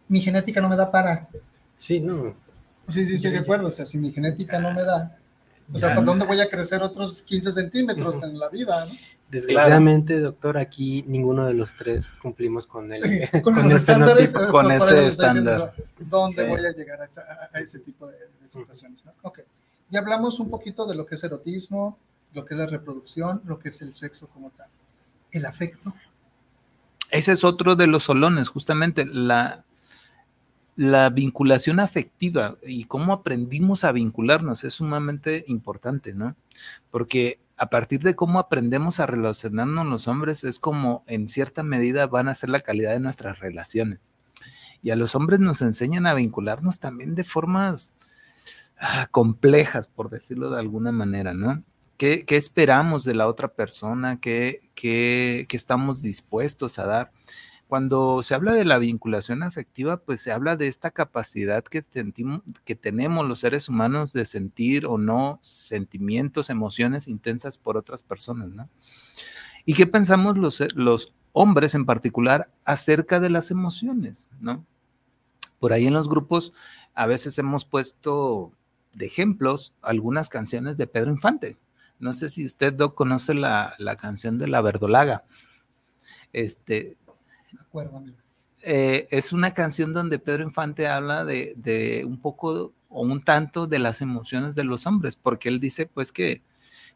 Mi 0.09 0.21
genética 0.21 0.61
no 0.61 0.69
me 0.69 0.77
da 0.77 0.91
para. 0.91 1.29
Sí, 1.79 2.01
no. 2.01 2.35
Sí, 2.89 3.07
sí, 3.07 3.15
estoy 3.15 3.33
de 3.33 3.39
acuerdo. 3.39 3.69
O 3.69 3.73
sea, 3.73 3.87
si 3.87 3.99
mi 3.99 4.13
genética 4.13 4.59
no 4.61 4.73
me 4.73 4.83
da, 4.83 5.19
o 5.73 5.79
sea. 5.79 5.95
¿por 5.95 6.05
dónde 6.05 6.27
voy 6.27 6.41
a 6.41 6.49
crecer 6.49 6.83
otros 6.83 7.23
15 7.23 7.53
centímetros 7.53 8.23
en 8.23 8.39
la 8.39 8.49
vida? 8.49 8.85
¿no? 8.87 8.93
Desgraciadamente, 9.31 10.21
doctor, 10.21 10.57
aquí 10.57 11.05
ninguno 11.09 11.47
de 11.47 11.55
los 11.55 11.75
tres 11.75 12.13
cumplimos 12.23 12.67
con 12.67 12.93
el, 12.93 13.29
Con, 13.43 13.43
con 13.43 13.55
los 13.65 13.73
el 13.73 13.77
estándares, 13.79 14.33
fenotipo. 14.33 14.49
eh, 14.49 14.53
con 14.63 14.73
ese 14.73 15.07
estándar. 15.09 15.75
¿Dónde 15.99 16.43
Sí. 16.43 16.49
voy 16.49 16.65
a 16.65 16.71
llegar 16.73 17.01
a, 17.03 17.05
esa- 17.07 17.23
a- 17.23 17.57
a 17.57 17.61
ese 17.61 17.81
tipo 17.81 18.07
de, 18.07 18.15
de 18.17 18.49
situaciones? 18.49 19.05
¿no? 19.05 19.13
Ok. 19.23 19.41
Ya 19.91 20.01
hablamos 20.01 20.39
un 20.41 20.51
poquito 20.51 20.87
de 20.87 20.95
lo 20.95 21.07
que 21.07 21.17
es 21.17 21.25
erotismo, 21.25 21.99
lo 22.35 22.45
que 22.45 22.55
es 22.55 22.61
la 22.61 22.67
reproducción, 22.67 23.41
lo 23.45 23.59
que 23.59 23.69
es 23.71 23.83
el 23.83 23.95
sexo 23.95 24.29
como 24.29 24.51
tal. 24.51 24.69
El 25.33 25.45
afecto. 25.47 25.93
Ese 27.11 27.33
es 27.33 27.45
otro 27.45 27.77
de 27.77 27.87
los 27.87 28.03
solones, 28.05 28.49
justamente 28.49 29.05
la, 29.07 29.65
la 30.77 31.09
vinculación 31.09 31.81
afectiva 31.81 32.57
y 32.63 32.85
cómo 32.85 33.15
aprendimos 33.15 33.83
a 33.83 33.93
vincularnos 33.93 34.63
es 34.63 34.75
sumamente 34.75 35.45
importante, 35.49 36.15
¿no? 36.15 36.37
Porque 36.91 37.41
a 37.57 37.71
partir 37.71 38.01
de 38.01 38.15
cómo 38.15 38.39
aprendemos 38.39 39.01
a 39.01 39.07
relacionarnos 39.07 39.87
los 39.87 40.07
hombres 40.07 40.45
es 40.45 40.59
como 40.59 41.03
en 41.07 41.29
cierta 41.29 41.63
medida 41.63 42.07
van 42.07 42.29
a 42.29 42.35
ser 42.35 42.51
la 42.51 42.61
calidad 42.61 42.93
de 42.93 43.01
nuestras 43.01 43.39
relaciones. 43.41 44.13
Y 44.83 44.91
a 44.91 44.97
los 44.97 45.15
hombres 45.15 45.41
nos 45.41 45.63
enseñan 45.63 46.07
a 46.07 46.15
vincularnos 46.15 46.79
también 46.79 47.15
de 47.15 47.25
formas 47.25 47.97
ah, 48.79 49.09
complejas, 49.11 49.89
por 49.89 50.11
decirlo 50.11 50.51
de 50.51 50.61
alguna 50.61 50.93
manera, 50.93 51.33
¿no? 51.33 51.65
¿Qué, 51.97 52.27
esperamos 52.29 53.05
de 53.05 53.15
la 53.15 53.27
otra 53.27 53.49
persona? 53.49 54.21
¿Qué, 54.21 54.69
qué, 54.75 55.47
qué 55.49 55.57
estamos 55.57 56.03
dispuestos 56.03 56.79
a 56.79 56.85
dar? 56.85 57.13
Cuando 57.69 58.23
se 58.23 58.35
habla 58.35 58.53
de 58.53 58.65
la 58.65 58.79
vinculación 58.79 59.43
afectiva, 59.43 59.97
pues 59.97 60.21
se 60.21 60.31
habla 60.31 60.55
de 60.55 60.69
esta 60.69 60.93
capacidad 60.93 61.65
que, 61.65 61.83
que 62.65 62.75
tenemos 62.77 63.27
los 63.27 63.41
seres 63.41 63.69
humanos 63.69 64.13
de 64.13 64.25
sentir 64.25 64.87
o 64.87 64.99
no 64.99 65.39
sentimientos, 65.43 66.49
emociones 66.49 67.09
intensas 67.09 67.59
por 67.59 67.77
otras 67.77 68.05
personas, 68.05 68.51
¿no? 68.51 68.69
¿Y 69.65 69.75
qué 69.75 69.89
pensamos 69.89 70.39
los, 70.39 70.63
los 70.77 71.13
hombres 71.33 71.75
en 71.75 71.87
particular 71.87 72.51
acerca 72.65 73.19
de 73.19 73.31
las 73.31 73.51
emociones, 73.51 74.29
¿no? 74.41 74.65
Por 75.59 75.73
ahí 75.73 75.89
en 75.89 75.95
los 75.95 76.09
grupos 76.09 76.53
a 76.95 77.07
veces 77.07 77.37
hemos 77.39 77.65
puesto 77.65 78.53
de 78.95 79.07
ejemplos 79.07 79.75
algunas 79.83 80.29
canciones 80.29 80.77
de 80.77 80.87
Pedro 80.87 81.11
Infante. 81.11 81.59
No 81.99 82.13
sé 82.13 82.29
si 82.29 82.45
usted, 82.45 82.73
Doc, 82.73 82.95
conoce 82.95 83.35
la, 83.35 83.75
la 83.79 83.97
canción 83.97 84.39
de 84.39 84.49
La 84.49 84.61
Verdolaga. 84.61 85.25
Este, 86.33 86.97
Acuérdame. 87.61 88.13
eh, 88.63 89.07
es 89.11 89.33
una 89.33 89.53
canción 89.55 89.93
donde 89.93 90.19
Pedro 90.19 90.43
Infante 90.43 90.89
habla 90.89 91.25
de, 91.25 91.55
de 91.57 92.05
un 92.07 92.21
poco 92.21 92.73
o 92.89 93.03
un 93.03 93.23
tanto 93.23 93.67
de 93.67 93.79
las 93.79 94.01
emociones 94.01 94.55
de 94.55 94.65
los 94.65 94.87
hombres, 94.87 95.17
porque 95.17 95.49
él 95.49 95.61
dice 95.61 95.87
pues 95.87 96.13
que, 96.13 96.43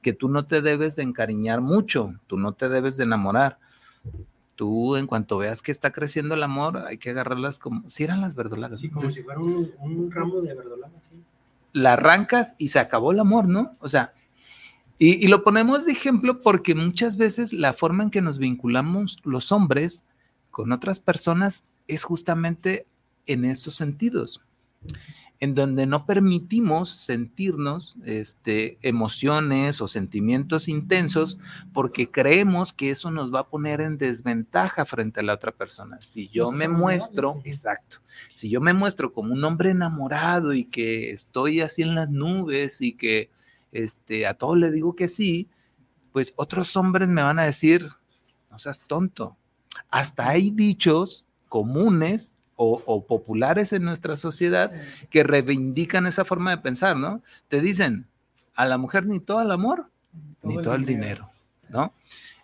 que 0.03 0.13
tú 0.13 0.29
no 0.29 0.47
te 0.47 0.63
debes 0.63 0.97
de 0.97 1.03
encariñar 1.03 1.61
mucho, 1.61 2.15
tú 2.27 2.39
no 2.39 2.53
te 2.55 2.69
debes 2.69 2.97
de 2.97 3.05
enamorar. 3.05 3.59
Tú 4.57 4.97
en 4.97 5.07
cuanto 5.07 5.39
veas 5.39 5.63
que 5.63 5.73
está 5.73 5.91
creciendo 5.91 6.35
el 6.35 6.43
amor, 6.43 6.79
hay 6.87 6.99
que 6.99 7.11
agarrarlas 7.11 7.59
como 7.59 7.89
si 7.89 8.05
eran 8.05 8.21
las 8.21 8.35
verdolagas. 8.35 8.79
Sí, 8.81 8.91
como 8.91 9.09
Sí. 9.11 9.17
si 9.17 9.23
fuera 9.23 9.41
un, 9.41 9.71
un 9.81 10.11
ramo 10.11 10.41
de 10.43 10.55
verdolaga, 10.55 11.01
sí. 11.01 11.17
la 11.73 11.95
arrancas 11.95 12.55
y 12.59 12.69
se 12.69 12.79
acabó 12.79 13.13
el 13.13 13.21
amor, 13.21 13.47
¿no? 13.49 13.77
O 13.81 13.89
sea, 13.89 14.13
y, 14.99 15.25
y 15.25 15.29
lo 15.29 15.43
ponemos 15.45 15.87
de 15.87 15.93
ejemplo 15.93 16.43
porque 16.43 16.75
muchas 16.75 17.17
veces 17.17 17.55
la 17.55 17.73
forma 17.73 18.03
en 18.05 18.11
que 18.11 18.21
nos 18.21 18.39
vinculamos 18.39 19.19
los 19.25 19.51
hombres 19.51 20.05
con 20.51 20.73
otras 20.73 21.01
personas 21.01 21.65
es 21.89 22.05
justamente 22.05 22.87
en 23.27 23.45
esos 23.45 23.75
sentidos, 23.75 24.43
en 25.39 25.55
donde 25.55 25.87
no 25.87 26.05
permitimos 26.05 26.91
sentirnos 26.91 27.97
este, 28.05 28.79
emociones 28.83 29.81
o 29.81 29.89
sentimientos 29.89 30.69
intensos 30.69 31.39
porque 31.73 32.11
creemos 32.11 32.73
que 32.73 32.91
eso 32.91 33.11
nos 33.11 33.33
va 33.33 33.41
a 33.41 33.49
poner 33.49 33.81
en 33.81 33.97
desventaja 33.97 34.85
frente 34.85 35.21
a 35.21 35.23
la 35.23 35.35
otra 35.35 35.53
persona. 35.53 35.99
Si 36.03 36.29
yo 36.29 36.51
me 36.53 36.69
muestro, 36.69 37.41
exacto, 37.45 37.99
si 38.33 38.51
yo 38.51 38.61
me 38.61 38.75
muestro 38.75 39.13
como 39.13 39.33
un 39.33 39.43
hombre 39.45 39.71
enamorado 39.71 40.53
y 40.53 40.65
que 40.65 41.11
estoy 41.11 41.61
así 41.61 41.83
en 41.83 41.95
las 41.95 42.11
nubes 42.11 42.83
y 42.83 42.93
que 42.93 43.31
este, 43.73 44.27
a 44.27 44.35
todo 44.35 44.57
le 44.57 44.71
digo 44.71 44.95
que 44.95 45.09
sí, 45.09 45.49
pues 46.13 46.35
otros 46.37 46.77
hombres 46.77 47.09
me 47.09 47.23
van 47.23 47.39
a 47.39 47.45
decir, 47.45 47.89
no 48.51 48.59
seas 48.59 48.81
tonto. 48.81 49.37
Hasta 49.91 50.29
hay 50.29 50.51
dichos 50.51 51.27
comunes 51.49 52.39
o, 52.57 52.83
o 52.87 53.05
populares 53.07 53.73
en 53.73 53.85
nuestra 53.85 54.17
sociedad 54.17 54.71
que 55.09 55.23
reivindican 55.23 56.07
esa 56.07 56.25
forma 56.25 56.51
de 56.51 56.59
pensar, 56.59 56.97
¿no? 56.97 57.23
Te 57.49 57.61
dicen, 57.61 58.07
a 58.55 58.67
la 58.67 58.77
mujer 58.79 59.07
ni 59.07 59.21
todo 59.21 59.41
el 59.43 59.51
amor, 59.51 59.87
ni 60.43 60.61
todo 60.61 60.75
el 60.75 60.85
dinero, 60.85 61.31
¿no? 61.69 61.93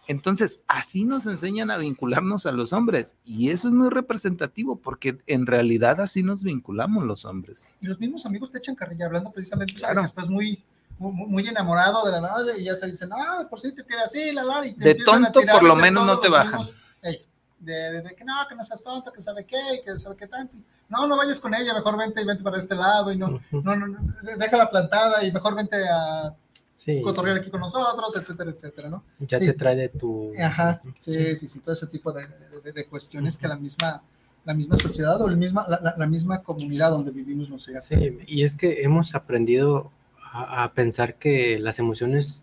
Entonces, 0.08 0.60
así 0.68 1.04
nos 1.04 1.26
enseñan 1.26 1.70
a 1.70 1.76
vincularnos 1.78 2.46
a 2.46 2.52
los 2.52 2.72
hombres 2.72 3.16
y 3.24 3.50
eso 3.50 3.66
es 3.68 3.74
muy 3.74 3.88
representativo 3.90 4.76
porque 4.76 5.18
en 5.26 5.46
realidad 5.46 6.00
así 6.00 6.22
nos 6.22 6.44
vinculamos 6.44 7.04
los 7.04 7.24
hombres. 7.24 7.70
Y 7.80 7.86
los 7.86 7.98
mismos 7.98 8.24
amigos 8.24 8.52
te 8.52 8.58
echan 8.58 8.76
carrilla 8.76 9.06
hablando 9.06 9.32
precisamente 9.32 9.74
de 9.74 9.80
Claro. 9.80 10.02
que 10.02 10.06
estás 10.06 10.28
muy, 10.28 10.62
muy, 11.00 11.26
muy 11.26 11.48
enamorado 11.48 12.04
de 12.06 12.12
la 12.12 12.20
nada 12.20 12.56
y 12.56 12.64
ya 12.64 12.78
te 12.78 12.86
dicen, 12.86 13.10
ah, 13.12 13.46
por 13.50 13.60
sí 13.60 13.74
te 13.74 13.82
tira 13.82 14.02
así, 14.04 14.30
la 14.32 14.44
la. 14.44 14.64
Y 14.64 14.72
te 14.74 14.84
De 14.84 14.90
empiezan 14.92 15.24
a 15.24 15.26
tonto, 15.32 15.40
tirar 15.40 15.56
por 15.58 15.64
lo 15.66 15.74
menos, 15.74 16.06
no 16.06 16.20
te 16.20 16.28
bajan. 16.28 16.52
mismos, 16.60 16.76
ey, 17.02 17.24
de, 17.61 17.72
de- 17.72 18.02
de 18.02 18.14
que 18.14 18.24
no, 18.24 18.35
que 18.48 18.54
no 18.54 18.62
seas 18.64 18.82
tonto, 18.82 19.12
que 19.12 19.20
sabe 19.20 19.44
qué, 19.44 19.56
que 19.85 19.98
sabe 19.98 20.16
qué 20.16 20.26
tanto. 20.26 20.56
No, 20.88 21.06
no 21.06 21.16
vayas 21.16 21.40
con 21.40 21.52
ella, 21.54 21.74
mejor 21.74 21.98
vente 21.98 22.20
y 22.20 22.24
vente 22.24 22.42
para 22.44 22.59
este 22.59 22.74
lado 22.76 23.11
y 23.12 23.16
no, 23.16 23.40
no, 23.50 23.74
no, 23.76 23.98
déjala 24.38 24.70
plantada 24.70 25.24
y 25.24 25.32
mejor 25.32 25.54
vente 25.56 25.76
a 25.88 26.35
Sí, 26.76 27.00
cotorrear 27.02 27.38
aquí 27.38 27.50
con 27.50 27.61
nosotros, 27.61 28.14
etcétera, 28.14 28.50
etcétera, 28.50 28.88
¿no? 28.88 29.02
ya 29.18 29.38
Sí. 29.38 29.46
te 29.46 29.54
trae 29.54 29.74
de 29.74 29.88
tu... 29.88 30.30
Ajá, 30.40 30.80
sí, 30.98 31.35
sí, 31.35 31.48
sí, 31.48 31.59
todo 31.59 31.72
ese 31.74 31.88
tipo 31.88 32.12
de, 32.12 32.28
de- 32.72 32.87
cuestiones 32.87 33.37
que 33.37 33.48
la 33.48 33.56
misma, 33.56 34.02
la 34.44 34.54
misma 34.54 34.76
sociedad 34.76 35.20
o 35.20 35.26
el 35.26 35.37
misma, 35.37 35.66
la, 35.68 35.80
la- 35.82 35.94
la 35.98 36.06
misma 36.06 36.42
comunidad 36.44 36.90
donde 36.90 37.11
vivimos 37.11 37.48
nos 37.50 37.66
llega. 37.66 37.80
Sí, 37.80 38.18
y 38.28 38.44
es 38.44 38.54
que 38.54 38.82
hemos 38.82 39.16
aprendido 39.16 39.90
a, 40.32 40.62
a 40.62 40.72
pensar 40.74 41.14
que 41.16 41.59
las 41.59 41.80
emociones, 41.80 42.42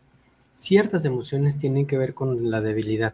ciertas 0.51 1.05
emociones 1.05 1.57
tienen 1.57 1.85
que 1.87 1.97
ver 1.97 2.13
con 2.13 2.51
la 2.51 2.59
debilidad 2.59 3.13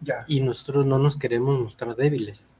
Ya. 0.00 0.24
y 0.28 0.40
nosotros 0.40 0.86
no 0.86 0.98
nos 0.98 1.16
queremos 1.16 1.58
mostrar 1.58 1.96
débiles. 1.96 2.54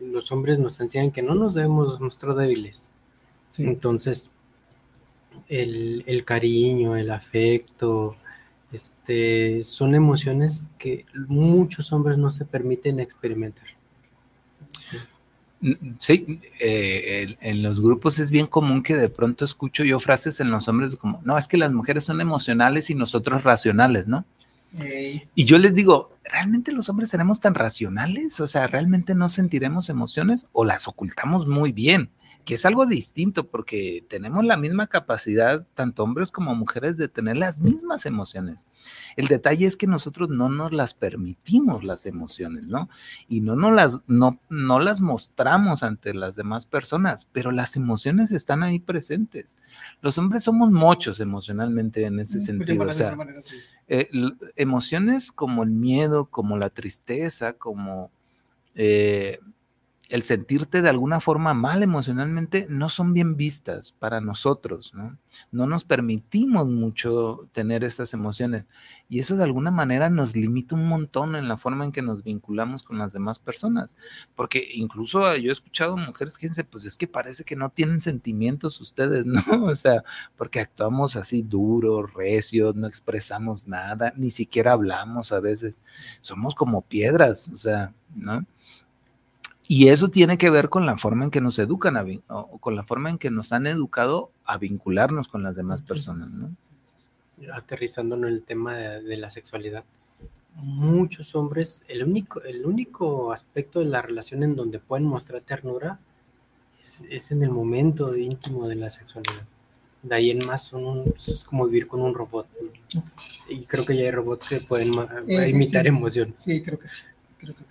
Los 0.00 0.32
hombres 0.32 0.58
nos 0.58 0.80
enseñan 0.80 1.10
que 1.10 1.22
no 1.22 1.34
nos 1.34 1.52
debemos 1.54 2.00
mostrar 2.00 2.34
débiles. 2.34 2.88
Sí. 3.52 3.64
Entonces, 3.64 4.30
el, 5.48 6.04
el 6.06 6.24
cariño, 6.24 6.96
el 6.96 7.10
afecto, 7.10 8.16
este, 8.72 9.62
son 9.62 9.94
emociones 9.94 10.68
que 10.78 11.04
muchos 11.28 11.92
hombres 11.92 12.16
no 12.16 12.30
se 12.30 12.46
permiten 12.46 12.98
experimentar. 13.00 13.66
Sí, 16.00 16.40
eh, 16.58 17.36
en, 17.40 17.56
en 17.56 17.62
los 17.62 17.80
grupos 17.80 18.18
es 18.18 18.30
bien 18.32 18.46
común 18.46 18.82
que 18.82 18.96
de 18.96 19.08
pronto 19.08 19.44
escucho 19.44 19.84
yo 19.84 20.00
frases 20.00 20.40
en 20.40 20.50
los 20.50 20.66
hombres 20.66 20.96
como, 20.96 21.20
no, 21.24 21.38
es 21.38 21.46
que 21.46 21.56
las 21.56 21.72
mujeres 21.72 22.04
son 22.04 22.20
emocionales 22.20 22.90
y 22.90 22.96
nosotros 22.96 23.44
racionales, 23.44 24.08
¿no? 24.08 24.24
Y 25.34 25.44
yo 25.44 25.58
les 25.58 25.74
digo, 25.74 26.16
¿realmente 26.24 26.72
los 26.72 26.88
hombres 26.88 27.10
seremos 27.10 27.40
tan 27.40 27.54
racionales? 27.54 28.40
O 28.40 28.46
sea, 28.46 28.66
¿realmente 28.66 29.14
no 29.14 29.28
sentiremos 29.28 29.88
emociones 29.88 30.48
o 30.52 30.64
las 30.64 30.88
ocultamos 30.88 31.46
muy 31.46 31.72
bien? 31.72 32.10
Que 32.44 32.54
es 32.54 32.66
algo 32.66 32.86
distinto 32.86 33.48
porque 33.48 34.04
tenemos 34.08 34.44
la 34.44 34.56
misma 34.56 34.86
capacidad, 34.86 35.66
tanto 35.74 36.02
hombres 36.02 36.32
como 36.32 36.54
mujeres, 36.54 36.96
de 36.96 37.08
tener 37.08 37.36
las 37.36 37.60
mismas 37.60 38.04
emociones. 38.06 38.66
El 39.16 39.28
detalle 39.28 39.66
es 39.66 39.76
que 39.76 39.86
nosotros 39.86 40.28
no 40.28 40.48
nos 40.48 40.72
las 40.72 40.94
permitimos 40.94 41.84
las 41.84 42.06
emociones, 42.06 42.66
¿no? 42.66 42.88
Y 43.28 43.40
no, 43.40 43.54
nos 43.54 43.72
las, 43.72 44.00
no, 44.06 44.40
no 44.48 44.80
las 44.80 45.00
mostramos 45.00 45.82
ante 45.82 46.14
las 46.14 46.34
demás 46.36 46.66
personas, 46.66 47.28
pero 47.32 47.52
las 47.52 47.76
emociones 47.76 48.32
están 48.32 48.62
ahí 48.62 48.78
presentes. 48.80 49.56
Los 50.00 50.18
hombres 50.18 50.44
somos 50.44 50.70
muchos 50.70 51.20
emocionalmente 51.20 52.04
en 52.04 52.18
ese 52.20 52.38
por 52.38 52.46
sentido. 52.46 52.84
O 52.84 52.92
sea, 52.92 53.14
manera, 53.14 53.42
sí. 53.42 53.56
eh, 53.88 54.08
emociones 54.56 55.30
como 55.30 55.62
el 55.62 55.70
miedo, 55.70 56.26
como 56.26 56.56
la 56.56 56.70
tristeza, 56.70 57.52
como 57.52 58.10
eh, 58.74 59.38
el 60.12 60.22
sentirte 60.22 60.82
de 60.82 60.90
alguna 60.90 61.20
forma 61.20 61.54
mal 61.54 61.82
emocionalmente 61.82 62.66
no 62.68 62.90
son 62.90 63.14
bien 63.14 63.34
vistas 63.34 63.92
para 63.92 64.20
nosotros, 64.20 64.92
¿no? 64.92 65.16
No 65.50 65.66
nos 65.66 65.84
permitimos 65.84 66.68
mucho 66.68 67.48
tener 67.52 67.82
estas 67.82 68.12
emociones 68.12 68.66
y 69.08 69.20
eso 69.20 69.36
de 69.36 69.44
alguna 69.44 69.70
manera 69.70 70.10
nos 70.10 70.36
limita 70.36 70.74
un 70.74 70.86
montón 70.86 71.34
en 71.34 71.48
la 71.48 71.56
forma 71.56 71.86
en 71.86 71.92
que 71.92 72.02
nos 72.02 72.24
vinculamos 72.24 72.82
con 72.82 72.98
las 72.98 73.14
demás 73.14 73.38
personas, 73.38 73.96
porque 74.34 74.62
incluso 74.74 75.34
yo 75.36 75.48
he 75.48 75.52
escuchado 75.52 75.96
mujeres 75.96 76.36
que 76.36 76.48
dicen, 76.48 76.68
pues 76.70 76.84
es 76.84 76.98
que 76.98 77.08
parece 77.08 77.44
que 77.44 77.56
no 77.56 77.70
tienen 77.70 77.98
sentimientos 77.98 78.82
ustedes, 78.82 79.24
¿no? 79.26 79.42
O 79.64 79.74
sea, 79.74 80.04
porque 80.36 80.60
actuamos 80.60 81.16
así 81.16 81.40
duros, 81.40 82.12
recios, 82.12 82.74
no 82.74 82.86
expresamos 82.86 83.66
nada, 83.66 84.12
ni 84.14 84.30
siquiera 84.30 84.72
hablamos 84.72 85.32
a 85.32 85.40
veces, 85.40 85.80
somos 86.20 86.54
como 86.54 86.82
piedras, 86.82 87.48
o 87.48 87.56
sea, 87.56 87.94
¿no? 88.14 88.44
Y 89.68 89.88
eso 89.88 90.08
tiene 90.08 90.38
que 90.38 90.50
ver 90.50 90.68
con 90.68 90.86
la 90.86 90.96
forma 90.96 91.24
en 91.24 91.30
que 91.30 91.40
nos 91.40 91.58
educan, 91.58 91.96
a, 91.96 92.04
o 92.28 92.58
con 92.58 92.76
la 92.76 92.82
forma 92.82 93.10
en 93.10 93.18
que 93.18 93.30
nos 93.30 93.52
han 93.52 93.66
educado 93.66 94.30
a 94.44 94.58
vincularnos 94.58 95.28
con 95.28 95.42
las 95.42 95.56
demás 95.56 95.82
personas. 95.82 96.30
¿no? 96.32 96.54
Aterrizando 97.54 98.16
en 98.16 98.24
el 98.24 98.42
tema 98.42 98.76
de, 98.76 99.16
la 99.16 99.30
sexualidad, 99.30 99.84
muchos 100.56 101.34
hombres, 101.34 101.82
el 101.88 102.02
único, 102.04 102.42
el 102.42 102.66
único 102.66 103.32
aspecto 103.32 103.78
de 103.78 103.86
la 103.86 104.02
relación 104.02 104.42
en 104.42 104.56
donde 104.56 104.78
pueden 104.78 105.06
mostrar 105.06 105.42
ternura 105.42 105.98
es, 106.78 107.30
en 107.30 107.42
el 107.42 107.50
momento 107.50 108.16
íntimo 108.16 108.68
de 108.68 108.74
la 108.74 108.90
sexualidad. 108.90 109.44
De 110.02 110.16
ahí 110.16 110.32
en 110.32 110.40
más 110.46 110.64
son 110.64 111.14
es 111.16 111.44
como 111.44 111.66
vivir 111.66 111.86
con 111.86 112.02
un 112.02 112.12
robot. 112.12 112.48
Y 113.48 113.64
creo 113.66 113.86
que 113.86 113.96
ya 113.96 114.02
hay 114.02 114.10
robots 114.10 114.48
que 114.48 114.60
pueden 114.60 114.92
eh, 115.28 115.48
imitar 115.48 115.86
emociones. 115.86 116.40
Sí, 116.40 116.60
creo 116.60 116.78
que 116.78 116.88
sí. 116.88 117.02
Creo 117.38 117.54
que 117.54 117.62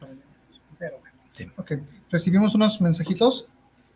bueno. 1.37 1.53
Ok, 1.57 1.71
recibimos 2.09 2.55
unos 2.55 2.81
mensajitos 2.81 3.47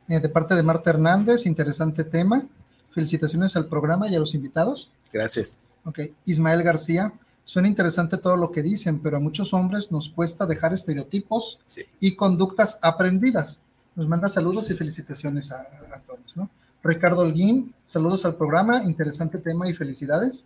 eh, 0.07 0.19
de 0.19 0.29
parte 0.29 0.55
de 0.55 0.63
Marta 0.63 0.89
Hernández, 0.91 1.45
interesante 1.45 2.03
tema. 2.03 2.45
Felicitaciones 2.91 3.55
al 3.55 3.67
programa 3.67 4.07
y 4.07 4.15
a 4.15 4.19
los 4.19 4.35
invitados. 4.35 4.91
Gracias. 5.11 5.59
Ok, 5.83 5.99
Ismael 6.25 6.63
García, 6.63 7.13
suena 7.43 7.67
interesante 7.67 8.17
todo 8.17 8.37
lo 8.37 8.51
que 8.51 8.63
dicen, 8.63 8.99
pero 8.99 9.17
a 9.17 9.19
muchos 9.19 9.53
hombres 9.53 9.91
nos 9.91 10.09
cuesta 10.09 10.45
dejar 10.45 10.73
estereotipos 10.73 11.59
y 11.99 12.15
conductas 12.15 12.79
aprendidas. 12.81 13.61
Nos 13.95 14.07
manda 14.07 14.27
saludos 14.27 14.69
y 14.71 14.75
felicitaciones 14.75 15.51
a, 15.51 15.61
a 15.61 15.99
todos, 16.05 16.35
¿no? 16.35 16.49
Ricardo 16.83 17.21
Holguín, 17.21 17.73
saludos 17.85 18.25
al 18.25 18.35
programa, 18.35 18.83
interesante 18.83 19.39
tema 19.39 19.67
y 19.69 19.73
felicidades. 19.73 20.43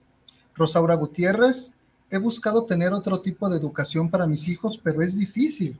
Rosaura 0.55 0.95
Gutiérrez, 0.95 1.73
he 2.09 2.17
buscado 2.17 2.63
tener 2.63 2.93
otro 2.93 3.21
tipo 3.21 3.49
de 3.49 3.57
educación 3.57 4.09
para 4.09 4.27
mis 4.27 4.47
hijos, 4.47 4.79
pero 4.81 5.01
es 5.01 5.17
difícil 5.17 5.77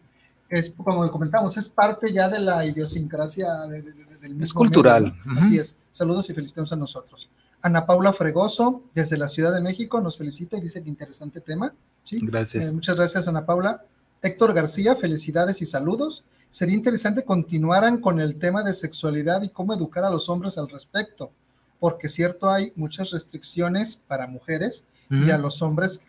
es, 0.50 0.74
como 0.76 1.10
comentamos, 1.12 1.56
es 1.58 1.70
parte 1.70 2.12
ya 2.12 2.28
de 2.28 2.40
la 2.40 2.66
idiosincrasia 2.66 3.54
del 3.68 3.84
mismo. 4.30 4.44
Es 4.44 4.54
cultural. 4.54 5.16
Así 5.38 5.58
es. 5.58 5.78
Saludos 5.92 6.30
y 6.30 6.34
felicitamos 6.34 6.72
a 6.74 6.76
nosotros. 6.76 7.30
Ana 7.62 7.86
Paula 7.86 8.14
Fregoso, 8.14 8.84
desde 8.96 9.18
la 9.18 9.28
Ciudad 9.28 9.54
de 9.54 9.62
México, 9.62 10.00
nos 10.02 10.18
felicita 10.18 10.58
y 10.58 10.62
dice 10.62 10.82
que 10.82 10.90
interesante 10.90 11.42
tema. 11.42 11.74
¿sí? 12.04 12.20
Gracias. 12.22 12.70
Eh, 12.70 12.72
muchas 12.74 12.96
gracias, 12.96 13.28
Ana 13.28 13.46
Paula. 13.46 13.84
Héctor 14.22 14.54
García, 14.54 14.96
felicidades 14.96 15.62
y 15.62 15.66
saludos. 15.66 16.24
Sería 16.50 16.76
interesante 16.76 17.24
continuaran 17.24 18.00
con 18.02 18.20
el 18.20 18.38
tema 18.38 18.64
de 18.64 18.74
sexualidad 18.74 19.42
y 19.44 19.50
cómo 19.50 19.74
educar 19.74 20.04
a 20.04 20.10
los 20.10 20.30
hombres 20.30 20.58
al 20.58 20.68
respecto, 20.68 21.32
porque 21.80 22.10
cierto 22.10 22.50
hay 22.50 22.74
muchas 22.76 23.12
restricciones 23.12 23.96
para 23.96 24.28
mujeres 24.28 24.86
y 25.12 25.32
a 25.32 25.38
los 25.40 25.62
hombres 25.64 26.06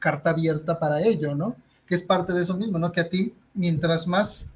carta 0.00 0.30
abierta 0.30 0.78
para 0.78 1.02
ello, 1.02 1.34
¿no? 1.34 1.56
Que 1.86 1.94
es 1.94 2.02
parte 2.02 2.32
de 2.32 2.42
eso 2.42 2.56
mismo, 2.56 2.78
¿no? 2.78 2.90
Que 2.90 3.00
a 3.00 3.08
ti 3.08 3.32
mientras 3.54 4.06
más 4.06 4.50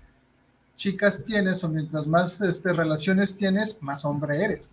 chicas 0.76 1.24
tienes 1.24 1.62
o 1.64 1.68
mientras 1.68 2.07
más 2.07 2.40
este, 2.40 2.72
relaciones 2.72 3.36
tienes, 3.36 3.82
más 3.82 4.05
hombre 4.05 4.44
eres. 4.44 4.72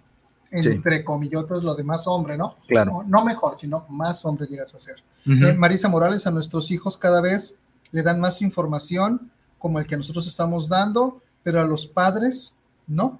Entre 0.51 1.03
comillotas, 1.03 1.63
lo 1.63 1.76
de 1.76 1.84
más 1.84 2.07
hombre, 2.07 2.38
¿no? 2.38 2.55
Claro. 2.67 3.03
No, 3.07 3.26
mejor, 3.26 3.57
sino 3.57 3.86
más 3.89 4.23
hombre 4.23 4.47
llegas 4.47 4.73
a 4.73 4.80
ser. 4.80 4.95
Eh, 5.26 5.53
Marisa 5.53 5.89
Morales, 5.89 6.28
a 6.28 6.32
nuestros 6.32 6.71
hijos 6.71 6.97
cada 6.97 7.19
vez 7.19 7.57
le 7.91 8.03
dan 8.03 8.19
más 8.21 8.41
información 8.41 9.32
como 9.57 9.80
el 9.80 9.88
que 9.88 9.97
nosotros 9.97 10.28
estamos 10.28 10.69
dando, 10.69 11.21
pero 11.43 11.59
a 11.59 11.65
los 11.65 11.88
padres 11.88 12.53
no. 12.88 13.19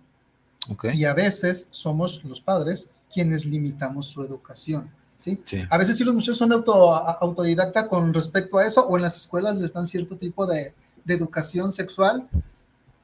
Okay. 0.70 0.97
Y 0.97 1.06
a 1.06 1.14
veces 1.14 1.68
somos 1.72 2.24
los 2.24 2.39
padres 2.39 2.91
quienes 3.12 3.45
limitamos 3.45 4.06
su 4.06 4.24
educación. 4.24 4.89
¿sí? 5.16 5.41
A 5.70 5.78
veces 5.78 5.97
sí 5.97 6.03
los 6.03 6.14
muchachos 6.14 6.38
son 6.38 6.51
auto, 6.51 6.93
autodidacta 6.95 7.89
con 7.89 8.14
respecto 8.14 8.60
a 8.60 8.66
eso, 8.66 8.86
o 8.88 8.95
en 8.97 9.03
las 9.03 9.18
escuelas 9.18 9.58
les 9.58 9.74
dan 9.74 9.88
cierto 9.88 10.18
tipo 10.18 10.45
de, 10.45 10.74
de 11.06 11.14
educación 11.14 11.72
sexual, 11.72 12.28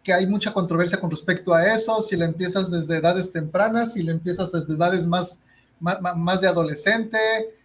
que 0.03 0.11
hay 0.13 0.25
mucha 0.25 0.51
controversia 0.51 0.99
con 0.99 1.09
respecto 1.09 1.53
a 1.53 1.73
eso, 1.73 2.01
si 2.01 2.17
le 2.17 2.25
empiezas 2.25 2.69
desde 2.71 2.97
edades 2.97 3.31
tempranas, 3.31 3.93
si 3.93 4.03
le 4.03 4.11
empiezas 4.11 4.51
desde 4.51 4.73
edades 4.73 5.05
más, 5.05 5.43
más, 5.79 6.41
de 6.41 6.47
adolescente, 6.47 7.17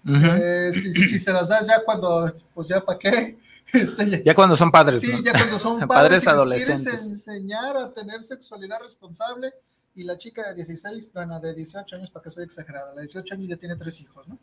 eh, 0.07 0.71
si, 0.73 1.19
se 1.19 1.33
las 1.33 1.49
das 1.49 1.67
ya 1.67 1.83
cuando, 1.85 2.33
pues 2.55 2.69
ya 2.69 2.81
para 2.85 2.99
qué. 2.99 3.39
Este, 3.73 4.23
ya, 4.25 4.33
cuando 4.33 4.55
son 4.55 4.71
padres. 4.71 5.01
Sí, 5.01 5.11
ya 5.25 5.33
cuando 5.33 5.59
son 5.59 5.81
padres, 5.89 6.23
padres 6.23 6.27
adolescentes. 6.29 6.85
Quieres 6.85 7.05
enseñar 7.05 7.77
a 7.77 7.93
tener 7.93 8.23
sexualidad 8.23 8.79
responsable 8.81 9.53
y 9.97 10.05
la 10.05 10.17
chica 10.17 10.47
de 10.47 10.55
16, 10.55 11.13
bueno, 11.13 11.41
de 11.41 11.53
18 11.53 11.97
años, 11.97 12.11
para 12.13 12.23
que 12.23 12.31
soy 12.31 12.45
exagerada, 12.45 12.91
la 12.91 13.01
de 13.01 13.09
18 13.09 13.35
años 13.35 13.49
ya 13.49 13.57
tiene 13.57 13.75
tres 13.75 14.01
hijos, 14.03 14.29
¿no? 14.29 14.39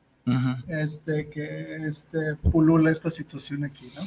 Este, 0.67 1.29
que 1.29 1.85
este, 1.85 2.35
pulula 2.35 2.91
esta 2.91 3.09
situación 3.09 3.65
aquí, 3.65 3.91
¿no? 3.95 4.01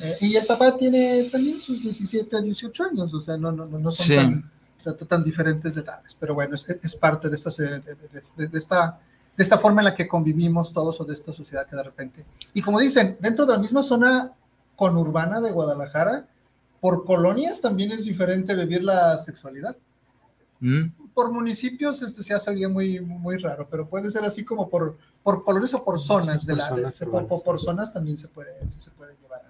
Eh, 0.00 0.16
y 0.20 0.36
el 0.36 0.46
papá 0.46 0.76
tiene 0.76 1.24
también 1.24 1.60
sus 1.60 1.82
17 1.82 2.40
18 2.40 2.84
años, 2.84 3.12
o 3.12 3.20
sea, 3.20 3.36
no, 3.36 3.52
no, 3.52 3.66
no 3.66 3.90
son 3.90 4.44
tan, 4.82 4.96
tan, 4.96 5.24
diferentes 5.24 5.74
de 5.74 5.82
edades, 5.82 6.16
pero 6.18 6.34
bueno, 6.34 6.54
es, 6.54 6.66
es 6.68 6.96
parte 6.96 7.28
de, 7.28 7.34
esta, 7.36 7.50
de, 7.50 7.80
de, 7.80 8.58
esta, 8.58 9.00
de 9.36 9.42
esta 9.42 9.58
forma 9.58 9.80
en 9.82 9.86
la 9.86 9.94
que 9.94 10.08
convivimos 10.08 10.72
todos 10.72 11.00
o 11.00 11.04
de 11.04 11.12
esta 11.12 11.32
sociedad 11.32 11.66
que 11.66 11.76
de 11.76 11.82
repente. 11.82 12.24
Y 12.54 12.62
como 12.62 12.80
dicen, 12.80 13.18
dentro 13.20 13.44
de 13.44 13.52
la 13.52 13.58
misma 13.58 13.82
zona 13.82 14.32
conurbana 14.76 15.40
de 15.40 15.52
Guadalajara, 15.52 16.26
por 16.80 17.04
colonias 17.04 17.60
también 17.60 17.92
es 17.92 18.04
diferente 18.04 18.54
vivir 18.54 18.82
la 18.82 19.18
sexualidad. 19.18 19.76
Mm. 20.60 21.12
Por 21.14 21.32
municipios 21.32 22.02
este 22.02 22.22
se 22.22 22.34
hace 22.34 22.68
muy, 22.68 23.00
muy 23.00 23.36
raro, 23.36 23.66
pero 23.70 23.88
puede 23.88 24.10
ser 24.10 24.24
así 24.24 24.44
como 24.44 24.68
por, 24.68 24.96
por 25.22 25.44
colonias 25.44 25.74
o 25.74 25.84
por 25.84 25.98
zonas 25.98 26.46
de 26.46 26.56
la 26.56 26.68
por, 27.44 27.58
zonas 27.58 27.92
también 27.92 28.16
se 28.16 28.28
puede, 28.28 28.68
se 28.68 28.90
puede 28.92 29.16
llevar 29.20 29.42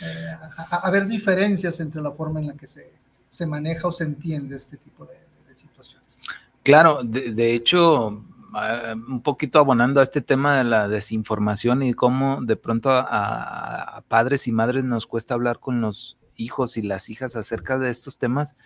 eh, 0.00 0.26
a, 0.70 0.76
a, 0.76 0.90
ver 0.90 1.06
diferencias 1.06 1.78
entre 1.80 2.00
la 2.00 2.10
forma 2.12 2.40
en 2.40 2.48
la 2.48 2.54
que 2.54 2.66
se, 2.66 2.90
se 3.34 3.46
maneja 3.46 3.88
o 3.88 3.92
se 3.92 4.04
entiende 4.04 4.56
este 4.56 4.76
tipo 4.76 5.04
de, 5.04 5.14
situaciones. 5.54 6.18
Claro, 6.62 7.00
de, 7.04 7.54
hecho, 7.54 8.08
un 8.08 9.22
poquito 9.22 9.58
abonando 9.58 10.00
a 10.00 10.02
este 10.02 10.20
tema 10.20 10.56
de 10.56 10.64
la 10.64 10.88
desinformación 10.88 11.82
y 11.82 11.94
cómo 11.94 12.40
de 12.42 12.56
pronto 12.56 12.90
a, 12.90 14.02
padres 14.08 14.48
y 14.48 14.52
madres 14.52 14.84
nos 14.84 15.06
cuesta 15.06 15.34
hablar 15.34 15.60
con 15.60 15.80
los 15.80 16.16
hijos 16.36 16.76
y 16.76 16.82
las 16.82 17.08
hijas 17.08 17.36
acerca 17.36 17.78
de 17.78 17.90
estos 17.90 18.18
temas, 18.18 18.56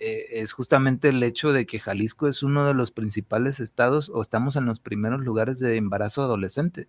eh, 0.00 0.40
es 0.40 0.52
justamente 0.52 1.08
el 1.08 1.22
hecho 1.22 1.52
de 1.52 1.66
que 1.66 1.80
Jalisco 1.80 2.28
es 2.28 2.42
uno 2.42 2.66
de 2.66 2.74
los 2.74 2.90
principales 2.90 3.60
estados 3.60 4.10
o 4.10 4.22
estamos 4.22 4.56
en 4.56 4.64
los 4.64 4.80
primeros 4.80 5.20
lugares 5.20 5.58
de 5.58 5.76
embarazo 5.76 6.22
adolescente. 6.22 6.88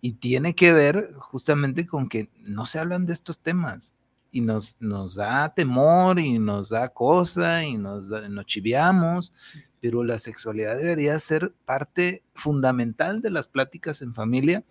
Y 0.00 0.12
tiene 0.14 0.54
que 0.54 0.72
ver 0.72 1.12
justamente 1.18 1.86
con 1.86 2.08
que 2.08 2.30
no 2.40 2.64
se 2.64 2.78
hablan 2.78 3.06
de 3.06 3.12
estos 3.12 3.40
temas 3.40 3.96
y 4.30 4.40
nos, 4.40 4.76
nos 4.80 5.16
da 5.16 5.52
temor 5.54 6.18
y 6.20 6.38
nos 6.38 6.70
da 6.70 6.88
cosa 6.88 7.64
y 7.64 7.76
nos, 7.76 8.10
nos 8.10 8.46
chiviamos, 8.46 9.32
pero 9.80 10.04
la 10.04 10.18
sexualidad 10.18 10.76
debería 10.76 11.18
ser 11.18 11.52
parte 11.64 12.22
fundamental 12.34 13.20
de 13.20 13.30
las 13.30 13.48
pláticas 13.48 14.02
en 14.02 14.14
familia. 14.14 14.64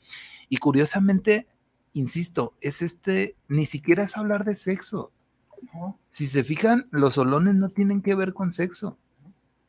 Y 0.49 0.57
curiosamente, 0.57 1.45
insisto, 1.93 2.53
es 2.61 2.81
este, 2.81 3.35
ni 3.47 3.65
siquiera 3.65 4.03
es 4.03 4.17
hablar 4.17 4.45
de 4.45 4.55
sexo. 4.55 5.11
Si 6.07 6.27
se 6.27 6.43
fijan, 6.43 6.87
los 6.91 7.17
olones 7.17 7.55
no 7.55 7.69
tienen 7.69 8.01
que 8.01 8.15
ver 8.15 8.33
con 8.33 8.53
sexo, 8.53 8.97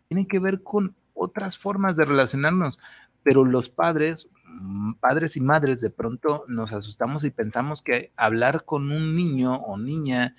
tienen 0.08 0.26
que 0.26 0.38
ver 0.38 0.62
con 0.62 0.94
otras 1.14 1.58
formas 1.58 1.96
de 1.96 2.04
relacionarnos, 2.04 2.78
pero 3.22 3.44
los 3.44 3.68
padres 3.68 4.28
Mm, 4.60 4.94
padres 4.94 5.36
y 5.36 5.40
madres 5.40 5.80
de 5.80 5.90
pronto 5.90 6.44
nos 6.48 6.72
asustamos 6.72 7.24
y 7.24 7.30
pensamos 7.30 7.82
que 7.82 8.12
hablar 8.16 8.64
con 8.64 8.90
un 8.90 9.14
niño 9.14 9.54
o 9.54 9.78
niña 9.78 10.34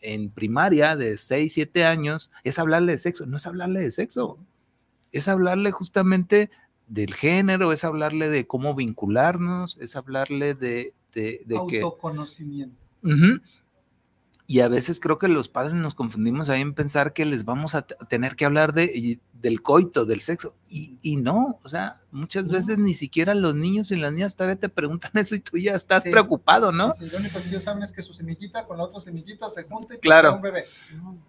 en 0.00 0.30
primaria 0.30 0.96
de 0.96 1.18
6, 1.18 1.52
7 1.52 1.84
años 1.84 2.30
es 2.44 2.58
hablarle 2.58 2.92
de 2.92 2.98
sexo. 2.98 3.26
No 3.26 3.36
es 3.36 3.46
hablarle 3.46 3.80
de 3.80 3.90
sexo, 3.90 4.38
es 5.12 5.28
hablarle 5.28 5.70
justamente 5.72 6.50
del 6.86 7.12
género, 7.14 7.72
es 7.72 7.84
hablarle 7.84 8.28
de 8.28 8.46
cómo 8.46 8.74
vincularnos, 8.74 9.76
es 9.80 9.96
hablarle 9.96 10.54
de... 10.54 10.94
de, 11.12 11.42
de 11.44 11.56
Autoconocimiento. 11.56 12.76
Y 14.50 14.60
a 14.60 14.68
veces 14.68 14.98
creo 14.98 15.18
que 15.18 15.28
los 15.28 15.50
padres 15.50 15.74
nos 15.74 15.94
confundimos 15.94 16.48
ahí 16.48 16.62
en 16.62 16.72
pensar 16.72 17.12
que 17.12 17.26
les 17.26 17.44
vamos 17.44 17.74
a 17.74 17.82
tener 17.82 18.34
que 18.34 18.46
hablar 18.46 18.72
de, 18.72 19.20
del 19.40 19.62
coito, 19.62 20.04
del 20.04 20.20
sexo. 20.20 20.54
Y, 20.70 20.98
y 21.00 21.16
no, 21.16 21.58
o 21.62 21.68
sea, 21.68 22.00
muchas 22.10 22.48
veces 22.48 22.78
ni 22.78 22.92
siquiera 22.92 23.34
los 23.34 23.54
niños 23.54 23.90
y 23.90 23.96
las 23.96 24.12
niñas 24.12 24.34
todavía 24.36 24.56
te 24.56 24.68
preguntan 24.68 25.10
eso 25.14 25.34
y 25.34 25.40
tú 25.40 25.56
ya 25.56 25.74
estás 25.74 26.02
Sí. 26.02 26.10
preocupado, 26.10 26.72
¿no? 26.72 26.92
Sí, 26.92 27.08
lo 27.08 27.18
único 27.18 27.40
que 27.40 27.48
ellos 27.48 27.62
saben 27.62 27.82
es 27.82 27.92
que 27.92 28.02
su 28.02 28.12
semillita 28.12 28.66
con 28.66 28.76
la 28.78 28.84
otra 28.84 29.00
semillita 29.00 29.48
se 29.48 29.62
junta 29.64 29.94
y 29.94 29.98
Claro. 29.98 30.34
un 30.36 30.42
bebé. 30.42 30.64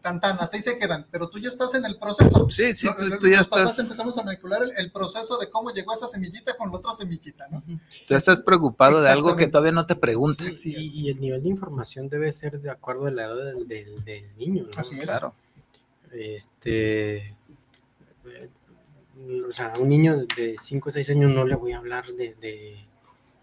Tan, 0.02 0.20
tan, 0.20 0.38
hasta 0.40 0.58
ahí 0.58 0.62
se 0.64 0.78
quedan. 0.78 1.06
Pero 1.12 1.30
tú 1.30 1.38
ya 1.40 1.50
estás 1.50 1.74
en 1.76 1.86
el 1.86 1.98
proceso. 1.98 2.50
Sí, 2.50 2.76
sí, 2.76 2.88
Lo- 2.88 2.98
tú, 2.98 3.06
lo- 3.06 3.20
tú 3.20 3.28
ya 3.30 3.38
los 3.38 3.48
papás 3.48 3.72
estás, 3.72 3.86
empezamos 3.86 4.18
a 4.18 4.24
manipular 4.24 4.64
el, 4.64 4.72
el 4.76 4.92
proceso 4.92 5.38
de 5.38 5.50
cómo 5.50 5.72
llegó 5.72 5.94
esa 5.94 6.08
semillita 6.08 6.58
con 6.58 6.72
la 6.72 6.78
otra 6.78 6.92
semillita, 6.94 7.48
¿no? 7.50 7.62
tú 7.62 7.78
ya 8.10 8.18
estás 8.18 8.40
preocupado 8.42 9.02
de 9.02 9.10
algo 9.10 9.36
que 9.36 9.48
todavía 9.48 9.72
no 9.72 9.86
te 9.86 9.96
preguntan. 9.96 10.54
Y, 10.66 11.02
y 11.06 11.10
el 11.10 11.20
nivel 11.20 11.44
de 11.44 11.50
información 11.50 12.10
debe 12.10 12.32
ser 12.34 12.60
de 12.60 12.70
acuerdo 12.72 13.06
a 13.06 13.12
la 13.12 13.26
edad 13.26 13.36
del, 13.54 13.68
del- 13.68 14.04
del 14.04 14.36
niño, 14.38 14.64
¿no? 14.64 14.82
Así 14.82 14.98
es. 14.98 15.06
Claro. 15.06 15.34
Este. 16.12 17.36
Eh, 18.30 18.50
O 19.48 19.52
sea, 19.52 19.74
a 19.74 19.80
un 19.80 19.90
niño 19.90 20.26
de 20.36 20.56
5 20.62 20.90
o 20.90 20.92
6 20.92 21.10
años 21.10 21.32
no 21.32 21.46
le 21.46 21.56
voy 21.56 21.74
a 21.74 21.78
hablar 21.78 22.06
de. 22.08 22.36
de 22.36 22.86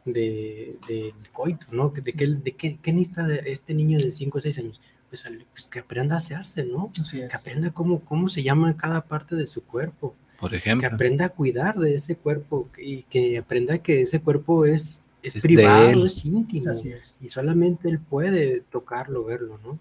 de, 0.07 0.79
de 0.87 1.13
coito, 1.33 1.67
¿no? 1.73 1.89
¿De 1.89 2.13
qué, 2.13 2.27
de 2.29 2.53
qué, 2.53 2.79
qué 2.81 2.93
necesita 2.93 3.27
de 3.27 3.43
este 3.47 3.75
niño 3.75 3.99
de 3.99 4.13
5 4.13 4.39
o 4.39 4.41
6 4.41 4.59
años? 4.59 4.81
Pues, 5.11 5.25
pues 5.53 5.69
que 5.69 5.81
aprenda 5.81 6.15
a 6.15 6.19
asearse, 6.19 6.65
¿no? 6.65 6.91
Así 7.01 7.21
es. 7.21 7.31
Que 7.31 7.37
aprenda 7.37 7.71
cómo, 7.71 8.01
cómo 8.01 8.29
se 8.29 8.43
llama 8.43 8.77
cada 8.77 9.03
parte 9.03 9.37
de 9.37 9.47
su 9.47 9.65
cuerpo. 9.65 10.15
Por 10.39 10.51
que 10.51 10.57
ejemplo. 10.57 10.89
aprenda 10.89 11.27
a 11.27 11.29
cuidar 11.31 11.77
de 11.77 11.95
ese 11.95 12.17
cuerpo 12.17 12.69
y 12.79 13.03
que 13.05 13.39
aprenda 13.39 13.79
que 13.79 14.03
ese 14.03 14.21
cuerpo 14.21 14.67
es, 14.67 15.03
es, 15.23 15.43
privado, 15.43 16.05
es 16.05 16.25
íntimo 16.25 16.71
Así 16.71 16.93
es. 16.93 17.19
y 17.23 17.29
solamente 17.29 17.89
él 17.89 17.99
puede 17.99 18.61
tocarlo, 18.71 19.25
verlo, 19.25 19.59
¿no? 19.65 19.79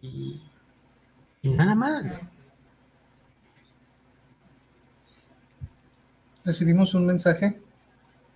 Y, 0.00 0.40
y 1.42 1.50
nada 1.50 1.74
más. 1.74 2.20
Recibimos 6.44 6.94
un 6.94 7.06
mensaje 7.06 7.60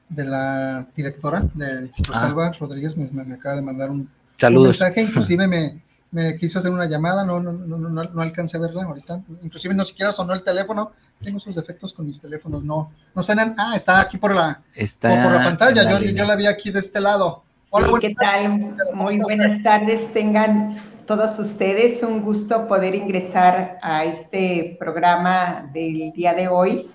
de 0.09 0.25
la 0.25 0.87
directora 0.95 1.45
de 1.55 1.91
Rosalba 2.07 2.53
Rodríguez, 2.53 2.97
me, 2.97 3.11
me 3.25 3.35
acaba 3.35 3.57
de 3.57 3.63
mandar 3.63 3.91
un, 3.91 4.09
mensaje, 4.41 5.03
inclusive 5.09 5.47
me, 5.47 5.83
me 6.11 6.37
quiso 6.37 6.59
hacer 6.59 6.71
una 6.71 6.87
llamada, 6.87 7.25
no, 7.25 7.41
no, 7.41 7.53
no, 7.53 7.77
no, 7.77 8.05
no 8.05 8.23
alcancé 8.23 8.59
a 8.59 8.61
verla 8.61 8.85
ahorita, 8.85 9.23
inclusive 9.43 9.75
no 9.75 9.85
siquiera 9.85 10.13
sonó 10.13 10.35
el 10.35 10.43
teléfono, 10.43 10.93
tengo 11.23 11.41
sus 11.41 11.55
defectos 11.55 11.95
con 11.95 12.07
mis 12.07 12.21
teléfonos, 12.21 12.63
no, 12.63 12.93
no 13.15 13.23
suenan, 13.23 13.55
ah, 13.57 13.73
está 13.75 14.01
aquí 14.01 14.19
por 14.19 14.35
la, 14.35 14.61
Está 14.75 15.09
por, 15.09 15.23
por 15.23 15.33
la 15.33 15.45
pantalla, 15.45 15.83
la 15.85 16.01
yo, 16.01 16.11
yo 16.11 16.25
la 16.27 16.37
vi 16.37 16.47
aquí 16.47 16.71
de 16.71 16.81
este 16.81 17.01
lado. 17.01 17.45
Hola, 17.71 17.87
Sí, 17.87 17.95
¿qué 18.01 18.15
tal? 18.15 18.77
Muy 18.93 19.17
buenas 19.19 19.63
tardes 19.63 20.13
tengan 20.13 20.77
todos 21.07 21.39
ustedes. 21.39 22.03
Un 22.03 22.21
gusto 22.21 22.69
poder 22.69 22.95
ingresar 22.95 23.79
a 23.81 24.05
este 24.05 24.77
programa 24.79 25.71
del 25.73 26.13
día 26.13 26.35
de 26.35 26.49
hoy, 26.49 26.91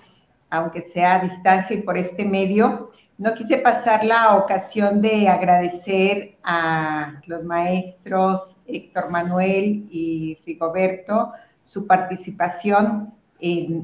aunque 0.50 0.82
sea 0.82 1.16
a 1.16 1.18
distancia 1.20 1.76
y 1.76 1.82
por 1.82 1.96
este 1.96 2.24
medio. 2.24 2.90
No 3.18 3.34
quise 3.34 3.58
pasar 3.58 4.04
la 4.04 4.36
ocasión 4.36 5.02
de 5.02 5.28
agradecer 5.28 6.36
a 6.44 7.20
los 7.26 7.44
maestros 7.44 8.56
Héctor 8.66 9.10
Manuel 9.10 9.88
y 9.90 10.38
Rigoberto 10.46 11.32
su 11.62 11.86
participación 11.86 13.12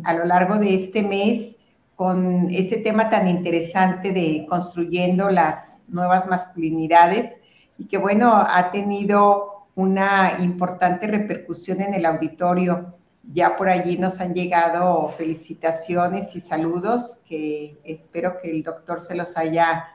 a 0.05 0.15
lo 0.15 0.25
largo 0.25 0.57
de 0.57 0.75
este 0.75 1.03
mes 1.03 1.59
con 1.97 2.49
este 2.51 2.79
tema 2.79 3.09
tan 3.09 3.29
interesante 3.29 4.13
de 4.13 4.47
construyendo 4.49 5.31
las 5.31 5.83
nuevas 5.89 6.27
masculinidades 6.27 7.33
y 7.79 7.87
que 7.87 7.99
bueno, 7.99 8.33
ha 8.35 8.71
tenido 8.71 9.67
una 9.75 10.39
importante 10.41 11.07
repercusión 11.07 11.81
en 11.81 11.95
el 11.95 12.07
auditorio. 12.07 12.95
Ya 13.33 13.57
por 13.57 13.69
allí 13.69 13.97
nos 13.97 14.21
han 14.21 14.35
llegado 14.35 15.09
felicitaciones 15.17 16.37
y 16.37 16.41
saludos 16.41 17.19
que 17.27 17.79
espero 17.85 18.39
que 18.41 18.51
el 18.51 18.63
doctor 18.63 19.01
se 19.01 19.15
los 19.15 19.37
haya 19.37 19.89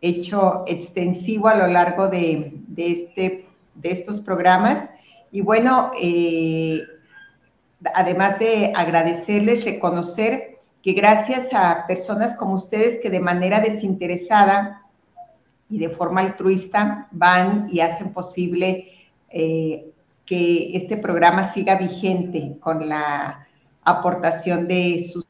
hecho 0.00 0.64
extensivo 0.66 1.48
a 1.48 1.54
lo 1.54 1.66
largo 1.66 2.08
de, 2.08 2.52
de 2.68 2.86
este, 2.90 3.46
de 3.74 3.90
estos 3.90 4.20
programas. 4.20 4.90
Y 5.30 5.40
bueno, 5.40 5.92
eh, 6.00 6.82
además 7.94 8.38
de 8.38 8.72
agradecerles, 8.74 9.64
reconocer 9.64 10.58
que 10.82 10.92
gracias 10.92 11.54
a 11.54 11.86
personas 11.86 12.34
como 12.34 12.54
ustedes 12.54 12.98
que 13.00 13.08
de 13.08 13.20
manera 13.20 13.60
desinteresada 13.60 14.82
y 15.70 15.78
de 15.78 15.88
forma 15.88 16.20
altruista 16.20 17.08
van 17.10 17.66
y 17.70 17.80
hacen 17.80 18.12
posible 18.12 18.92
eh, 19.30 19.93
que 20.26 20.76
este 20.76 20.96
programa 20.96 21.52
siga 21.52 21.76
vigente 21.76 22.56
con 22.60 22.88
la 22.88 23.46
aportación 23.82 24.66
de 24.66 25.06
sus 25.10 25.24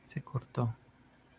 Se 0.00 0.22
cortó. 0.22 0.74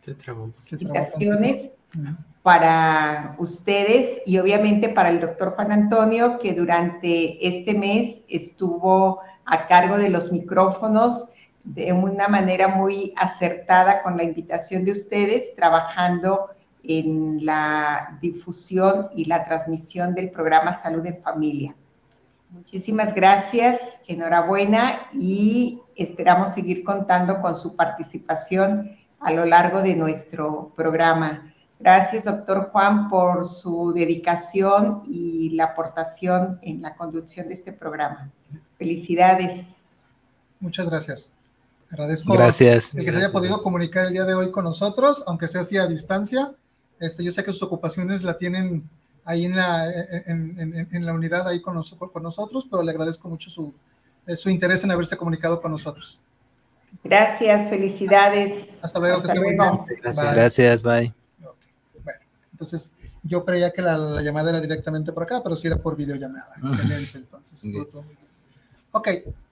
Se 0.02 0.14
trabó. 0.14 0.50
Se 0.54 0.78
trabó 0.78 0.94
tanto. 0.94 1.16
invitaciones 1.18 1.72
Ujú. 1.98 2.16
para 2.44 3.36
ustedes 3.40 4.22
y 4.26 4.38
obviamente 4.38 4.90
para 4.90 5.10
el 5.10 5.20
doctor 5.20 5.56
Juan 5.56 5.72
Antonio, 5.72 6.40
que 6.40 6.54
durante 6.54 7.46
este 7.46 7.74
mes 7.74 8.22
estuvo 8.30 9.22
a 9.46 9.68
cargo 9.68 9.98
de 9.98 10.10
los 10.10 10.32
micrófonos 10.32 11.28
de 11.64 11.92
una 11.94 12.28
manera 12.28 12.68
muy 12.68 13.14
acertada 13.18 14.02
con 14.02 14.18
la 14.18 14.24
invitación 14.24 14.86
de 14.86 14.94
ustedes, 14.94 15.56
trabajando 15.56 16.50
en 16.84 17.46
la 17.46 18.18
difusión 18.22 19.10
y 19.16 19.26
la 19.26 19.46
transmisión 19.46 20.14
del 20.16 20.32
programa 20.32 20.74
Salud 20.74 21.06
en 21.06 21.22
Familia. 21.22 21.76
Muchísimas 22.50 23.14
gracias, 23.14 23.80
enhorabuena 24.08 25.08
y 25.14 25.82
esperamos 25.96 26.52
seguir 26.52 26.84
contando 26.84 27.42
con 27.42 27.56
su 27.56 27.76
participación 27.76 28.98
a 29.20 29.32
lo 29.32 29.46
largo 29.46 29.82
de 29.82 29.96
nuestro 29.96 30.74
programa. 30.76 31.54
Gracias, 31.80 32.26
doctor 32.26 32.70
Juan, 32.72 33.08
por 33.10 33.48
su 33.48 33.94
dedicación 33.94 35.04
y 35.08 35.52
la 35.52 35.66
aportación 35.66 36.60
en 36.62 36.82
la 36.82 36.96
conducción 36.96 37.48
de 37.48 37.54
este 37.54 37.72
programa. 37.72 38.32
Felicidades. 38.78 39.66
Muchas 40.60 40.90
gracias. 40.90 41.32
Agradezco 41.92 42.34
Gracias. 42.34 42.94
el 42.96 43.06
que 43.06 43.12
se 43.12 43.18
haya 43.18 43.32
podido 43.32 43.64
comunicar 43.64 44.06
el 44.06 44.14
día 44.14 44.26
de 44.26 44.36
hoy 44.36 44.52
con 44.52 44.64
nosotros, 44.64 45.24
aunque 45.26 45.48
sea 45.48 45.62
así 45.62 45.78
a 45.78 45.88
distancia. 45.88 46.54
Este, 47.00 47.24
yo 47.24 47.32
sé 47.32 47.44
que 47.44 47.52
sus 47.52 47.64
ocupaciones 47.64 48.24
la 48.24 48.38
tienen 48.38 48.90
ahí 49.26 49.46
en 49.46 49.56
la, 49.56 49.90
en, 49.92 50.60
en- 50.60 50.88
en 50.92 51.06
la 51.06 51.14
unidad, 51.14 51.48
ahí 51.48 51.62
con, 51.62 51.76
nos- 51.76 51.94
con 51.94 52.24
nosotros, 52.24 52.68
pero 52.70 52.82
le 52.84 52.92
agradezco 52.92 53.30
mucho 53.30 53.50
su, 53.50 53.74
eh, 54.28 54.36
su 54.36 54.50
interés 54.50 54.84
en 54.84 54.92
haberse 54.92 55.16
comunicado 55.18 55.62
con 55.62 55.72
nosotros. 55.72 56.20
Gracias, 57.04 57.70
felicidades. 57.70 58.66
Hasta 58.82 59.00
luego, 59.00 59.18
que 59.22 59.28
Hasta 59.28 59.34
esté 59.34 59.46
muy 59.46 59.56
luego. 59.56 59.86
bien. 59.86 60.00
Gracias. 60.02 60.26
Bye. 60.26 60.36
Gracias, 60.36 60.84
bye. 60.84 61.14
Bueno, 62.04 62.20
entonces 62.52 62.92
yo 63.24 63.46
creía 63.46 63.72
que 63.72 63.82
la, 63.82 63.98
la 63.98 64.22
llamada 64.22 64.50
era 64.50 64.60
directamente 64.62 65.12
por 65.14 65.24
acá, 65.24 65.42
pero 65.44 65.56
sí 65.56 65.68
era 65.68 65.78
por 65.78 65.96
videollamada. 65.96 66.54
Excelente, 66.64 67.18
entonces. 67.20 67.64
estuvo 67.64 67.86
todo 67.86 68.02
muy 68.04 68.16
bien. 68.16 68.28
Ok, 68.92 69.08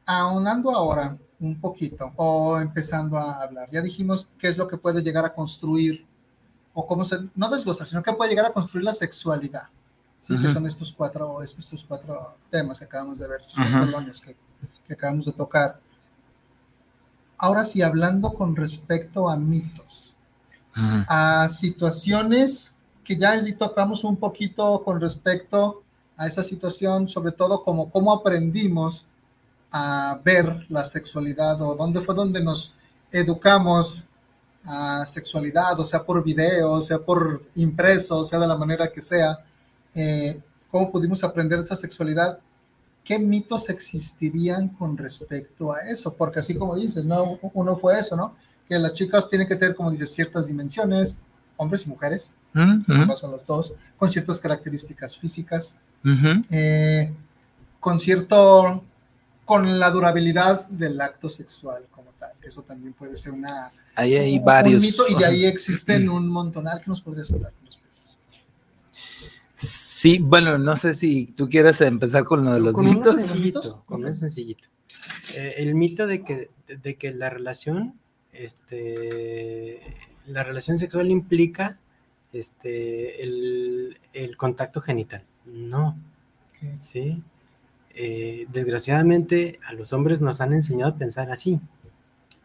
aunando 0.06 0.72
ahora 0.72 1.16
un 1.39 1.62
poquito 1.62 2.12
o 2.16 2.60
empezando 2.60 3.16
a 3.18 3.43
hablar, 3.43 3.70
ya 3.72 3.82
dijimos 3.82 4.30
qué 4.39 4.48
es 4.48 4.58
lo 4.58 4.68
que 4.68 4.78
puede 4.78 5.04
llegar 5.04 5.24
a 5.24 5.34
construir 5.36 6.04
o 6.80 6.86
cómo 6.86 7.04
se, 7.04 7.18
no 7.34 7.50
desglosar, 7.50 7.88
sino 7.88 8.04
que 8.04 8.14
puede 8.14 8.30
llegar 8.30 8.46
a 8.46 8.54
construir 8.54 8.86
la 8.86 8.94
sexualidad. 8.94 9.64
Sí, 10.20 10.38
que 10.38 10.46
Ujú. 10.46 10.54
son 10.54 10.68
estos 10.68 10.92
cuatro, 10.92 11.42
estos 11.42 11.84
cuatro 11.84 12.36
temas 12.52 12.78
que 12.78 12.86
acabamos 12.86 13.18
de 13.18 13.28
ver, 13.28 13.42
estos 13.42 13.58
Ujú. 13.58 13.68
cuatro 13.68 13.88
bloques 13.88 14.22
que, 14.22 14.36
que 14.86 14.94
acabamos 14.94 15.26
de 15.26 15.32
tocar. 15.32 15.80
Ahora 17.36 17.66
sí, 17.66 17.82
hablando 17.82 18.32
con 18.32 18.56
respecto 18.56 19.28
a 19.28 19.36
mitos 19.36 20.14
Ujú. 20.76 21.06
a 21.08 21.50
situaciones 21.50 22.76
que 23.04 23.18
ya 23.18 23.32
allí 23.32 23.54
tocamos 23.54 24.04
un 24.04 24.18
poquito 24.18 24.84
con 24.84 25.02
respecto 25.02 25.82
a 26.16 26.28
esa 26.28 26.44
situación, 26.44 27.08
sobre 27.08 27.32
todo 27.32 27.64
como 27.64 27.90
cómo 27.90 28.14
aprendimos 28.14 29.08
a 29.72 30.20
ver 30.24 30.68
la 30.70 30.86
sexualidad 30.86 31.60
o 31.60 31.74
dónde 31.74 32.02
fue 32.02 32.14
donde 32.14 32.44
nos 32.44 32.76
educamos 33.12 34.10
a 34.70 35.05
sexualidad, 35.07 35.80
o 35.80 35.86
sea 35.86 36.03
por 36.03 36.22
video, 36.24 36.72
o 36.74 36.82
sea 36.82 36.99
por 36.99 37.41
impreso, 37.55 38.20
o 38.20 38.24
sea 38.26 38.38
de 38.38 38.47
la 38.47 38.57
manera 38.57 38.91
que 38.91 39.01
sea, 39.01 39.39
eh, 39.95 40.39
cómo 40.70 40.91
pudimos 40.91 41.24
aprender 41.24 41.59
esa 41.59 41.76
sexualidad, 41.76 42.39
qué 43.03 43.18
mitos 43.18 43.70
existirían 43.70 44.68
con 44.68 44.97
respecto 44.97 45.72
a 45.72 45.80
eso, 45.89 46.13
porque 46.13 46.39
así 46.39 46.55
como 46.55 46.76
dices, 46.76 47.05
no, 47.05 47.39
uno 47.53 47.78
fue 47.78 47.97
eso, 47.97 48.18
¿no? 48.18 48.36
Que 48.68 48.78
las 48.78 48.91
chicas 48.91 49.30
tienen 49.30 49.47
que 49.47 49.55
tener, 49.55 49.74
como 49.74 49.89
dices, 49.89 50.13
ciertas 50.13 50.45
dimensiones, 50.45 51.15
hombres 51.55 51.86
y 51.86 51.89
mujeres, 51.89 52.34
Ujú. 52.53 53.07
pasan 53.07 53.32
los 53.32 53.45
dos, 53.45 53.74
con 53.97 54.11
ciertas 54.11 54.39
características 54.41 55.18
físicas, 55.18 55.76
Ujú. 56.03 56.43
eh, 56.49 57.13
con 57.80 57.97
cierto, 57.99 58.84
con 59.48 59.80
la 59.80 59.89
durabilidad 59.89 60.68
del 60.68 61.00
acto 61.02 61.30
sexual 61.30 61.86
como 61.89 62.12
tal, 62.20 62.34
eso 62.43 62.62
también 62.64 62.93
puede 62.93 63.16
ser 63.18 63.32
una, 63.32 63.72
Ahí 63.95 64.14
hay 64.16 64.38
un- 64.38 64.45
varios. 64.45 64.76
un 64.76 64.82
mito 64.82 65.06
y 65.10 65.16
de 65.16 65.26
ahí 65.26 65.45
existen 65.45 66.10
un 66.10 66.28
montonal 66.28 66.82
que 66.82 66.88
nos 66.89 67.02
podrías 67.02 67.32
hablar? 67.32 67.54
Sí, 69.56 70.20
bueno, 70.20 70.58
no 70.60 70.76
sé 70.76 70.93
si 70.93 71.26
tú 71.28 71.50
quieres 71.50 71.82
empezar 71.82 72.24
con 72.26 72.45
lo 72.45 72.54
de 72.54 72.60
los 72.60 72.74
Con 72.74 72.86
mitos. 72.86 73.16
sencillito, 73.16 73.84
con 73.88 74.06
un 74.06 74.16
sencillito. 74.16 74.68
Eh, 75.36 75.56
el 75.58 75.74
mito 75.74 76.06
de 76.06 76.24
que, 76.24 76.52
de 76.68 76.95
que 76.95 77.12
la 77.12 77.30
relación, 77.32 77.95
este, 78.34 79.80
la 80.28 80.43
relación 80.43 80.78
sexual 80.78 81.10
implica 81.10 81.80
este, 82.34 83.24
el, 83.24 83.98
el 84.14 84.38
contacto 84.38 84.82
genital. 84.82 85.24
No. 85.45 85.98
Sí. 86.80 87.24
Eh, 88.00 88.45
desgraciadamente 88.52 89.60
a 89.66 89.74
los 89.74 89.91
hombres 89.91 90.22
nos 90.22 90.39
han 90.39 90.54
enseñado 90.54 90.91
a 90.91 90.98
pensar 90.98 91.32
así, 91.32 91.60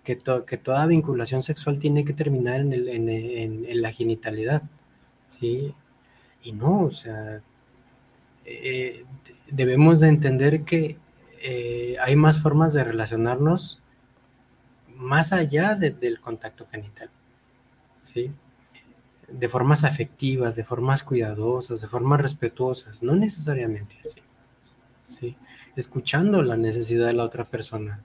que, 0.03 0.17
toda 0.17 0.87
vinculación 0.87 1.43
sexual 1.43 1.79
tiene 1.79 2.07
que 2.07 2.15
terminar 2.15 2.61
en, 2.61 3.83
la 3.83 3.93
genitalidad, 3.93 4.63
¿sí? 5.27 5.75
Y 6.43 6.53
no, 6.53 6.85
o 6.85 6.91
sea, 6.91 7.43
eh, 8.47 9.05
debemos 9.51 10.01
de 10.01 10.09
entender 10.09 10.63
que 10.63 10.97
eh, 11.43 11.97
hay 12.01 12.17
más 12.17 12.41
formas 12.41 12.73
de 12.73 12.85
relacionarnos 12.85 13.83
más 14.97 15.35
allá 15.35 15.75
del 15.75 16.19
contacto 16.21 16.67
genital, 16.67 17.11
¿sí? 17.99 18.33
De 19.29 19.51
formas 19.51 19.85
afectivas, 19.85 20.57
de 20.57 20.65
formas 20.65 21.03
cuidadosas, 21.03 21.83
de 21.83 21.89
formas 21.89 22.23
respetuosas, 22.23 23.03
no 23.03 23.15
necesariamente 23.17 23.99
así, 24.03 24.23
¿sí? 25.07 25.37
Escuchando 25.77 26.43
la 26.43 26.57
necesidad 26.57 27.07
de 27.07 27.15
la 27.15 27.25
otra 27.25 27.45
persona, 27.45 28.01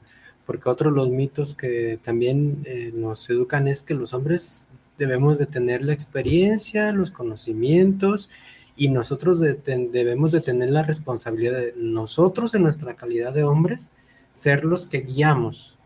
porque 0.45 0.69
otro 0.69 0.89
de 0.89 0.95
los 0.95 1.09
mitos 1.09 1.55
que 1.55 1.99
también 2.03 2.63
eh, 2.65 2.91
nos 2.93 3.29
educan 3.29 3.67
es 3.67 3.83
que 3.83 3.93
los 3.93 4.13
hombres 4.13 4.65
debemos 4.97 5.37
de 5.37 5.45
tener 5.45 5.83
la 5.83 5.93
experiencia, 5.93 6.91
los 6.91 7.11
conocimientos 7.11 8.29
y 8.75 8.89
nosotros 8.89 9.39
debemos 9.39 10.31
de 10.31 10.41
tener 10.41 10.69
la 10.69 10.83
responsabilidad 10.83 11.57
de 11.57 11.73
nosotros 11.75 12.53
en 12.53 12.63
nuestra 12.63 12.95
calidad 12.95 13.33
de 13.33 13.43
hombres 13.43 13.89
ser 14.31 14.63
los 14.63 14.85
que 14.85 15.01
guiamos 15.01 15.77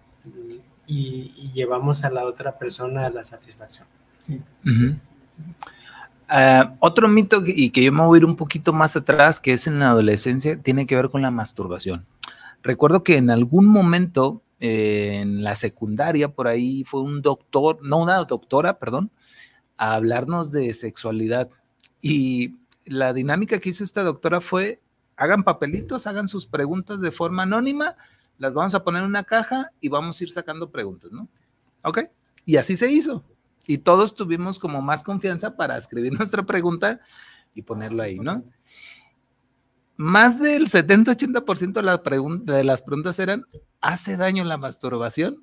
y, 0.85 1.51
llevamos 1.53 2.03
a 2.03 2.09
la 2.09 2.25
otra 2.25 2.57
persona 2.57 3.05
a 3.05 3.09
la 3.09 3.23
satisfacción. 3.23 3.87
Ah, 6.33 6.77
otro 6.79 7.09
mito 7.09 7.43
y 7.45 7.71
que 7.71 7.83
yo 7.83 7.91
me 7.91 8.05
voy 8.05 8.15
a 8.15 8.19
ir 8.19 8.25
un 8.25 8.37
poquito 8.37 8.71
más 8.71 8.95
atrás, 8.95 9.41
que 9.41 9.51
es 9.51 9.67
en 9.67 9.79
la 9.79 9.89
adolescencia, 9.89 10.61
tiene 10.61 10.87
que 10.87 10.95
ver 10.95 11.09
con 11.09 11.21
la 11.21 11.29
masturbación. 11.29 12.05
Recuerdo 12.63 13.03
que 13.03 13.17
en 13.17 13.29
algún 13.29 13.65
momento 13.65 14.41
eh, 14.61 15.19
en 15.21 15.43
la 15.43 15.55
secundaria, 15.55 16.29
por 16.29 16.47
ahí 16.47 16.85
fue 16.85 17.01
un 17.01 17.21
doctor, 17.21 17.79
no 17.81 17.97
una 17.97 18.15
doctora, 18.23 18.79
perdón, 18.79 19.11
a 19.75 19.95
hablarnos 19.95 20.53
de 20.53 20.73
sexualidad. 20.73 21.49
Y 22.01 22.55
la 22.85 23.11
dinámica 23.11 23.59
que 23.59 23.67
hizo 23.67 23.83
esta 23.83 24.03
doctora 24.03 24.39
fue, 24.39 24.79
hagan 25.17 25.43
papelitos, 25.43 26.07
hagan 26.07 26.29
sus 26.29 26.45
preguntas 26.45 27.01
de 27.01 27.11
forma 27.11 27.43
anónima, 27.43 27.97
las 28.37 28.53
vamos 28.53 28.73
a 28.73 28.85
poner 28.85 29.03
en 29.03 29.09
una 29.09 29.25
caja 29.25 29.71
y 29.81 29.89
vamos 29.89 30.21
a 30.21 30.23
ir 30.23 30.31
sacando 30.31 30.71
preguntas, 30.71 31.11
¿no? 31.11 31.27
¿Ok? 31.83 31.99
Y 32.45 32.55
así 32.55 32.77
se 32.77 32.89
hizo. 32.89 33.25
Y 33.67 33.79
todos 33.79 34.15
tuvimos 34.15 34.59
como 34.59 34.81
más 34.81 35.03
confianza 35.03 35.55
para 35.55 35.77
escribir 35.77 36.13
nuestra 36.17 36.43
pregunta 36.43 36.99
y 37.53 37.61
ponerlo 37.61 38.03
ahí, 38.03 38.19
¿no? 38.19 38.43
Más 39.97 40.39
del 40.39 40.69
70-80% 40.69 42.43
de, 42.45 42.53
de 42.53 42.63
las 42.63 42.81
preguntas 42.81 43.19
eran, 43.19 43.45
¿hace 43.81 44.17
daño 44.17 44.43
la 44.43 44.57
masturbación? 44.57 45.37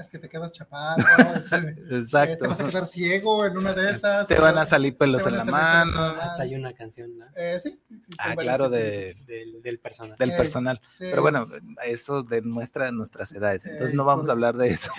es 0.00 0.08
que 0.08 0.18
te 0.18 0.28
quedas 0.28 0.52
chaparro, 0.52 1.02
este, 1.36 1.56
Exacto. 1.90 2.26
Eh, 2.36 2.36
te 2.36 2.46
vas 2.48 2.60
a 2.60 2.66
quedar 2.68 2.86
ciego 2.86 3.46
en 3.46 3.56
una 3.56 3.72
de 3.72 3.90
esas. 3.90 4.28
Te 4.28 4.38
van 4.38 4.58
a 4.58 4.64
salir 4.64 4.96
pelos 4.96 5.26
en 5.26 5.36
la 5.36 5.44
mano. 5.44 6.00
Hasta 6.00 6.42
hay 6.42 6.54
una 6.54 6.72
canción, 6.74 7.16
¿no? 7.16 7.26
Eh, 7.36 7.58
sí. 7.60 7.80
Ah, 8.18 8.34
claro, 8.36 8.68
de, 8.68 9.14
del, 9.62 9.78
personal. 9.78 10.16
Del 10.18 10.36
personal. 10.36 10.80
Pero 10.98 11.22
bueno, 11.22 11.46
eso 11.84 12.22
demuestra 12.22 12.90
nuestras 12.92 13.32
edades, 13.32 13.66
entonces 13.66 13.94
no 13.94 14.04
vamos 14.04 14.28
a 14.28 14.32
hablar 14.32 14.56
de 14.56 14.68
eso. 14.68 14.90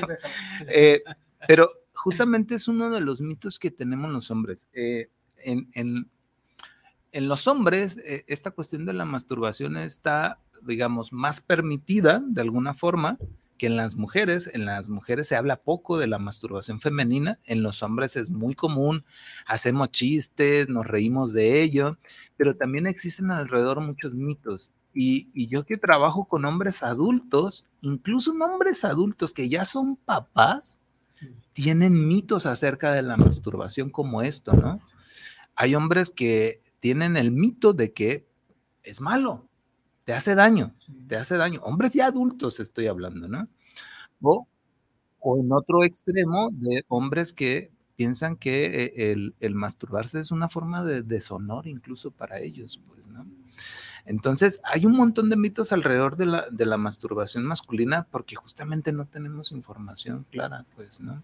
Eh, 0.68 1.04
pero 1.48 1.70
justamente 1.98 2.56
es 2.56 2.68
uno 2.68 2.90
de 2.90 3.02
los 3.02 3.22
mitos 3.22 3.60
que 3.60 3.72
tenemos 3.72 4.12
los 4.12 4.32
hombres. 4.32 4.68
en, 4.74 5.70
en, 5.74 6.10
en 7.12 7.28
los 7.28 7.48
hombres, 7.48 7.98
esta 8.28 8.52
cuestión 8.52 8.86
de 8.86 8.94
la 8.94 9.06
masturbación 9.06 9.78
está, 9.78 10.40
digamos, 10.62 11.12
más 11.12 11.42
permitida 11.42 12.22
de 12.26 12.42
alguna 12.42 12.74
forma 12.74 13.18
que 13.58 13.68
en 13.68 13.76
las 13.76 13.96
mujeres, 13.96 14.50
en 14.54 14.66
las 14.66 14.88
mujeres 14.88 15.28
se 15.28 15.36
habla 15.36 15.58
poco 15.58 15.98
de 15.98 16.08
la 16.08 16.20
masturbación 16.20 16.80
femenina, 16.80 17.40
en 17.46 17.64
los 17.64 17.84
hombres 17.84 18.16
es 18.16 18.30
muy 18.30 18.56
común, 18.56 19.04
hacemos 19.46 19.92
chistes, 19.92 20.70
nos 20.70 20.86
reímos 20.86 21.34
de 21.34 21.62
ello, 21.62 21.98
pero 22.38 22.56
también 22.56 22.88
existen 22.88 23.32
alrededor 23.32 23.82
muchos 23.82 24.14
mitos. 24.14 24.72
Y, 24.94 25.48
yo 25.48 25.66
que 25.66 25.78
trabajo 25.78 26.26
con 26.26 26.46
hombres 26.46 26.82
adultos, 26.82 27.66
incluso 27.82 28.32
hombres 28.32 28.84
adultos 28.84 29.34
que 29.34 29.48
ya 29.50 29.66
son 29.66 29.96
papás, 29.96 30.80
tienen 31.54 32.08
mitos 32.08 32.46
acerca 32.46 32.92
de 32.92 33.02
la 33.02 33.18
masturbación 33.18 33.90
como 33.90 34.22
esto, 34.22 34.54
¿no? 34.54 34.82
Hay 35.56 35.76
hombres 35.76 36.12
que 36.12 36.60
tienen 36.80 37.18
el 37.18 37.32
mito 37.32 37.74
de 37.74 37.94
que 37.94 38.28
es 38.84 39.02
malo, 39.02 39.48
te 40.06 40.14
hace 40.14 40.36
daño, 40.36 40.74
te 41.08 41.18
hace 41.18 41.36
daño. 41.36 41.62
Hombres 41.64 41.96
y 41.96 42.02
adultos 42.02 42.60
estoy 42.60 42.88
hablando, 42.88 43.28
¿no? 43.28 43.48
O, 44.22 44.48
o 45.20 45.38
en 45.38 45.52
otro 45.52 45.84
extremo 45.84 46.50
de 46.52 46.86
hombres 46.88 47.34
que 47.34 47.72
piensan 47.96 48.38
que 48.38 48.84
eh, 48.84 49.12
el, 49.12 49.36
el, 49.40 49.56
masturbarse 49.56 50.20
es 50.20 50.32
una 50.32 50.48
forma 50.48 50.84
de 50.86 51.02
deshonor 51.02 51.68
incluso 51.68 52.12
para 52.12 52.40
ellos, 52.40 52.80
pues, 52.88 53.08
¿no? 53.08 53.26
Entonces, 54.08 54.62
hay 54.64 54.86
un 54.86 54.94
montón 54.94 55.30
de 55.30 55.36
mitos 55.36 55.74
alrededor 55.74 56.16
de 56.16 56.26
la, 56.26 56.48
de 56.50 56.66
la, 56.66 56.78
masturbación 56.78 57.44
masculina 57.44 58.08
porque 58.10 58.38
justamente 58.38 58.94
no 58.94 59.06
tenemos 59.06 59.52
información 59.52 60.26
clara, 60.32 60.66
pues, 60.78 61.02
¿no? 61.02 61.22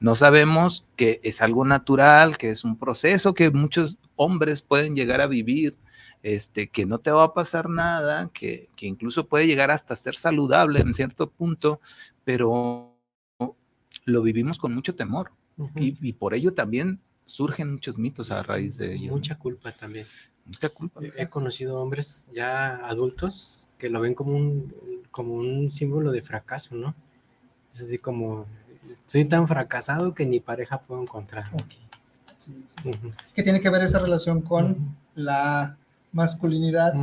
No 0.00 0.14
sabemos 0.14 0.86
que 0.96 1.20
es 1.24 1.42
algo 1.42 1.66
natural, 1.66 2.38
que 2.38 2.50
es 2.50 2.64
un 2.64 2.78
proceso 2.78 3.34
que 3.34 3.50
muchos 3.50 3.98
hombres 4.16 4.62
pueden 4.62 4.96
llegar 4.96 5.20
a 5.20 5.26
vivir, 5.26 5.76
este, 6.22 6.68
que 6.68 6.86
no 6.86 7.00
te 7.00 7.10
va 7.10 7.24
a 7.24 7.34
pasar 7.34 7.68
nada, 7.68 8.30
que, 8.32 8.70
incluso 8.80 9.26
puede 9.26 9.46
llegar 9.46 9.70
hasta 9.70 9.94
ser 9.94 10.14
saludable 10.14 10.80
en 10.80 10.94
cierto 10.94 11.28
punto, 11.30 11.80
pero 12.24 12.96
lo 14.06 14.22
vivimos 14.22 14.58
con 14.58 14.74
mucho 14.74 14.94
temor 14.94 15.32
y, 15.76 16.14
por 16.14 16.32
ello 16.32 16.54
también 16.54 16.98
surgen 17.26 17.72
muchos 17.72 17.98
mitos 17.98 18.30
a 18.30 18.42
raíz 18.42 18.78
de 18.78 18.94
ello. 18.94 19.12
Mucha 19.12 19.38
culpa 19.38 19.70
también. 19.70 20.06
Mucha 20.46 20.68
culpa. 20.68 21.00
He 21.16 21.28
conocido 21.28 21.80
hombres 21.80 22.26
ya 22.32 22.76
adultos 22.86 23.68
que 23.78 23.90
lo 23.90 24.00
ven 24.00 24.14
como 24.14 24.36
un, 24.36 24.74
como 25.10 25.34
un 25.34 25.70
símbolo 25.70 26.12
de 26.12 26.22
fracaso, 26.22 26.74
¿no? 26.74 26.94
Es 27.74 27.82
así 27.82 27.98
como, 27.98 28.46
estoy 28.90 29.24
tan 29.24 29.48
fracasado 29.48 30.14
que 30.14 30.26
ni 30.26 30.40
pareja 30.40 30.82
puedo 30.82 31.02
encontrar. 31.02 31.50
¿Qué 33.34 33.42
tiene 33.42 33.60
que 33.60 33.70
ver 33.70 33.82
esa 33.82 33.98
relación 33.98 34.42
con 34.42 34.96
la 35.14 35.76
masculinidad 36.12 36.94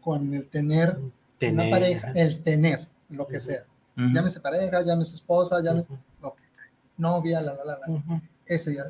con 0.00 0.32
el 0.34 0.46
tener, 0.46 0.98
una 1.40 1.70
pareja, 1.70 2.12
el 2.12 2.42
tener, 2.42 2.86
lo 3.08 3.26
que 3.26 3.40
sea. 3.40 3.62
Llámese 3.96 4.40
pareja, 4.40 4.82
llámese 4.82 5.16
esposa, 5.16 5.60
llámese 5.62 5.88
novia, 6.96 7.40
la, 7.40 7.54
la, 7.54 7.64
la, 7.64 7.78
la. 7.78 8.22
Ese, 8.46 8.74
ya, 8.74 8.84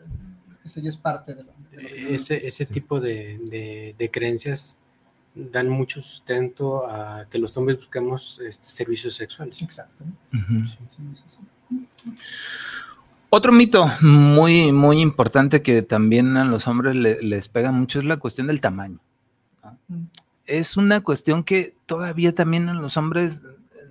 ese 0.64 0.80
ya 0.82 0.90
es 0.90 0.96
parte 0.96 1.34
de 1.34 1.44
lo, 1.44 1.52
ese, 1.78 2.36
ese 2.36 2.66
tipo 2.66 3.00
de, 3.00 3.94
de, 3.96 4.10
creencias 4.10 4.78
dan 5.34 5.68
mucho 5.68 6.02
sustento 6.02 6.86
a 6.86 7.26
que 7.30 7.38
los 7.38 7.56
hombres 7.56 7.78
busquemos 7.78 8.40
este, 8.44 8.68
servicios 8.68 9.14
sexuales. 9.14 9.62
Exacto. 9.62 10.04
Otro 13.30 13.52
mito 13.52 13.90
muy, 14.00 14.72
muy 14.72 15.00
importante 15.00 15.62
que 15.62 15.82
también 15.82 16.36
a 16.36 16.44
los 16.44 16.66
hombres 16.66 16.96
les 16.96 17.48
pega 17.48 17.72
mucho 17.72 17.98
es 17.98 18.04
la 18.04 18.16
cuestión 18.16 18.46
del 18.46 18.60
tamaño 18.60 19.00
es 20.48 20.76
una 20.76 21.02
cuestión 21.02 21.44
que 21.44 21.76
todavía 21.86 22.34
también 22.34 22.68
en 22.68 22.82
los 22.82 22.96
hombres 22.96 23.44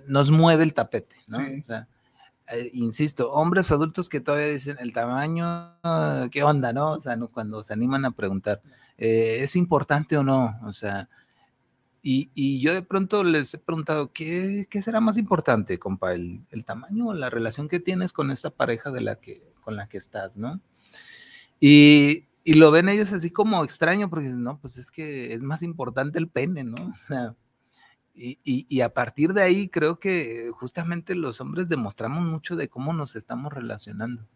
nos 0.06 0.30
mueve 0.30 0.64
el 0.64 0.74
tapete, 0.74 1.16
¿no? 1.28 1.38
O 1.38 1.64
sea, 1.64 1.86
eh, 2.52 2.70
insisto, 2.72 3.32
hombres 3.32 3.70
adultos 3.70 4.08
que 4.08 4.20
todavía 4.20 4.48
dicen 4.48 4.76
el 4.80 4.92
tamaño, 4.92 5.76
¿qué 6.30 6.42
onda, 6.42 6.72
no? 6.72 6.92
O 6.92 7.00
sea, 7.00 7.18
cuando 7.32 7.62
se 7.62 7.72
animan 7.72 8.04
a 8.04 8.12
preguntar, 8.12 8.62
eh, 8.96 9.38
¿es 9.42 9.56
importante 9.56 10.16
o 10.16 10.22
no? 10.22 10.58
O 10.64 10.72
sea, 10.72 11.08
y, 12.02 12.60
yo 12.60 12.72
de 12.72 12.82
pronto 12.82 13.22
les 13.22 13.52
he 13.54 13.58
preguntado, 13.58 14.12
¿qué, 14.12 14.66
será 14.82 15.00
más 15.00 15.18
importante, 15.18 15.78
compa? 15.78 16.14
El, 16.14 16.46
el, 16.50 16.64
tamaño 16.64 17.08
o 17.08 17.14
la 17.14 17.28
relación 17.28 17.68
que 17.68 17.80
tienes 17.80 18.12
con 18.12 18.30
esa 18.30 18.50
pareja 18.50 18.90
de 18.90 19.02
la 19.02 19.16
que, 19.16 19.38
con 19.62 19.76
la 19.76 19.86
que 19.88 19.98
estás, 19.98 20.38
¿no? 20.38 20.60
Y, 21.60 22.24
y 22.44 22.54
lo 22.54 22.70
ven 22.70 22.88
ellos 22.88 23.12
así 23.12 23.30
como 23.30 23.62
extraño, 23.62 24.08
porque 24.08 24.24
dicen, 24.26 24.42
no, 24.42 24.58
pues 24.58 24.78
es 24.78 24.90
que 24.90 25.34
es 25.34 25.42
más 25.42 25.62
importante 25.62 26.18
el 26.18 26.28
pene, 26.28 26.64
¿no? 26.64 26.76
O 26.94 27.08
sea, 27.08 27.34
y, 28.18 28.66
y, 28.68 28.80
a 28.80 28.92
partir 28.92 29.32
de 29.32 29.42
ahí 29.42 29.68
creo 29.68 30.00
que 30.00 30.50
justamente 30.52 31.14
los 31.14 31.40
hombres 31.40 31.68
demostramos 31.68 32.24
mucho 32.24 32.56
de 32.56 32.68
cómo 32.68 32.92
nos 32.92 33.14
estamos 33.14 33.52
relacionando 33.52 34.26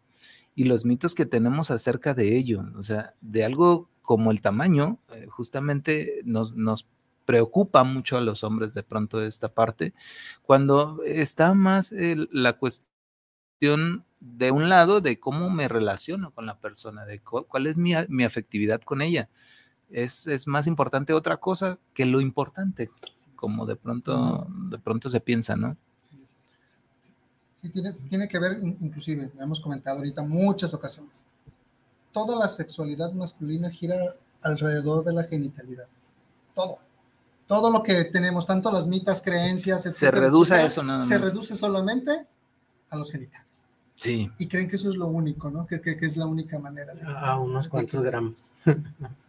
y 0.54 0.64
los 0.64 0.84
mitos 0.84 1.14
que 1.14 1.26
tenemos 1.26 1.70
acerca 1.70 2.14
de 2.14 2.36
ello, 2.36 2.64
o 2.76 2.82
sea, 2.82 3.14
de 3.20 3.44
algo 3.44 3.88
como 4.02 4.30
el 4.30 4.40
tamaño, 4.40 4.98
eh, 5.12 5.26
justamente 5.28 6.20
nos, 6.24 6.54
nos 6.54 6.88
preocupa 7.24 7.84
mucho 7.84 8.16
a 8.16 8.20
los 8.20 8.44
hombres 8.44 8.74
de 8.74 8.82
pronto 8.82 9.22
esta 9.22 9.52
parte, 9.54 9.94
cuando 10.42 11.00
está 11.04 11.54
más 11.54 11.92
la 11.92 12.54
cuestión 12.54 14.04
de 14.20 14.50
un 14.50 14.68
lado 14.68 15.00
de 15.00 15.18
cómo 15.18 15.50
me 15.50 15.68
relaciono 15.68 16.32
con 16.32 16.46
la 16.46 16.58
persona, 16.58 17.04
de 17.04 17.20
cuál 17.20 17.66
es 17.66 17.78
mi, 17.78 17.92
mi 18.08 18.24
afectividad 18.24 18.80
con 18.82 19.02
ella. 19.02 19.28
Es, 19.88 20.26
es, 20.26 20.46
más 20.46 20.66
importante 20.66 21.12
otra 21.12 21.36
cosa 21.36 21.78
que 21.92 22.06
lo 22.06 22.20
importante, 22.20 22.90
como 23.42 23.66
de 23.66 23.74
pronto, 23.74 24.46
de 24.70 24.78
pronto 24.78 25.08
se 25.08 25.18
piensa, 25.18 25.56
¿no? 25.56 25.76
Sí, 27.56 27.68
tiene, 27.70 27.92
tiene 28.08 28.28
que 28.28 28.38
ver, 28.38 28.60
inclusive, 28.62 29.32
lo 29.36 29.42
hemos 29.42 29.60
comentado 29.60 29.96
ahorita 29.96 30.22
muchas 30.22 30.72
ocasiones, 30.74 31.24
toda 32.12 32.38
la 32.38 32.46
sexualidad 32.46 33.12
masculina 33.12 33.68
gira 33.68 34.14
alrededor 34.42 35.04
de 35.04 35.12
la 35.12 35.24
genitalidad. 35.24 35.86
Todo. 36.54 36.78
Todo 37.48 37.72
lo 37.72 37.82
que 37.82 38.04
tenemos, 38.04 38.46
tanto 38.46 38.70
las 38.70 38.86
mitas, 38.86 39.20
creencias, 39.22 39.82
Se 39.82 40.10
reduce 40.12 40.54
a 40.54 40.64
eso 40.64 40.84
nada 40.84 41.00
más. 41.00 41.08
Se 41.08 41.18
reduce 41.18 41.56
solamente 41.56 42.24
a 42.90 42.96
los 42.96 43.10
genitales. 43.10 43.64
Sí. 43.96 44.30
Y 44.38 44.46
creen 44.46 44.68
que 44.68 44.76
eso 44.76 44.88
es 44.88 44.96
lo 44.96 45.08
único, 45.08 45.50
¿no? 45.50 45.66
Que, 45.66 45.80
que, 45.80 45.96
que 45.96 46.06
es 46.06 46.16
la 46.16 46.26
única 46.26 46.60
manera. 46.60 46.94
De, 46.94 47.02
a 47.04 47.38
unos 47.38 47.66
cuantos 47.66 48.02
gramos. 48.02 48.48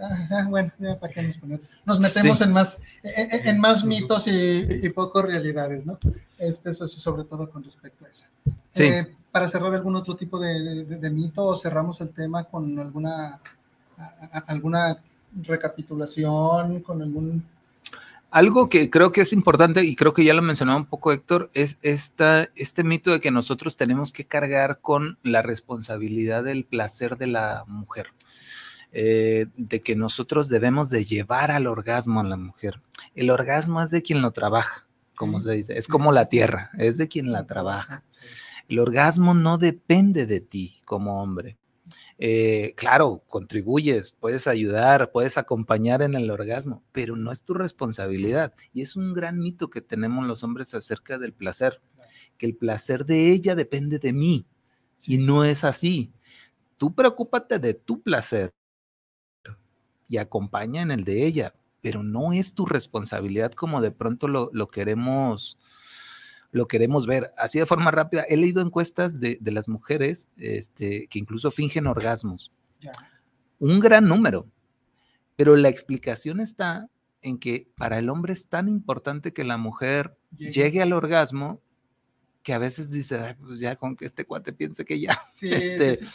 Ah, 0.00 0.46
bueno, 0.48 0.72
ya 0.78 0.98
para 0.98 1.12
qué 1.12 1.22
nos 1.22 1.38
ponemos. 1.38 1.64
Nos 1.84 2.00
metemos 2.00 2.38
sí. 2.38 2.44
en 2.44 2.52
más, 2.52 2.82
en, 3.02 3.48
en, 3.48 3.60
más 3.60 3.84
mitos 3.84 4.26
y, 4.26 4.66
y 4.82 4.88
poco 4.90 5.22
realidades, 5.22 5.86
¿no? 5.86 5.98
Este, 6.38 6.70
eso 6.70 6.88
sobre 6.88 7.24
todo 7.24 7.48
con 7.50 7.62
respecto 7.62 8.04
a 8.04 8.08
eso. 8.08 8.26
Sí. 8.72 8.84
Eh, 8.84 9.06
para 9.30 9.48
cerrar 9.48 9.74
algún 9.74 9.96
otro 9.96 10.16
tipo 10.16 10.38
de, 10.38 10.84
de, 10.84 10.84
de, 10.84 11.10
mito 11.10 11.44
o 11.44 11.56
cerramos 11.56 12.00
el 12.00 12.10
tema 12.10 12.44
con 12.44 12.78
alguna, 12.78 13.40
a, 13.98 14.38
alguna 14.46 14.98
recapitulación, 15.42 16.80
con 16.80 17.02
algún... 17.02 17.44
Algo 18.30 18.68
que 18.68 18.90
creo 18.90 19.12
que 19.12 19.20
es 19.20 19.32
importante 19.32 19.84
y 19.84 19.94
creo 19.94 20.12
que 20.12 20.24
ya 20.24 20.34
lo 20.34 20.42
mencionaba 20.42 20.78
un 20.78 20.86
poco 20.86 21.12
Héctor, 21.12 21.50
es 21.54 21.78
esta, 21.82 22.48
este 22.56 22.82
mito 22.82 23.12
de 23.12 23.20
que 23.20 23.30
nosotros 23.30 23.76
tenemos 23.76 24.12
que 24.12 24.24
cargar 24.24 24.80
con 24.80 25.18
la 25.22 25.42
responsabilidad 25.42 26.42
del 26.42 26.64
placer 26.64 27.16
de 27.16 27.28
la 27.28 27.64
mujer. 27.68 28.08
Eh, 28.96 29.46
de 29.56 29.82
que 29.82 29.96
nosotros 29.96 30.48
debemos 30.48 30.88
de 30.88 31.04
llevar 31.04 31.50
al 31.50 31.66
orgasmo 31.66 32.20
a 32.20 32.24
la 32.24 32.36
mujer. 32.36 32.80
El 33.16 33.30
orgasmo 33.30 33.82
es 33.82 33.90
de 33.90 34.02
quien 34.02 34.22
lo 34.22 34.30
trabaja, 34.30 34.86
como 35.16 35.40
se 35.40 35.50
dice, 35.50 35.76
es 35.76 35.88
como 35.88 36.12
la 36.12 36.26
tierra, 36.26 36.70
es 36.78 36.96
de 36.96 37.08
quien 37.08 37.32
la 37.32 37.44
trabaja. 37.44 38.04
El 38.68 38.78
orgasmo 38.78 39.34
no 39.34 39.58
depende 39.58 40.26
de 40.26 40.40
ti 40.40 40.76
como 40.84 41.20
hombre. 41.20 41.58
Eh, 42.18 42.74
claro, 42.76 43.24
contribuyes, 43.26 44.12
puedes 44.12 44.46
ayudar, 44.46 45.10
puedes 45.10 45.38
acompañar 45.38 46.00
en 46.00 46.14
el 46.14 46.30
orgasmo, 46.30 46.84
pero 46.92 47.16
no 47.16 47.32
es 47.32 47.42
tu 47.42 47.52
responsabilidad. 47.52 48.54
Y 48.72 48.82
es 48.82 48.94
un 48.94 49.12
gran 49.12 49.40
mito 49.40 49.70
que 49.70 49.80
tenemos 49.80 50.24
los 50.24 50.44
hombres 50.44 50.72
acerca 50.72 51.18
del 51.18 51.32
placer, 51.32 51.82
que 52.38 52.46
el 52.46 52.54
placer 52.54 53.04
de 53.06 53.32
ella 53.32 53.56
depende 53.56 53.98
de 53.98 54.12
mí. 54.12 54.46
Y 55.04 55.18
no 55.18 55.44
es 55.44 55.64
así. 55.64 56.12
Tú 56.76 56.94
preocúpate 56.94 57.58
de 57.58 57.74
tu 57.74 58.00
placer 58.00 58.54
y 60.14 60.18
acompaña 60.18 60.80
en 60.80 60.92
el 60.92 61.02
de 61.02 61.26
ella, 61.26 61.54
pero 61.80 62.04
no 62.04 62.32
es 62.32 62.54
tu 62.54 62.66
responsabilidad 62.66 63.52
como 63.52 63.80
de 63.80 63.90
pronto 63.90 64.28
lo, 64.28 64.48
lo 64.52 64.68
queremos 64.68 65.58
lo 66.52 66.68
queremos 66.68 67.06
ver. 67.06 67.32
Así 67.36 67.58
de 67.58 67.66
forma 67.66 67.90
rápida, 67.90 68.22
he 68.28 68.36
leído 68.36 68.62
encuestas 68.62 69.18
de, 69.18 69.38
de 69.40 69.50
las 69.50 69.68
mujeres 69.68 70.30
este, 70.36 71.08
que 71.08 71.18
incluso 71.18 71.50
fingen 71.50 71.88
orgasmos. 71.88 72.52
Un 73.58 73.80
gran 73.80 74.06
número. 74.06 74.46
Pero 75.34 75.56
la 75.56 75.68
explicación 75.68 76.38
está 76.38 76.88
en 77.22 77.38
que 77.38 77.66
para 77.76 77.98
el 77.98 78.08
hombre 78.08 78.34
es 78.34 78.46
tan 78.46 78.68
importante 78.68 79.32
que 79.32 79.42
la 79.42 79.56
mujer 79.56 80.16
llegue, 80.30 80.52
llegue 80.52 80.82
al 80.82 80.92
orgasmo 80.92 81.60
que 82.44 82.52
a 82.52 82.58
veces 82.58 82.88
dice, 82.88 83.18
Ay, 83.18 83.34
pues 83.34 83.58
ya 83.58 83.74
con 83.74 83.96
que 83.96 84.04
este 84.04 84.24
cuate 84.24 84.52
piense 84.52 84.84
que 84.84 85.00
ya, 85.00 85.20
Sí, 85.34 85.50
este, 85.50 85.96
sí, 85.96 86.06
sí. 86.06 86.12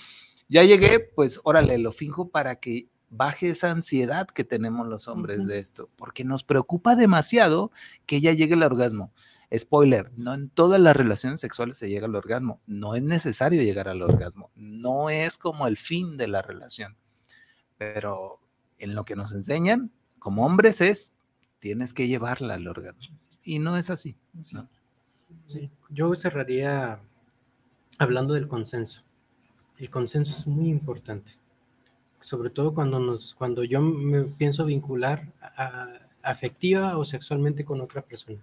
ya 0.47 0.63
llegué, 0.63 1.01
pues 1.01 1.41
órale, 1.43 1.77
lo 1.79 1.91
finjo 1.91 2.29
para 2.29 2.61
que 2.61 2.87
baje 3.09 3.49
esa 3.49 3.71
ansiedad 3.71 4.27
que 4.27 4.43
tenemos 4.43 4.87
los 4.87 5.07
hombres 5.07 5.39
uh 5.39 5.41
-huh. 5.41 5.47
de 5.47 5.59
esto, 5.59 5.89
porque 5.95 6.23
nos 6.23 6.43
preocupa 6.43 6.95
demasiado 6.95 7.71
que 8.05 8.17
ella 8.17 8.33
llegue 8.33 8.53
al 8.53 8.63
orgasmo. 8.63 9.11
Spoiler, 9.55 10.11
no 10.15 10.35
en 10.35 10.49
todas 10.49 10.79
las 10.79 10.95
relaciones 10.95 11.39
sexuales 11.39 11.77
se 11.77 11.89
llega 11.89 12.05
al 12.05 12.15
orgasmo, 12.15 12.61
no 12.67 12.93
es 12.95 13.01
necesario 13.01 13.63
llegar 13.63 13.89
al 13.89 14.03
orgasmo, 14.03 14.51
no 14.55 15.09
es 15.09 15.37
como 15.37 15.65
el 15.65 15.75
fin 15.75 16.17
de 16.17 16.27
la 16.27 16.43
relación, 16.43 16.95
pero 17.77 18.39
en 18.77 18.93
lo 18.93 19.05
que 19.05 19.15
nos 19.15 19.31
enseñan 19.31 19.91
como 20.19 20.45
hombres 20.45 20.81
es, 20.81 21.17
tienes 21.57 21.93
que 21.93 22.07
llevarla 22.07 22.53
al 22.53 22.67
orgasmo, 22.67 23.15
y 23.43 23.57
no 23.57 23.75
es 23.75 23.89
así. 23.89 24.15
¿no? 24.53 24.69
Sí. 25.47 25.71
Yo 25.89 26.13
cerraría 26.13 26.99
hablando 27.97 28.35
del 28.35 28.47
consenso. 28.47 29.03
El 29.79 29.89
consenso 29.89 30.31
es 30.31 30.45
muy 30.45 30.69
importante, 30.69 31.31
sobre 32.21 32.49
todo 32.49 32.73
cuando, 32.73 32.99
nos, 32.99 33.33
cuando 33.35 33.63
yo 33.63 33.81
me 33.81 34.23
pienso 34.23 34.65
vincular 34.65 35.31
afectiva 36.21 36.97
o 36.97 37.05
sexualmente 37.05 37.65
con 37.65 37.81
otra 37.81 38.01
persona 38.01 38.39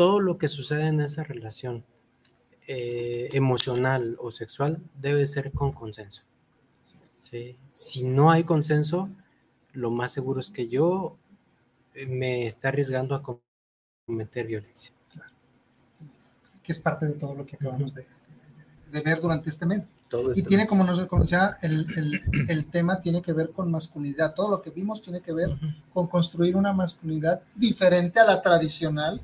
todo 0.00 0.18
lo 0.18 0.38
que 0.38 0.48
sucede 0.48 0.86
en 0.86 1.02
esa 1.02 1.24
relación 1.24 1.84
eh, 2.66 3.28
emocional 3.32 4.16
o 4.18 4.30
sexual 4.30 4.82
debe 4.94 5.26
ser 5.26 5.52
con 5.52 5.72
consenso. 5.72 6.22
¿sí? 7.04 7.58
Si 7.74 8.02
no 8.02 8.30
hay 8.30 8.44
consenso, 8.44 9.10
lo 9.74 9.90
más 9.90 10.12
seguro 10.12 10.40
es 10.40 10.50
que 10.50 10.68
yo 10.68 11.18
me 11.94 12.46
esté 12.46 12.68
arriesgando 12.68 13.14
a 13.14 13.22
cometer 14.06 14.46
violencia. 14.46 14.90
Claro. 15.12 15.34
Que 16.62 16.72
es 16.72 16.78
parte 16.78 17.06
de 17.06 17.12
todo 17.12 17.34
lo 17.34 17.44
que 17.44 17.56
acabamos 17.56 17.92
de 17.92 18.06
ver 19.04 19.20
durante 19.20 19.50
este 19.50 19.66
mes. 19.66 19.86
Todo 20.10 20.32
y 20.34 20.42
tiene, 20.42 20.66
como 20.66 20.82
nos 20.82 20.98
decía, 20.98 21.56
el, 21.62 21.86
el, 21.96 22.48
el, 22.48 22.66
tema 22.66 23.00
tiene 23.00 23.22
que 23.22 23.32
ver 23.32 23.50
con 23.52 23.70
masculinidad. 23.70 24.34
Todo 24.34 24.50
lo 24.50 24.60
que 24.60 24.70
vimos 24.70 25.00
tiene 25.00 25.20
que 25.20 25.32
ver 25.32 25.50
uh 25.50 25.52
-huh. 25.52 25.82
con 25.92 26.08
construir 26.08 26.56
una 26.56 26.72
masculinidad 26.72 27.40
diferente 27.54 28.18
a 28.18 28.24
la 28.24 28.42
tradicional, 28.42 29.20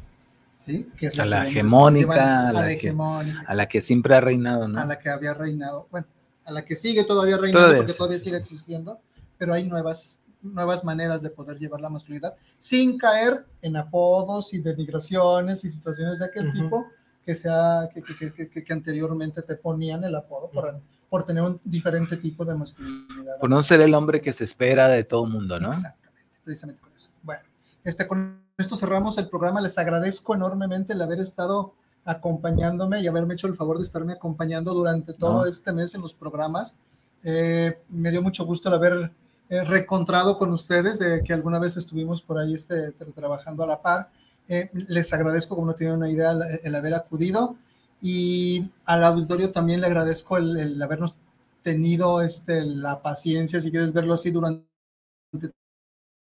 ¿sí? 0.56 0.88
Que 0.96 1.08
es 1.08 1.16
la 1.16 1.24
a, 1.24 1.26
la 1.26 1.48
hegemónica, 1.48 2.48
a, 2.48 2.52
la 2.52 2.70
hegemónica, 2.70 3.40
que, 3.40 3.46
a 3.48 3.54
la 3.56 3.66
que 3.66 3.82
siempre 3.82 4.14
ha 4.14 4.20
reinado, 4.20 4.68
¿no? 4.68 4.80
A 4.80 4.84
la 4.84 4.96
que 5.00 5.10
había 5.10 5.34
reinado, 5.34 5.88
bueno, 5.90 6.06
a 6.44 6.52
la 6.52 6.64
que 6.64 6.76
sigue 6.76 7.02
todavía 7.02 7.36
reinando 7.36 7.58
todavía 7.58 7.78
porque 7.78 7.92
todavía 7.92 8.18
sí, 8.18 8.24
sigue 8.24 8.36
sí. 8.36 8.42
existiendo, 8.42 9.00
pero 9.38 9.54
hay 9.54 9.64
nuevas, 9.64 10.20
nuevas 10.40 10.84
maneras 10.84 11.20
de 11.20 11.30
poder 11.30 11.58
llevar 11.58 11.80
la 11.80 11.88
masculinidad 11.88 12.36
sin 12.58 12.96
caer 12.96 13.44
en 13.60 13.76
apodos 13.76 14.54
y 14.54 14.60
denigraciones 14.60 15.64
y 15.64 15.68
situaciones 15.68 16.20
de 16.20 16.26
aquel 16.26 16.46
uh 16.46 16.50
-huh. 16.50 16.62
tipo 16.62 16.86
que, 17.26 17.34
sea, 17.34 17.90
que, 17.92 18.02
que, 18.02 18.48
que, 18.48 18.64
que, 18.64 18.72
anteriormente 18.72 19.42
te 19.42 19.56
ponían 19.56 20.04
el 20.04 20.14
apodo 20.14 20.48
por, 20.48 20.80
por 21.10 21.26
tener 21.26 21.42
un 21.42 21.60
diferente 21.64 22.16
tipo 22.16 22.44
de 22.44 22.54
masculinidad. 22.54 23.40
Por 23.40 23.50
no 23.50 23.62
ser 23.64 23.80
el 23.80 23.92
hombre 23.94 24.20
que 24.20 24.32
se 24.32 24.44
espera 24.44 24.86
de 24.86 25.02
todo 25.02 25.26
mundo, 25.26 25.58
¿no? 25.58 25.70
Exactamente, 25.70 26.30
precisamente 26.44 26.80
con 26.80 26.92
eso. 26.94 27.10
Bueno, 27.24 27.42
este, 27.82 28.06
con 28.06 28.40
esto 28.56 28.76
cerramos 28.76 29.18
el 29.18 29.28
programa. 29.28 29.60
Les 29.60 29.76
agradezco 29.76 30.36
enormemente 30.36 30.92
el 30.92 31.02
haber 31.02 31.18
estado 31.18 31.74
acompañándome 32.04 33.00
y 33.00 33.08
haberme 33.08 33.34
hecho 33.34 33.48
el 33.48 33.56
favor 33.56 33.78
de 33.78 33.82
estarme 33.82 34.12
acompañando 34.12 34.72
durante 34.72 35.12
todo 35.12 35.42
no. 35.42 35.46
este 35.46 35.72
mes 35.72 35.96
en 35.96 36.02
los 36.02 36.14
programas. 36.14 36.76
Eh, 37.24 37.76
me 37.88 38.12
dio 38.12 38.22
mucho 38.22 38.46
gusto 38.46 38.68
el 38.68 38.76
haber 38.76 39.10
eh, 39.48 39.64
reencontrado 39.64 40.38
con 40.38 40.52
ustedes, 40.52 41.00
de 41.00 41.24
que 41.24 41.32
alguna 41.32 41.58
vez 41.58 41.76
estuvimos 41.76 42.22
por 42.22 42.38
ahí 42.38 42.54
este, 42.54 42.92
trabajando 42.92 43.64
a 43.64 43.66
la 43.66 43.82
par. 43.82 44.10
Eh, 44.48 44.70
les 44.72 45.12
agradezco, 45.12 45.54
como 45.54 45.68
no 45.68 45.74
tienen 45.74 45.96
una 45.96 46.10
idea, 46.10 46.32
el, 46.32 46.60
el, 46.62 46.74
haber 46.74 46.94
acudido. 46.94 47.56
Y 48.00 48.70
al 48.84 49.04
auditorio 49.04 49.52
también 49.52 49.80
le 49.80 49.86
agradezco 49.86 50.36
el, 50.36 50.56
el 50.58 50.82
habernos 50.82 51.16
tenido 51.62 52.22
este, 52.22 52.64
la 52.64 53.02
paciencia, 53.02 53.60
si 53.60 53.70
quieres 53.70 53.92
verlo 53.92 54.14
así, 54.14 54.30
durante 54.30 54.66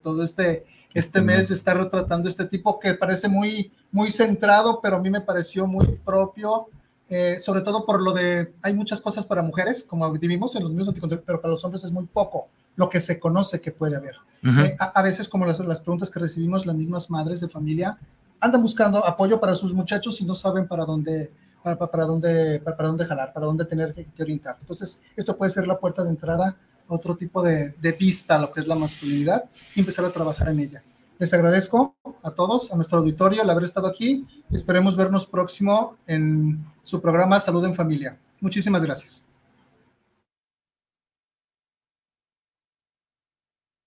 todo 0.02 0.24
este, 0.24 0.66
este 0.94 1.22
mes 1.22 1.50
de 1.50 1.56
estar 1.56 1.78
retratando 1.78 2.30
este 2.30 2.46
tipo 2.46 2.80
que 2.80 2.94
parece 2.94 3.28
muy, 3.28 3.72
muy 3.92 4.10
centrado, 4.12 4.80
pero 4.82 4.96
a 4.96 5.00
mí 5.02 5.10
me 5.10 5.22
pareció 5.22 5.68
muy 5.68 5.86
propio, 6.04 6.68
eh, 7.10 7.38
sobre 7.42 7.62
todo 7.62 7.86
por 7.86 8.02
lo 8.02 8.14
de, 8.14 8.54
hay 8.62 8.74
muchas 8.74 9.02
cosas 9.02 9.26
para 9.26 9.44
mujeres, 9.44 9.84
como 9.84 10.12
vivimos 10.14 10.56
en 10.56 10.64
los 10.64 10.72
mismos 10.72 10.90
anticonceptivos, 10.90 11.26
pero 11.26 11.42
para 11.42 11.52
los 11.52 11.64
hombres 11.66 11.84
es 11.84 11.92
muy 11.92 12.06
poco 12.06 12.48
lo 12.80 12.90
que 12.90 13.02
se 13.02 13.20
conoce 13.20 13.60
que 13.60 13.72
puede 13.72 13.98
haber. 13.98 14.16
Uh 14.42 14.48
-huh. 14.48 14.66
eh, 14.66 14.76
a, 14.80 14.86
a, 14.86 15.02
veces, 15.04 15.28
como 15.28 15.46
las, 15.46 15.60
las 15.60 15.82
preguntas 15.82 16.10
que 16.10 16.18
recibimos, 16.18 16.66
las 16.66 16.76
mismas 16.78 17.10
madres 17.10 17.42
de 17.42 17.50
familia 17.50 17.98
andan 18.40 18.62
buscando 18.62 19.06
apoyo 19.06 19.38
para 19.38 19.54
sus 19.54 19.74
muchachos 19.74 20.22
y 20.22 20.26
no 20.26 20.34
saben 20.34 20.66
para 20.66 20.86
dónde, 20.86 21.30
para, 21.62 21.76
para 21.78 22.06
dónde, 22.06 22.62
para, 22.64 22.78
para, 22.78 22.88
dónde 22.88 23.06
jalar, 23.06 23.34
para 23.34 23.48
dónde 23.48 23.66
tener 23.66 23.94
que, 23.94 24.06
que 24.06 24.24
orientar. 24.24 24.56
Entonces, 24.62 25.02
esto 25.14 25.36
puede 25.36 25.52
ser 25.52 25.68
la 25.68 25.78
puerta 25.78 26.06
de 26.06 26.10
entrada 26.10 26.56
a 26.88 26.94
otro 26.94 27.18
tipo 27.18 27.44
de, 27.44 27.76
de 27.82 27.92
vista 27.92 28.38
a 28.38 28.40
lo 28.40 28.50
que 28.50 28.62
es 28.62 28.68
la 28.68 28.76
masculinidad 28.76 29.44
y 29.76 29.82
empezar 29.82 30.06
a 30.06 30.10
trabajar 30.10 30.48
en 30.48 30.60
ella. 30.62 30.84
Les 31.18 31.34
agradezco 31.34 31.98
a 32.24 32.32
todos, 32.32 32.72
a 32.72 32.78
nuestro 32.78 33.00
auditorio, 33.00 33.44
el 33.44 33.50
haber 33.50 33.66
estado 33.66 33.88
aquí. 33.88 34.26
Esperemos 34.52 34.96
vernos 34.96 35.26
próximo 35.26 35.98
en 36.08 36.66
su 36.84 37.02
programa 37.02 37.42
Salud 37.42 37.66
en 37.66 37.76
Familia. 37.76 38.18
Muchísimas 38.40 38.82
gracias. 38.82 39.26